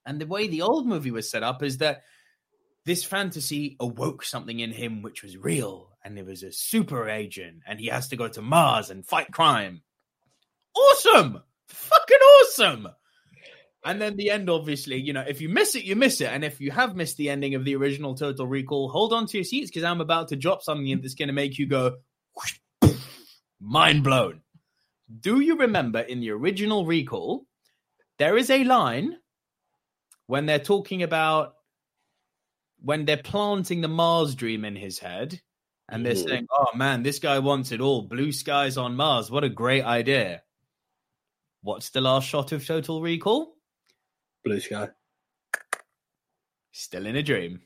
[0.04, 2.02] And the way the old movie was set up is that
[2.84, 7.62] this fantasy awoke something in him which was real, and it was a super agent,
[7.66, 9.82] and he has to go to Mars and fight crime.
[10.76, 11.42] Awesome!
[11.68, 12.88] Fucking awesome!
[13.84, 16.26] And then the end, obviously, you know, if you miss it, you miss it.
[16.26, 19.38] And if you have missed the ending of the original Total Recall, hold on to
[19.38, 21.96] your seats because I'm about to drop something that's going to make you go
[23.60, 24.42] mind blown.
[25.20, 27.46] Do you remember in the original Recall,
[28.18, 29.18] there is a line
[30.26, 31.54] when they're talking about
[32.80, 35.40] when they're planting the Mars dream in his head
[35.88, 36.28] and they're Mhm.
[36.28, 39.30] saying, oh man, this guy wants it all blue skies on Mars.
[39.30, 40.42] What a great idea.
[41.62, 43.56] What's the last shot of Total Recall?
[44.44, 44.90] Blue sky.
[46.72, 47.62] Still in a dream.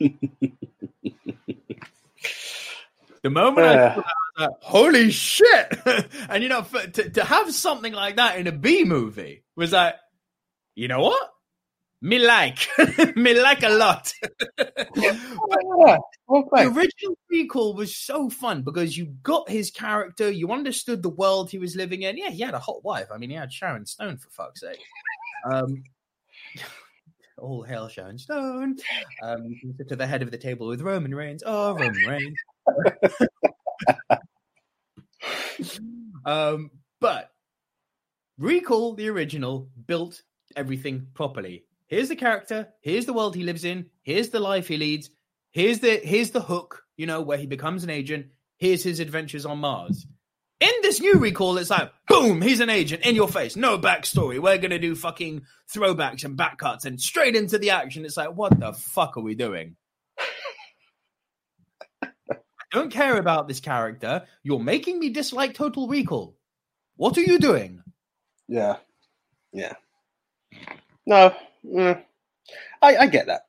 [3.26, 3.94] the moment I Yeah.
[3.94, 5.80] saw that, I was like, holy shit!
[6.28, 9.72] and you know, for, to, to have something like that in a B movie was
[9.72, 9.94] like,
[10.74, 11.30] you know what?
[12.02, 12.68] Me like,
[13.16, 14.12] me like a lot.
[14.96, 15.16] yeah.
[16.28, 21.50] The original recall was so fun because you got his character, you understood the world
[21.50, 22.16] he was living in.
[22.18, 23.08] Yeah, he had a hot wife.
[23.12, 24.78] I mean, he had Sharon Stone for fuck's sake.
[25.50, 25.82] Um,
[27.38, 28.76] all hail Sharon Stone.
[29.22, 31.42] Um, you can sit to the head of the table with Roman Reigns.
[31.46, 32.36] Oh, Roman Reigns.
[36.24, 36.70] um,
[37.00, 37.30] but
[38.38, 40.22] Recall, the original, built
[40.54, 41.64] everything properly.
[41.86, 42.68] Here's the character.
[42.82, 43.86] Here's the world he lives in.
[44.02, 45.08] Here's the life he leads.
[45.52, 46.82] Here's the here's the hook.
[46.98, 48.26] You know where he becomes an agent.
[48.58, 50.06] Here's his adventures on Mars.
[50.60, 53.56] In this new recall, it's like boom, he's an agent in your face.
[53.56, 54.38] No backstory.
[54.38, 55.42] We're gonna do fucking
[55.74, 58.04] throwbacks and back cuts and straight into the action.
[58.04, 59.76] It's like what the fuck are we doing?
[62.72, 64.24] I don't care about this character.
[64.42, 66.36] You're making me dislike Total Recall.
[66.96, 67.82] What are you doing?
[68.48, 68.76] Yeah.
[69.52, 69.74] Yeah.
[71.06, 71.34] No.
[71.64, 72.02] mm.
[72.82, 73.42] I, I get that.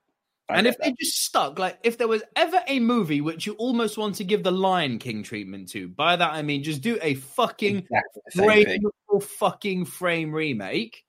[0.50, 3.46] I and get if they just stuck, like if there was ever a movie which
[3.46, 6.82] you almost want to give the Lion King treatment to, by that I mean just
[6.82, 8.82] do a fucking exactly frame
[9.20, 11.04] fucking frame remake.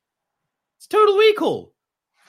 [0.78, 1.72] It's Total Recall.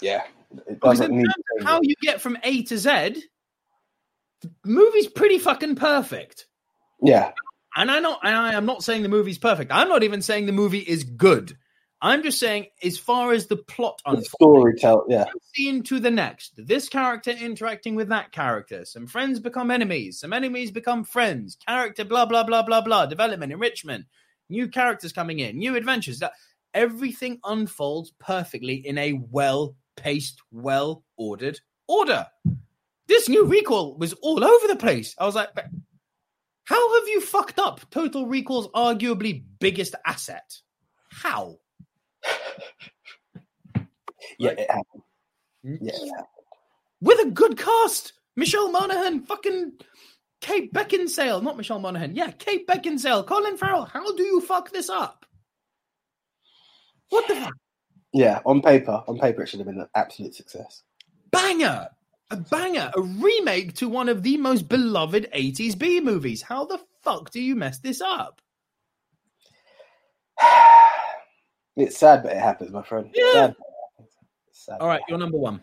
[0.02, 0.24] Yeah.
[0.52, 3.24] It Because in terms of how you get from A to Z,
[4.66, 6.48] movie's pretty fucking perfect.
[7.02, 7.32] Yeah.
[7.76, 9.72] And I not and I am not saying the movie's perfect.
[9.72, 11.58] I'm not even saying the movie is good.
[12.02, 14.76] I'm just saying, as far as the plot The unfolds, story.
[15.10, 15.26] Yeah.
[15.54, 16.54] scene to the next.
[16.56, 18.86] This character interacting with that character.
[18.86, 20.20] Some friends become enemies.
[20.20, 21.58] Some enemies become friends.
[21.68, 23.06] Character, blah blah blah blah blah.
[23.06, 24.06] Development, enrichment.
[24.50, 25.58] New characters coming in.
[25.58, 26.20] New adventures.
[26.20, 26.34] That
[26.74, 32.28] everything unfolds perfectly in a well-paced, well-ordered order.
[33.10, 35.16] This new recall was all over the place.
[35.18, 35.50] I was like,
[36.64, 40.56] how have you fucked up Total Recall's arguably biggest asset?
[41.12, 41.58] How?
[44.38, 44.50] Yeah.
[44.50, 45.04] Like- It happened.
[45.66, 45.86] Mm-hmm.
[45.86, 45.92] Yeah.
[45.94, 46.26] it
[47.02, 48.14] with a good cast.
[48.36, 49.74] Michelle Monaghan, fucking
[50.40, 52.16] Kate Beckinsale, not Michelle Monaghan.
[52.16, 53.86] Yeah, Kate Beckinsale, Colin Farrell.
[53.86, 55.26] How do you fuck this up?
[57.10, 57.54] What the fuck?
[58.14, 58.40] Yeah.
[58.46, 60.84] On paper, on paper, it should have been an absolute success.
[61.32, 61.90] Banger!
[62.32, 66.42] A banger, a remake to one of the most beloved 80s B movies.
[66.44, 68.42] How the fuck do you mess this up?
[71.76, 73.10] It's sad, but it happens, my friend.
[73.14, 73.32] It's Yeah.
[73.32, 73.56] sad,
[73.96, 74.12] happens.
[74.52, 75.62] Sad, All right, it you're number one.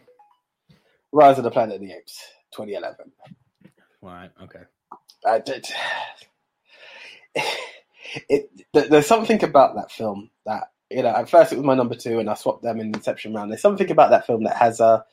[1.13, 2.19] Rise of the Planet of the Apes,
[2.53, 3.13] 2011.
[4.03, 4.63] All right, okay.
[5.27, 5.67] I did.
[7.35, 11.11] it th- there's something about that film that you know.
[11.11, 13.51] At first, it was my number two, and I swapped them in Inception round.
[13.51, 15.05] There's something about that film that has a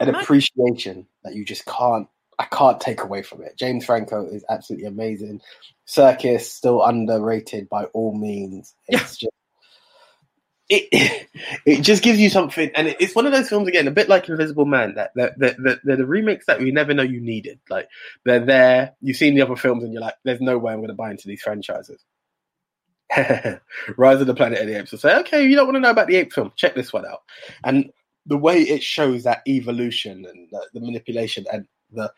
[0.00, 2.08] an appreciation that you just can't.
[2.38, 3.58] I can't take away from it.
[3.58, 5.42] James Franco is absolutely amazing.
[5.86, 8.74] Serkis still underrated by all means.
[8.88, 9.34] It's just
[10.70, 11.28] it
[11.66, 14.28] it just gives you something, and it's one of those films again, a bit like
[14.28, 14.94] Invisible Man.
[14.94, 17.58] That that that, that they're the remakes that you never know you needed.
[17.68, 17.88] Like
[18.24, 18.94] they're there.
[19.02, 21.10] You've seen the other films, and you're like, "There's no way I'm going to buy
[21.10, 22.02] into these franchises."
[23.96, 25.90] Rise of the Planet of the Apes will say, "Okay, you don't want to know
[25.90, 26.52] about the ape film?
[26.56, 27.22] Check this one out."
[27.64, 27.90] And
[28.26, 32.12] the way it shows that evolution and the, the manipulation and the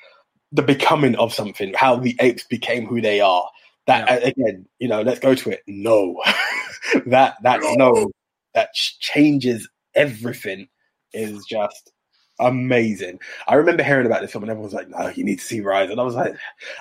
[0.52, 3.48] the becoming of something, how the apes became who they are.
[3.86, 4.28] That Yeah.
[4.28, 5.62] again, you know, let's go to it.
[5.66, 6.20] No,
[7.06, 8.10] that that no,
[8.54, 10.68] that changes everything
[11.12, 11.92] is just
[12.38, 13.20] amazing.
[13.48, 15.60] I remember hearing about this film, and everyone was like, "No, you need to see
[15.60, 16.34] Rise," and I was like,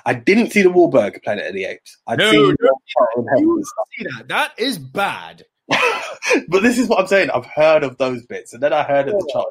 [0.06, 1.96] "I didn't see the Wahlberg Planet of the Apes.
[2.06, 3.64] I'd No, seen no, You
[3.96, 4.28] see that?
[4.28, 5.44] That is bad.
[6.48, 7.30] but this is what I'm saying.
[7.30, 9.48] I've heard of those bits, and then I heard of the chart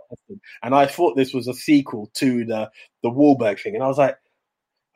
[0.63, 2.69] and I thought this was a sequel to the
[3.03, 4.17] the Wahlberg thing, and I was like,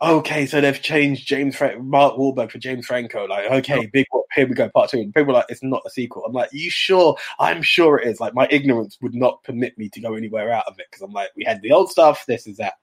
[0.01, 3.25] okay, so they've changed James Fra- Mark Wahlberg for James Franco.
[3.25, 4.05] Like, okay, big
[4.35, 4.99] here we go, part two.
[4.99, 6.25] And people are like, it's not a sequel.
[6.25, 7.15] I'm like, you sure?
[7.39, 8.19] I'm sure it is.
[8.19, 11.13] Like, my ignorance would not permit me to go anywhere out of it because I'm
[11.13, 12.25] like, we had the old stuff.
[12.27, 12.73] This is that.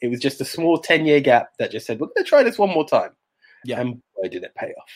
[0.00, 2.42] It was just a small ten year gap that just said, we're going to try
[2.42, 3.10] this one more time.
[3.64, 3.80] Yeah.
[3.80, 4.90] and boy, did it pay off.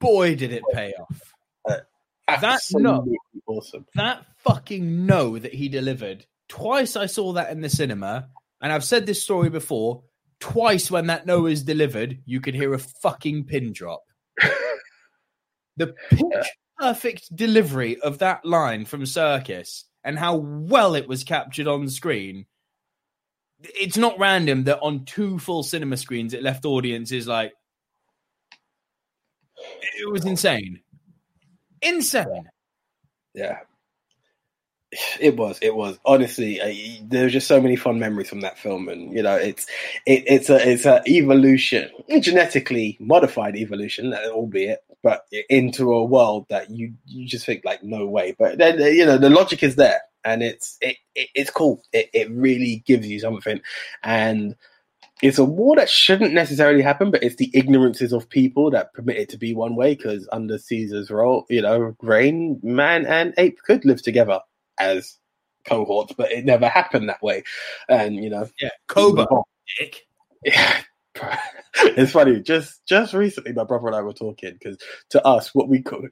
[0.00, 1.34] Boy, did it pay off.
[1.68, 1.80] Uh,
[2.28, 3.86] That- Absolutely awesome.
[3.94, 6.26] that fucking no that he delivered.
[6.48, 8.28] Twice I saw that in the cinema,
[8.60, 10.02] and I've said this story before.
[10.38, 14.02] Twice when that no is delivered, you could hear a fucking pin drop.
[15.76, 16.46] the pitch
[16.78, 22.46] perfect delivery of that line from Serkis and how well it was captured on screen.
[23.62, 27.52] It's not random that on two full cinema screens it left audiences like
[29.98, 30.80] it was insane.
[31.86, 32.50] Insane.
[33.34, 33.58] Yeah.
[35.20, 35.58] It was.
[35.62, 36.60] It was honestly.
[37.02, 39.66] There's just so many fun memories from that film, and you know, it's
[40.06, 41.90] it, it's a it's a evolution,
[42.20, 48.06] genetically modified evolution, albeit, but into a world that you you just think like no
[48.06, 48.36] way.
[48.38, 51.82] But then you know, the logic is there, and it's it, it it's cool.
[51.92, 53.60] It it really gives you something,
[54.04, 54.54] and
[55.22, 59.16] it's a war that shouldn't necessarily happen, but it's the ignorances of people that permit
[59.16, 59.94] it to be one way.
[59.94, 64.40] Because under Caesar's role, you know, Rain, man, and ape could live together
[64.78, 65.18] as
[65.64, 67.42] cohorts, but it never happened that way.
[67.88, 68.70] And you know, Yeah.
[68.88, 69.26] Koba.
[70.44, 70.80] Yeah.
[71.82, 72.40] It's funny.
[72.40, 74.78] Just just recently, my brother and I were talking because
[75.10, 76.02] to us, what we call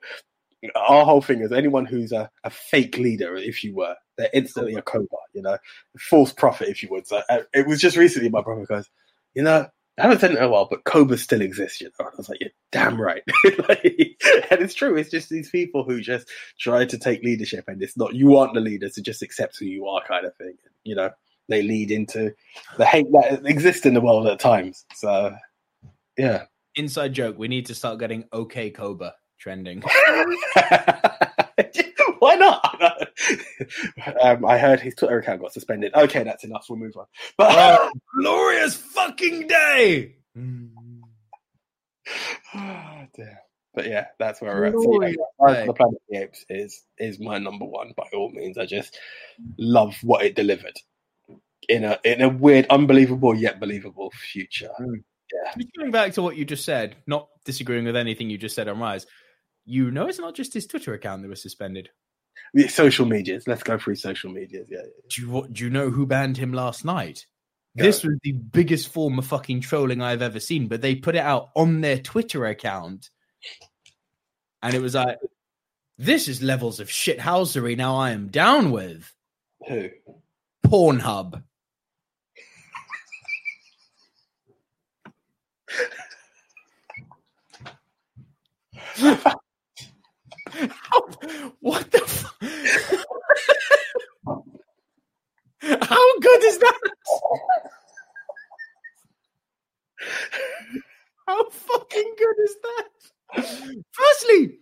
[0.76, 4.74] our whole thing is anyone who's a, a fake leader, if you were, they're instantly
[4.74, 5.16] a Koba.
[5.32, 5.58] You know,
[5.98, 7.06] false prophet, if you would.
[7.06, 8.28] So uh, it was just recently.
[8.28, 8.90] My brother goes,
[9.34, 9.68] you know.
[9.96, 12.06] I haven't said it in a while, but Koba still exists, you know.
[12.06, 13.22] And I was like, "You're damn right,"
[13.68, 13.84] Like,
[14.50, 14.96] and it's true.
[14.96, 16.28] It's just these people who just
[16.58, 19.66] try to take leadership, and it's not you aren't the leader, so just accept who
[19.66, 20.56] you are, kind of thing.
[20.82, 21.10] You know,
[21.48, 22.34] they lead into
[22.76, 24.84] the hate that exists in the world at times.
[24.94, 25.34] So,
[26.16, 26.44] yeah.
[26.76, 27.38] Inside joke.
[27.38, 29.82] We need to start getting OK Koba trending.
[32.24, 33.08] Why not?
[34.22, 35.94] um, I heard his Twitter account got suspended.
[35.94, 36.64] Okay, that's enough.
[36.70, 37.04] We'll move on.
[37.36, 40.14] But Oh, glorious fucking day.
[40.34, 40.70] Damn.
[43.74, 44.72] But yeah, that's where we're at.
[44.72, 45.60] So, yeah, Glorious Rise day.
[45.60, 48.56] of the Planet of the Apes is is my number one by all means.
[48.56, 48.98] I just
[49.58, 50.78] love what it delivered
[51.68, 54.70] in a in a weird, unbelievable yet believable future.
[55.58, 58.68] Just Going back to what you just said, not disagreeing with anything you just said
[58.68, 59.06] on Rise,
[59.66, 61.90] you know it's not just his Twitter account that was suspended.
[62.52, 63.46] Yeah, Social medias.
[63.48, 64.68] Let's go through social medias.
[64.70, 67.26] Yeah, Do you, do you know who banned him last night?
[67.76, 67.84] Go.
[67.84, 71.20] This was the biggest form of fucking trolling I've ever seen, but they put it
[71.20, 73.10] out on their Twitter account.
[74.62, 75.18] And it was like,
[75.98, 79.12] this is levels of shithousery now I am down with.
[79.66, 79.90] who?
[80.64, 81.42] Pornhub.
[90.70, 91.00] How,
[91.60, 92.46] what the fu-
[95.62, 96.80] How good is that?
[101.26, 102.88] How fucking good is that?
[103.92, 104.58] Firstly,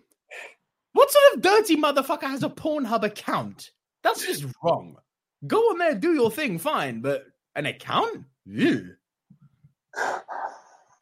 [0.93, 3.71] what sort of dirty motherfucker has a Pornhub account?
[4.03, 4.97] That's just wrong.
[5.47, 7.25] Go on there, do your thing, fine, but
[7.57, 8.25] an account?
[8.47, 8.95] Ew.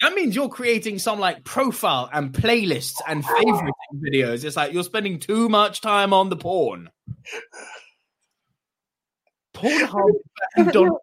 [0.01, 4.45] That means you're creating some like profile and playlists and favorite videos.
[4.45, 6.89] It's like you're spending too much time on the porn.
[9.55, 10.13] Pornhub
[10.57, 11.01] and Donald.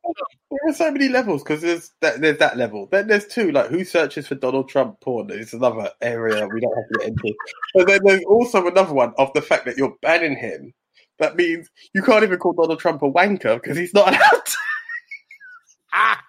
[0.49, 2.87] There are so many levels because there's that, there's that level.
[2.89, 6.75] Then there's two, like who searches for Donald Trump porn is another area we don't
[6.75, 7.35] have to get into.
[7.75, 10.73] But then there's also another one of the fact that you're banning him.
[11.19, 14.57] That means you can't even call Donald Trump a wanker because he's not allowed to.
[15.93, 16.21] Ah!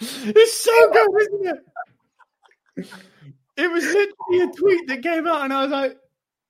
[0.00, 2.90] It's so good, isn't it?
[3.56, 5.98] It was literally a tweet that came out, and I was like,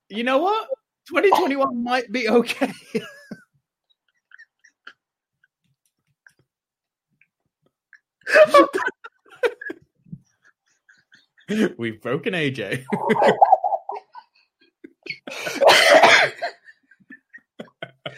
[0.09, 0.69] you know what?
[1.07, 2.71] 2021 might be okay.
[11.77, 12.85] We've broken AJ.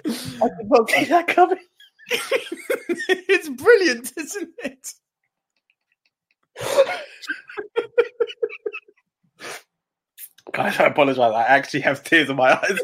[0.06, 1.58] I did not see that coming.
[2.10, 4.94] it's brilliant, isn't it?
[10.52, 11.20] Guys, I apologize.
[11.34, 12.78] I actually have tears in my eyes.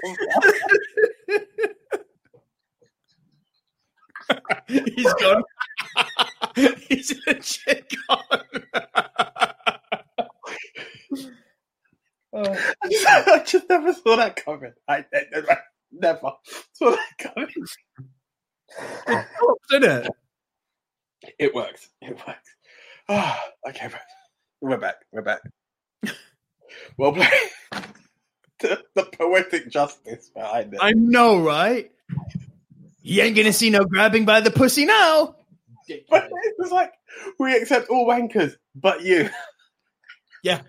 [4.68, 5.44] He's gone.
[6.88, 8.24] He's legit gone.
[12.34, 14.74] I just, I just never saw that coming.
[14.88, 15.58] I, I- I
[15.91, 16.32] never
[16.74, 17.50] saw that coming.
[19.72, 20.08] Isn't it?
[21.38, 21.90] It works.
[22.02, 22.50] It works.
[23.10, 23.90] Ah, okay,
[24.61, 24.95] we're back.
[25.11, 25.41] We're back.
[26.98, 27.30] Well played.
[28.60, 30.80] the, the poetic justice behind it.
[30.81, 31.91] I know, right?
[33.02, 35.36] You ain't gonna see no grabbing by the pussy now.
[36.07, 36.30] But
[36.60, 36.91] it's like
[37.40, 39.30] we accept all wankers, but you.
[40.41, 40.61] Yeah.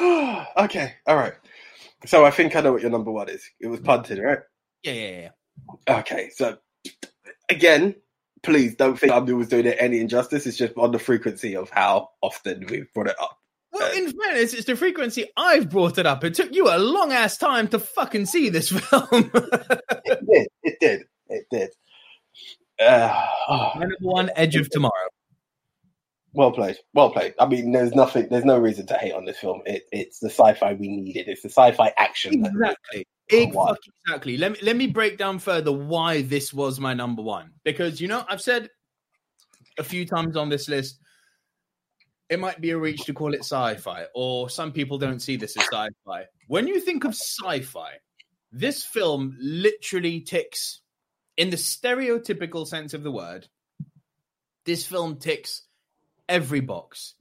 [0.56, 1.34] okay, all right.
[2.04, 3.48] So I think I know what your number one is.
[3.60, 4.38] It was punted, right?
[4.82, 5.30] Yeah, yeah,
[5.88, 5.98] yeah.
[6.00, 6.56] Okay, so
[7.48, 7.94] again,
[8.46, 10.46] please don't think Abdul was doing it any injustice.
[10.46, 13.38] It's just on the frequency of how often we've brought it up.
[13.72, 16.22] Well, in fairness, it's the frequency I've brought it up.
[16.24, 19.30] It took you a long ass time to fucking see this film.
[19.34, 20.48] It did.
[20.62, 21.02] It did.
[21.28, 21.70] It did.
[22.80, 24.92] Uh, oh, number one, Edge of Tomorrow.
[26.36, 26.76] Well played.
[26.92, 27.34] Well played.
[27.40, 28.28] I mean, there's nothing.
[28.28, 29.62] There's no reason to hate on this film.
[29.64, 31.28] It, it's the sci-fi we needed.
[31.28, 32.44] It's the sci-fi action.
[32.44, 33.06] Exactly.
[33.30, 33.68] Ex- wow.
[33.68, 34.36] fucking Exactly.
[34.36, 37.52] Let me let me break down further why this was my number one.
[37.64, 38.68] Because you know, I've said
[39.78, 41.00] a few times on this list,
[42.28, 45.56] it might be a reach to call it sci-fi, or some people don't see this
[45.56, 46.24] as sci-fi.
[46.48, 47.92] When you think of sci-fi,
[48.52, 50.82] this film literally ticks
[51.36, 53.48] in the stereotypical sense of the word.
[54.64, 55.62] This film ticks
[56.28, 57.14] every box.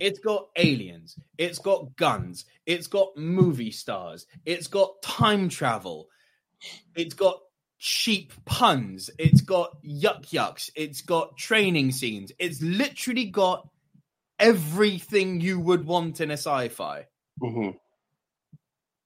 [0.00, 1.18] It's got aliens.
[1.38, 2.44] It's got guns.
[2.64, 4.26] It's got movie stars.
[4.44, 6.08] It's got time travel.
[6.94, 7.40] It's got
[7.78, 9.10] cheap puns.
[9.18, 10.70] It's got yuck yucks.
[10.74, 12.32] It's got training scenes.
[12.38, 13.68] It's literally got
[14.38, 17.06] everything you would want in a sci-fi.
[17.42, 17.78] Mhm.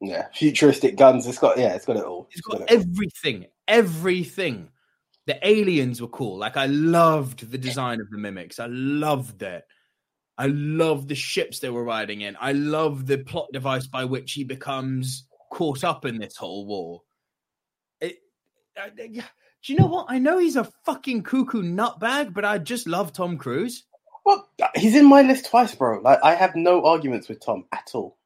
[0.01, 1.27] Yeah, futuristic guns.
[1.27, 2.29] It's got yeah, it's got it all.
[2.31, 2.79] It's got it all.
[2.81, 3.47] everything.
[3.69, 4.71] Everything.
[5.27, 6.39] The aliens were cool.
[6.39, 8.59] Like I loved the design of the mimics.
[8.59, 9.65] I loved it.
[10.39, 12.37] I love the ships they were riding in.
[12.41, 17.03] I love the plot device by which he becomes caught up in this whole war.
[18.01, 18.19] It,
[18.77, 19.25] I- I-
[19.63, 20.07] do you know what?
[20.09, 23.85] I know he's a fucking cuckoo nutbag, but I just love Tom Cruise.
[24.25, 26.01] Well, he's in my list twice, bro.
[26.01, 28.17] Like I have no arguments with Tom at all.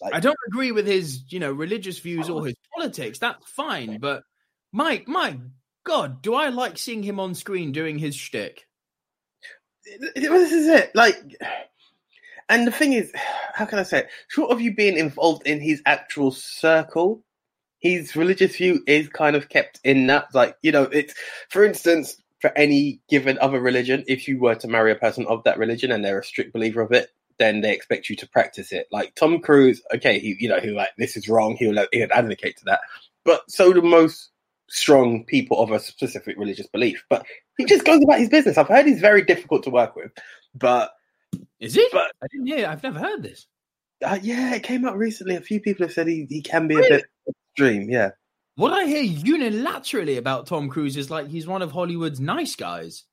[0.00, 3.18] Like, I don't agree with his, you know, religious views or his politics.
[3.18, 4.22] That's fine, but
[4.70, 5.38] my my
[5.88, 8.66] God, do I like seeing him on screen doing his shtick?
[10.14, 10.94] this is it.
[10.94, 11.16] Like,
[12.50, 13.10] and the thing is,
[13.54, 14.08] how can I say it?
[14.28, 17.24] Short of you being involved in his actual circle,
[17.78, 20.26] his religious view is kind of kept in that.
[20.34, 21.14] Like, you know, it's
[21.48, 25.42] for instance, for any given other religion, if you were to marry a person of
[25.44, 27.08] that religion and they're a strict believer of it,
[27.38, 28.88] then they expect you to practice it.
[28.92, 31.56] Like Tom Cruise, okay, he, you know, he like this is wrong.
[31.56, 32.80] He'll he'll advocate to that,
[33.24, 34.32] but so do most
[34.70, 37.04] strong people of a specific religious belief.
[37.10, 37.24] But
[37.56, 38.58] he just goes about his business.
[38.58, 40.12] I've heard he's very difficult to work with,
[40.54, 40.90] but
[41.60, 41.88] Is he?
[41.92, 42.66] But- I didn't hear.
[42.68, 43.46] I've never heard this.
[44.04, 45.36] uh, yeah, it came out recently.
[45.36, 46.86] A few people have said he, he can be Really?
[46.86, 47.06] a bit
[47.50, 47.90] extreme.
[47.90, 48.10] Yeah,
[48.56, 53.04] What I hear unilaterally about Tom Cruise is like he's one of Hollywood's nice guys.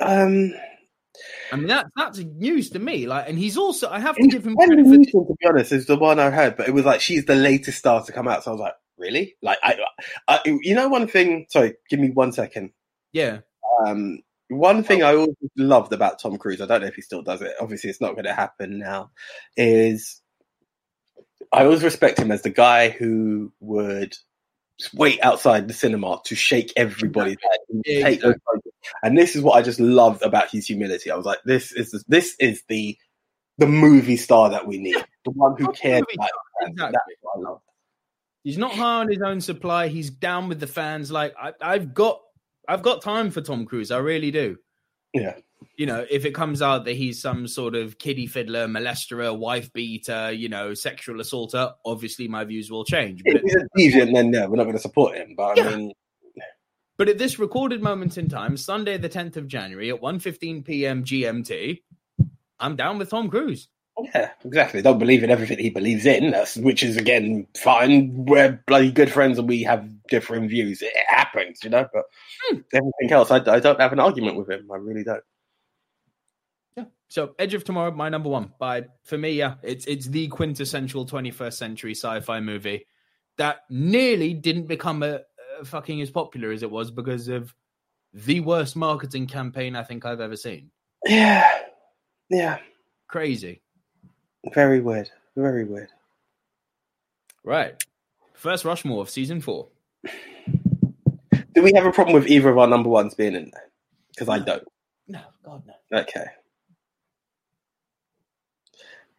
[0.00, 0.52] um,
[1.52, 3.06] I mean, that's that's news to me.
[3.06, 5.86] Like, and he's also I have to give him credit for to be honest, is
[5.86, 8.44] the one I heard, but it was like she's the latest star to come out.
[8.44, 9.36] So I was like, really?
[9.42, 9.78] Like, I,
[10.26, 11.46] I you know, one thing.
[11.48, 12.70] Sorry, give me one second.
[13.12, 13.40] yeah.
[13.86, 14.20] Um,
[14.50, 17.42] one thing I always loved about Tom Cruise, I don't know if he still does
[17.42, 17.52] it.
[17.60, 19.10] Obviously, it's not going to happen now.
[19.56, 20.20] Is
[21.52, 24.16] I always respect him as the guy who would
[24.94, 28.62] wait outside the cinema to shake everybody's hand, and Yeah, photos.
[29.02, 31.10] And this is what I just loved about his humility.
[31.10, 32.96] I was like, this is the, this is the
[33.58, 36.28] the movie star that we need, the one who cares about.
[36.28, 36.72] star, his fans.
[36.72, 36.92] exactly.
[36.92, 37.60] That's what I love.
[38.48, 39.88] He's not high on his own supply.
[39.88, 41.12] He's down with the fans.
[41.12, 42.22] Like I, I've got,
[42.66, 43.90] I've got time for Tom Cruise.
[43.90, 44.56] I really do.
[45.12, 45.34] Yeah.
[45.76, 49.70] You know, if it comes out that he's some sort of kiddie fiddler, molester, wife
[49.74, 53.22] beater, you know, sexual assaulter, obviously my views will change.
[53.22, 53.42] But If
[53.74, 55.34] he's a deviant, then no, we're not going to support him.
[55.36, 55.76] But I Yeah.
[55.76, 55.92] mean,
[56.96, 61.04] But at this recorded moment in time, Sunday the 10th of January at 1.15 p.m.
[61.04, 61.82] GMT,
[62.58, 63.68] I'm down with Tom Cruise.
[64.14, 64.82] Yeah, exactly.
[64.82, 66.34] Don't believe in everything he believes in.
[66.62, 68.24] Which is again fine.
[68.26, 70.82] We're bloody good friends and we have differing views.
[70.82, 71.86] It happens, you know.
[71.92, 72.04] But
[72.48, 72.58] Hmm.
[72.72, 74.70] everything else, I, I don't have an argument with him.
[74.72, 75.22] I really don't.
[76.76, 76.84] Yeah.
[77.08, 78.52] So Edge of Tomorrow, my number one.
[78.58, 82.86] By for me, yeah, it's it's the quintessential 21st century sci-fi movie
[83.36, 85.20] that nearly didn't become a,
[85.60, 87.54] a fucking as popular as it was because of
[88.12, 90.70] the worst marketing campaign I think I've ever seen.
[91.04, 91.46] Yeah,
[92.30, 92.58] yeah.
[93.08, 93.62] Crazy.
[94.52, 95.10] Very weird.
[95.36, 95.90] Very weird.
[97.44, 97.82] Right.
[98.34, 99.68] First Rushmore of season four.
[101.54, 103.70] Do we have a problem with either of our number ones being in there?
[104.10, 104.62] Because I don't.
[105.08, 105.98] No, God no.
[106.00, 106.26] Okay.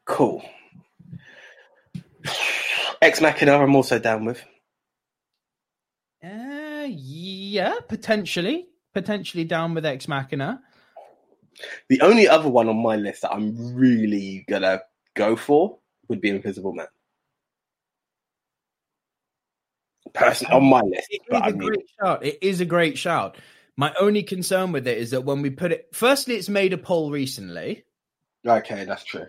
[0.06, 0.44] Cool.
[3.02, 4.44] Ex Machina, I'm also down with.
[6.24, 10.62] Uh, yeah, potentially, potentially down with Ex Machina.
[11.90, 14.82] The only other one on my list that I'm really gonna
[15.20, 15.78] go for
[16.08, 16.88] would be Invisible Man.
[20.14, 22.26] Person on my list, It is but I a mean, great shout.
[22.26, 23.38] It is a great shout.
[23.78, 26.78] My only concern with it is that when we put it, firstly, it's made a
[26.78, 27.84] poll recently,
[28.46, 29.28] okay, that's true.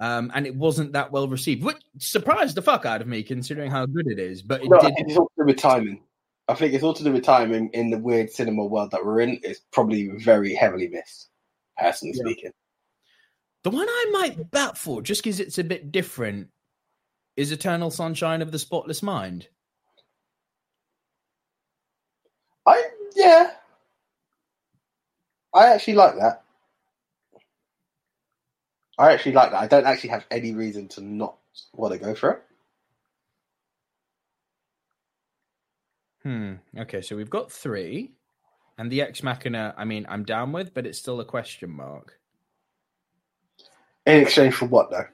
[0.00, 3.70] um, and it wasn't that well received, which surprised the fuck out of me considering
[3.70, 4.42] how good it is.
[4.42, 4.94] But it No, did.
[4.96, 6.02] it's all to do with timing.
[6.48, 9.20] I think it's all to do with timing in the weird cinema world that we're
[9.20, 9.40] in.
[9.42, 11.28] It's probably very heavily missed,
[11.76, 12.22] personally Yeah.
[12.24, 12.52] speaking.
[13.66, 16.50] The one I might bat for, just because it's a bit different,
[17.36, 19.48] is Eternal Sunshine of the Spotless Mind.
[22.64, 23.54] I yeah,
[25.52, 26.44] I actually like that.
[28.98, 29.60] I actually like that.
[29.60, 31.36] I don't actually have any reason to not
[31.72, 32.42] want to go for it.
[36.22, 36.52] Hmm.
[36.78, 38.12] Okay, so we've got three,
[38.78, 39.74] and the Ex Machina.
[39.76, 42.20] I mean, I'm down with, but it's still a question mark.
[44.06, 45.06] In exchange for what though?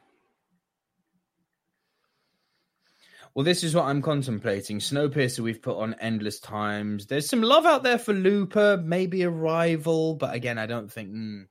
[3.35, 4.79] Well, this is what I'm contemplating.
[4.79, 7.07] Snowpiercer, we've put on endless times.
[7.07, 11.11] There's some love out there for Looper, maybe a rival, but again, I don't think
[11.11, 11.47] mm,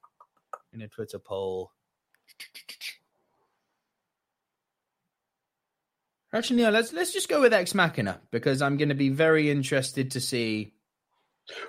[0.74, 1.72] in a Twitter poll.
[6.34, 6.70] Actually, no.
[6.70, 10.22] Let's let's just go with Ex Machina because I'm going to be very interested to
[10.22, 10.74] see.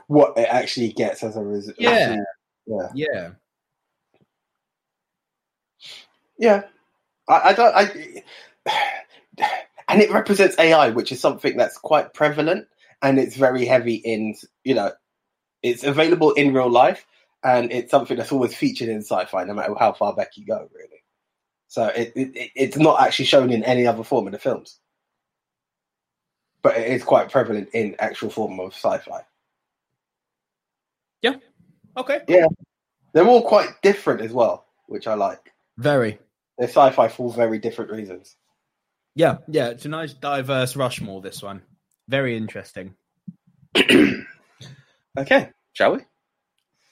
[0.07, 1.77] What it actually gets as a result?
[1.79, 2.17] Yeah.
[2.67, 3.31] yeah, Yeah,
[6.43, 6.65] yeah.
[7.29, 7.75] I, I don't.
[7.77, 8.25] I
[9.89, 12.67] and it represents AI, which is something that's quite prevalent,
[13.03, 14.93] and it's very heavy in you know,
[15.63, 17.07] it's available in real life,
[17.45, 20.69] and it's something that's always featured in sci-fi, no matter how far back you go,
[20.75, 21.05] really.
[21.69, 24.81] So it, it it- it's not actually shown in any other form in the films,
[26.63, 29.23] but it is quite prevalent in actual form of sci-fi.
[31.23, 31.37] Yeah.
[31.97, 32.47] Okay, Yeah.
[33.15, 35.53] They're all quite different as well, which I like.
[35.79, 36.19] very.
[36.59, 38.37] They're sci-fi for very different reasons.
[39.15, 39.69] Yeah, yeah.
[39.69, 41.21] It's a nice diverse Rushmore.
[41.21, 41.63] This one,
[42.09, 42.95] very interesting.
[45.19, 45.99] Okay, shall we?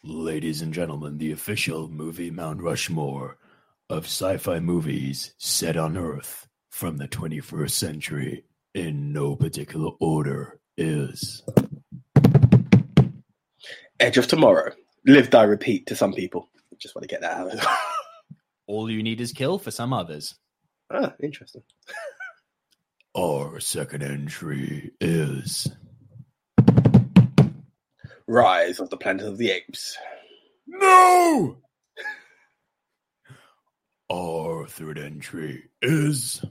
[0.05, 3.39] Ladies and gentlemen, the official movie Mount Rushmore
[3.89, 10.61] of sci fi movies set on Earth from the 21st century in no particular order
[10.77, 11.43] is.
[13.99, 14.73] Edge of Tomorrow.
[15.07, 16.47] Live, die, repeat to some people.
[16.79, 17.79] Just want to get that out.
[18.71, 20.35] of All you need is kill for some others.
[20.93, 21.63] ah, interesting.
[23.17, 25.69] Our second entry is.
[28.29, 29.99] Rise of the Planet of the Apes.
[30.69, 31.57] No!
[34.09, 36.45] Our third entry is.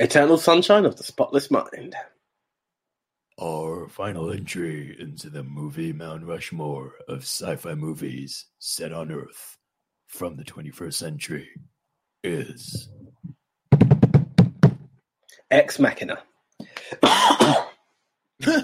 [0.00, 1.94] Eternal Sunshine of the Spotless Mind.
[3.42, 9.56] Our final entry into the movie Mount Rushmore of sci fi movies set on Earth
[10.08, 11.48] from the 21st century
[12.22, 12.90] is.
[15.50, 16.18] Ex Machina.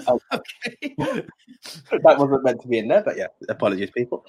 [0.07, 0.19] Oh.
[0.33, 0.95] Okay.
[0.97, 4.25] that wasn't meant to be in there, but yeah, apologies, people.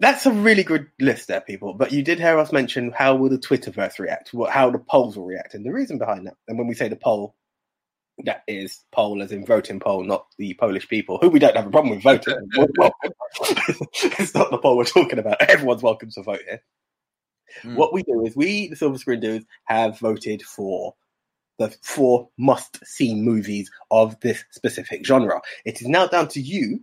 [0.00, 1.74] That's a really good list there, people.
[1.74, 5.26] But you did hear us mention how will the Twitterverse react, how the polls will
[5.26, 6.34] react, and the reason behind that.
[6.48, 7.36] And when we say the poll,
[8.26, 11.66] that is poll as in voting poll, not the Polish people, who we don't have
[11.66, 12.34] a problem with voting.
[14.18, 15.40] it's not the poll we're talking about.
[15.42, 16.62] Everyone's welcome to vote here.
[17.62, 17.74] Mm.
[17.74, 20.94] What we do is we, the Silver Screen Dudes, have voted for
[21.58, 25.40] the four must-see movies of this specific genre.
[25.64, 26.80] It is now down to you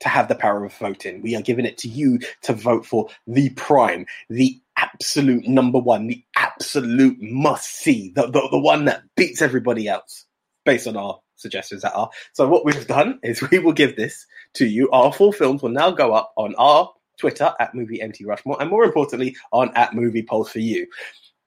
[0.00, 1.20] to have the power of voting.
[1.22, 6.06] We are giving it to you to vote for the prime, the absolute number one,
[6.06, 10.24] the absolute must-see, the, the, the one that beats everybody else,
[10.70, 12.08] based on our suggestions that are.
[12.32, 14.24] So what we've done is we will give this
[14.54, 14.88] to you.
[14.92, 16.88] Our full films will now go up on our
[17.18, 20.86] Twitter at Movie MT Rushmore, and more importantly, on at Movie Polls for You.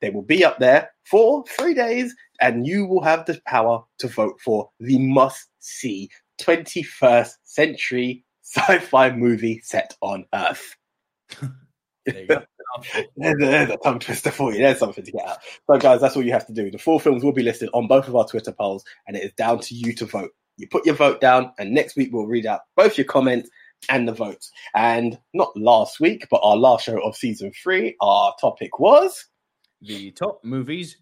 [0.02, 4.10] They will be up there for three days, and you will have the power to
[4.10, 6.10] vote for the must see
[6.42, 10.76] 21st century sci fi movie set on Earth.
[12.06, 12.44] There you go.
[13.16, 14.60] There's a, there's a tongue twister for you.
[14.60, 15.38] There's something to get out.
[15.68, 16.72] So, guys, that's all you have to do.
[16.72, 19.34] The four films will be listed on both of our Twitter polls, and it is
[19.34, 20.32] down to you to vote.
[20.58, 23.50] You put your vote down, and next week we'll read out both your comments
[23.90, 24.52] and the votes.
[24.76, 29.26] And not last week, but our last show of season three, our topic was
[29.82, 30.98] the top movies,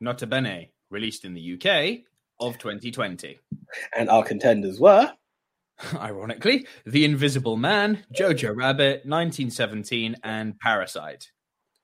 [0.00, 2.00] nota bene, released in the UK
[2.40, 3.38] of 2020.
[3.96, 5.12] and our contenders were
[5.94, 11.30] Ironically, The Invisible Man, Jojo Rabbit, 1917, and Parasite.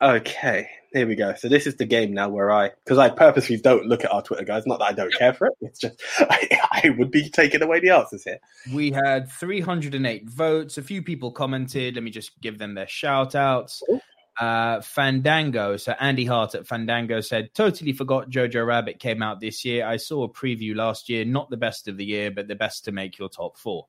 [0.02, 1.34] Okay, here we go.
[1.34, 4.22] So this is the game now where I, because I purposely don't look at our
[4.22, 4.66] Twitter, guys.
[4.66, 5.52] Not that I don't care for it.
[5.60, 8.38] It's just I, I would be taking away the answers here.
[8.72, 10.76] We had 308 votes.
[10.76, 11.94] A few people commented.
[11.94, 13.82] Let me just give them their shout outs.
[13.86, 14.00] Cool.
[14.38, 15.76] Uh, Fandango.
[15.76, 19.86] So Andy Hart at Fandango said, totally forgot Jojo Rabbit came out this year.
[19.86, 21.24] I saw a preview last year.
[21.24, 23.86] Not the best of the year, but the best to make your top four.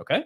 [0.00, 0.24] Okay.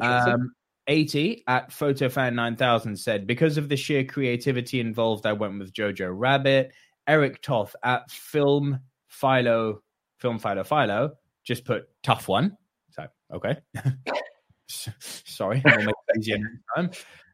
[0.00, 0.52] Um,
[0.86, 6.72] 80 at PhotoFan9000 said, because of the sheer creativity involved, I went with Jojo Rabbit.
[7.06, 9.82] Eric Toth at Film Philo,
[10.18, 11.12] Film Philo Philo,
[11.42, 12.56] just put tough one.
[12.90, 13.56] So, okay.
[14.68, 16.90] Sorry, we'll make it easier next time.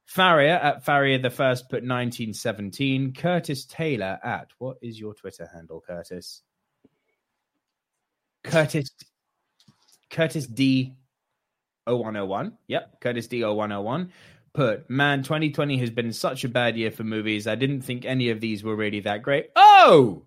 [0.06, 3.12] Farrier at Farrier the First put 1917.
[3.14, 6.42] Curtis Taylor at, what is your Twitter handle, Curtis?
[8.44, 8.90] Curtis,
[10.10, 10.94] Curtis D
[11.86, 12.56] 0101.
[12.68, 14.12] Yep, Curtis D 0101.
[14.52, 17.46] Put, man, 2020 has been such a bad year for movies.
[17.46, 19.48] I didn't think any of these were really that great.
[19.56, 20.26] Oh!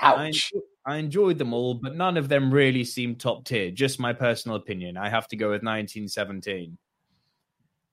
[0.00, 0.52] Ouch.
[0.54, 3.72] enjo- I enjoyed them all, but none of them really seemed top tier.
[3.72, 4.96] Just my personal opinion.
[4.96, 6.78] I have to go with 1917.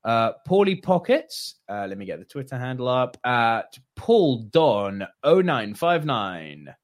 [0.06, 6.76] Uh, Paulie Pockets, uh, let me get the Twitter handle up at Paul Don 0959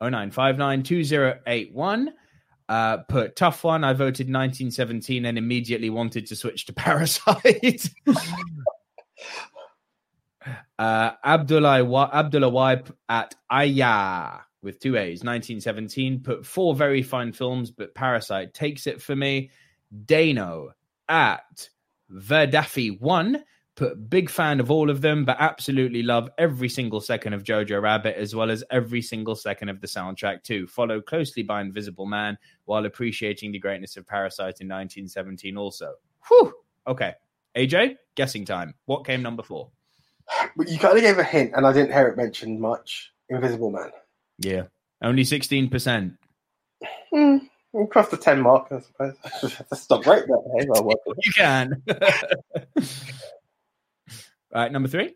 [0.00, 2.12] 0959 2081.
[2.68, 3.84] Uh, put tough one.
[3.84, 7.90] I voted 1917 and immediately wanted to switch to Parasite.
[10.78, 15.22] uh, Abdullah Wa- Abdullah Wipe at Aya with two A's.
[15.22, 19.50] 1917 put four very fine films, but Parasite takes it for me.
[20.06, 20.70] Dano
[21.08, 21.68] at
[22.12, 23.44] Verdafi one
[23.74, 27.80] put big fan of all of them, but absolutely love every single second of Jojo
[27.80, 30.66] Rabbit as well as every single second of the soundtrack too.
[30.66, 32.36] Followed closely by Invisible Man
[32.66, 35.94] while appreciating the greatness of Parasite in 1917 also.
[36.28, 36.52] Whew.
[36.86, 37.14] Okay.
[37.56, 38.74] AJ, guessing time.
[38.86, 39.70] What came number four?
[40.56, 43.12] But you kind of gave a hint, and I didn't hear it mentioned much.
[43.28, 43.90] Invisible Man.
[44.38, 44.64] Yeah.
[45.02, 46.16] Only 16%.
[47.12, 47.36] Hmm.
[47.72, 49.16] We'll cross the 10 mark, I suppose.
[49.70, 51.18] That's not great, but hey, well, work with.
[51.22, 51.82] You can.
[51.88, 51.96] All
[54.54, 55.14] right, number three.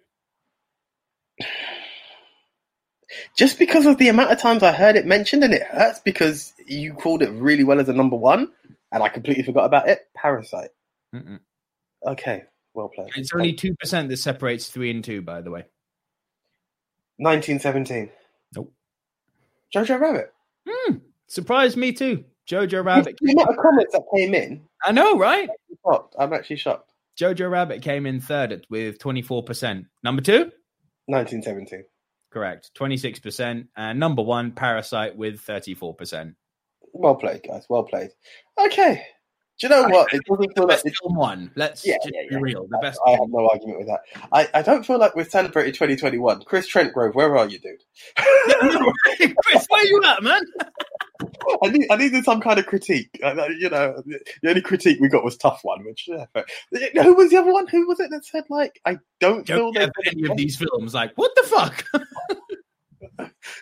[3.36, 6.52] Just because of the amount of times I heard it mentioned, and it hurts because
[6.66, 8.50] you called it really well as a number one,
[8.92, 10.00] and I completely forgot about it.
[10.14, 10.70] Parasite.
[11.14, 11.40] Mm-mm.
[12.06, 13.10] Okay, well played.
[13.16, 15.64] It's only 2% that separates three and two, by the way.
[17.18, 18.10] 1917.
[18.54, 18.72] Nope.
[19.74, 20.32] Jojo Rabbit.
[20.68, 20.96] Hmm.
[21.26, 22.24] Surprised me too.
[22.48, 23.16] Jojo Rabbit.
[23.20, 25.48] The amount of comments that came in, I know, right?
[25.48, 26.14] I'm shocked.
[26.18, 26.92] I'm actually shocked.
[27.18, 29.86] Jojo Rabbit came in third with 24%.
[30.04, 30.52] Number two?
[31.06, 31.84] 1917.
[32.30, 32.70] Correct.
[32.78, 33.68] 26%.
[33.76, 36.34] And number one, Parasite with 34%.
[36.92, 37.66] Well played, guys.
[37.68, 38.10] Well played.
[38.58, 39.02] Okay.
[39.58, 40.12] Do you know what?
[40.12, 41.50] It doesn't feel like Best film one.
[41.56, 42.38] Let's Yeah, just yeah, be yeah.
[42.42, 42.66] real.
[42.68, 44.00] The best I have no argument with that.
[44.30, 46.42] I, I don't feel like we've celebrated 2021.
[46.42, 47.82] Chris Trentgrove, where are you, dude?
[48.16, 50.42] Chris, where are you at, man?
[51.62, 53.18] I need I needed some kind of critique.
[53.24, 54.02] I You know,
[54.42, 55.84] the only critique we got was tough one.
[55.84, 57.66] Which yeah, who was the other one?
[57.68, 60.94] Who was it that said like I don't feel Don't have any of these films.
[60.94, 61.84] Like, what the fuck?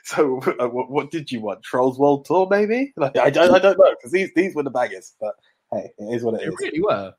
[0.02, 1.62] So uh, what, what did you want?
[1.62, 2.92] Trolls World Tour, maybe?
[2.96, 5.14] Like I don't I don't know because these these were the bangers.
[5.20, 5.34] But
[5.72, 6.56] hey, it is what it they is.
[6.58, 7.14] really were.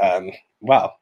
[0.00, 0.30] Um,
[0.60, 0.94] wow.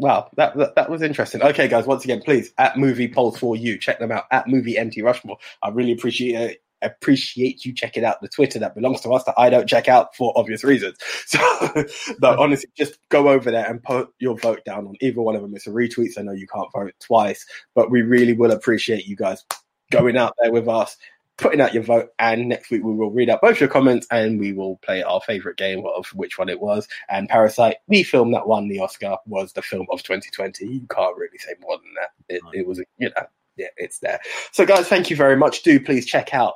[0.00, 1.42] Wow, that, that that was interesting.
[1.42, 4.78] Okay, guys, once again, please at movie polls for you, check them out at movie
[4.78, 5.38] MT Rushmore.
[5.60, 9.50] I really appreciate appreciate you checking out the Twitter that belongs to us that I
[9.50, 10.96] don't check out for obvious reasons.
[11.26, 11.84] So,
[12.22, 15.42] no, honestly, just go over there and put your vote down on either one of
[15.42, 15.54] them.
[15.54, 16.18] It's a retweets.
[16.18, 17.44] I know you can't vote twice,
[17.74, 19.44] but we really will appreciate you guys
[19.90, 20.96] going out there with us,
[21.36, 22.08] putting out your vote.
[22.18, 25.20] And next week we will read out both your comments and we will play our
[25.20, 26.88] favorite game of which one it was.
[27.08, 30.66] And Parasite, the film that won the Oscar, was the film of 2020.
[30.66, 32.10] You can't really say more than that.
[32.34, 33.26] It, it was, you know,
[33.58, 34.20] yeah, it's there.
[34.52, 35.62] So, guys, thank you very much.
[35.62, 36.54] Do please check out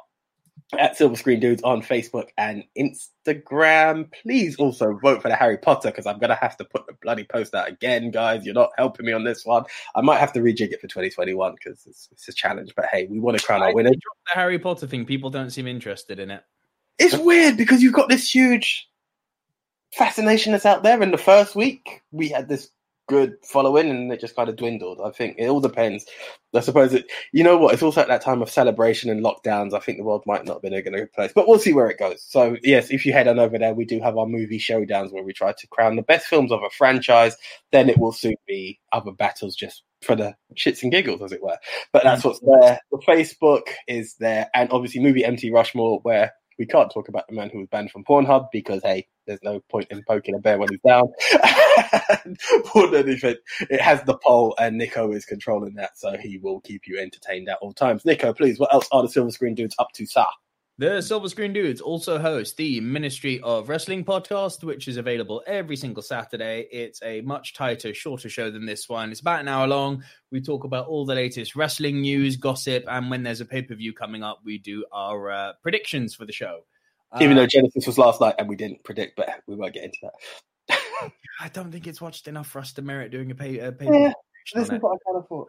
[0.78, 4.10] at Silver Screen Dudes on Facebook and Instagram.
[4.22, 7.24] Please also vote for the Harry Potter because I'm gonna have to put the bloody
[7.24, 8.44] post out again, guys.
[8.44, 9.64] You're not helping me on this one.
[9.94, 12.72] I might have to rejig it for 2021 because it's, it's, a challenge.
[12.74, 13.90] But hey, we want to crown our winner.
[13.90, 16.42] The Harry Potter thing, people don't seem interested in it.
[16.98, 18.88] It's weird because you've got this huge
[19.92, 21.02] fascination that's out there.
[21.02, 22.70] In the first week, we had this
[23.08, 25.00] good following and it just kind of dwindled.
[25.04, 26.06] I think it all depends.
[26.54, 29.74] I suppose it, you know what, it's also at that time of celebration and lockdowns.
[29.74, 31.88] I think the world might not have been a good place, but we'll see where
[31.88, 32.22] it goes.
[32.22, 35.22] So, yes, if you head on over there, we do have our movie showdowns where
[35.22, 37.36] we try to crown the best films of a franchise.
[37.70, 41.42] Then it will soon be other battles just for the shits and giggles, as it
[41.42, 41.58] were.
[41.92, 42.26] But that's mm.
[42.26, 42.80] what's there.
[42.90, 47.34] The Facebook is there, and obviously, movie MT Rushmore, where we can't talk about the
[47.34, 50.58] man who was banned from Pornhub because hey, there's no point in poking a bear
[50.58, 51.04] when he's down.
[52.94, 53.36] Anything,
[53.70, 57.48] it has the poll, and Nico is controlling that, so he will keep you entertained
[57.48, 58.04] at all times.
[58.04, 60.24] Nico, please, what else are the Silver Screen dudes up to, sir?
[60.78, 65.76] The Silver Screen Dudes also host the Ministry of Wrestling podcast, which is available every
[65.76, 66.66] single Saturday.
[66.72, 69.10] It's a much tighter, shorter show than this one.
[69.10, 70.02] It's about an hour long.
[70.30, 73.74] We talk about all the latest wrestling news, gossip, and when there's a pay per
[73.74, 76.60] view coming up, we do our uh, predictions for the show.
[77.20, 79.84] Even uh, though Genesis was last night and we didn't predict, but we won't get
[79.84, 81.12] into that.
[81.40, 83.58] I don't think it's watched enough for us to merit doing a pay.
[83.58, 84.12] A pay yeah,
[84.54, 85.48] this is what I kind of thought.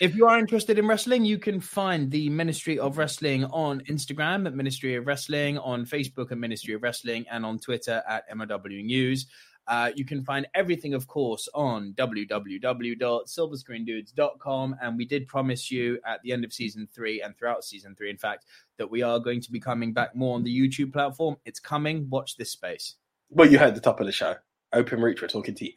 [0.00, 4.46] If you are interested in wrestling, you can find the Ministry of Wrestling on Instagram
[4.46, 8.60] at Ministry of Wrestling, on Facebook at Ministry of Wrestling, and on Twitter at MOW
[8.66, 9.26] News.
[9.66, 14.76] Uh, you can find everything, of course, on www.silverscreendudes.com.
[14.82, 18.10] And we did promise you at the end of season three and throughout season three,
[18.10, 18.44] in fact,
[18.76, 21.36] that we are going to be coming back more on the YouTube platform.
[21.46, 22.06] It's coming.
[22.10, 22.96] Watch this space.
[23.30, 24.34] Well, you heard the top of the show.
[24.74, 25.72] Openreach, we're talking to you.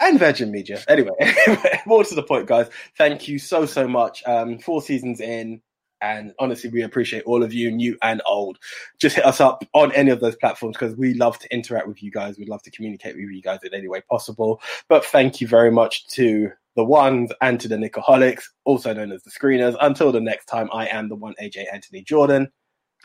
[0.00, 0.82] And Virgin Media.
[0.88, 1.12] Anyway,
[1.86, 2.68] more to the point, guys.
[2.96, 4.22] Thank you so, so much.
[4.26, 5.60] Um, four seasons in,
[6.00, 8.58] and honestly, we appreciate all of you, new and old.
[8.98, 12.02] Just hit us up on any of those platforms because we love to interact with
[12.02, 12.38] you guys.
[12.38, 14.60] We'd love to communicate with you guys in any way possible.
[14.88, 19.22] But thank you very much to the ones and to the Nicoholics, also known as
[19.22, 19.76] the screeners.
[19.80, 22.52] Until the next time, I am the one AJ Anthony Jordan.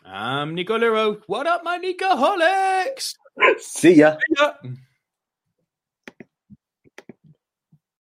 [0.06, 1.22] I'm Nico Lero.
[1.28, 3.16] What up, my Nicoholics?
[3.60, 4.18] See ya.
[4.18, 4.54] See ya.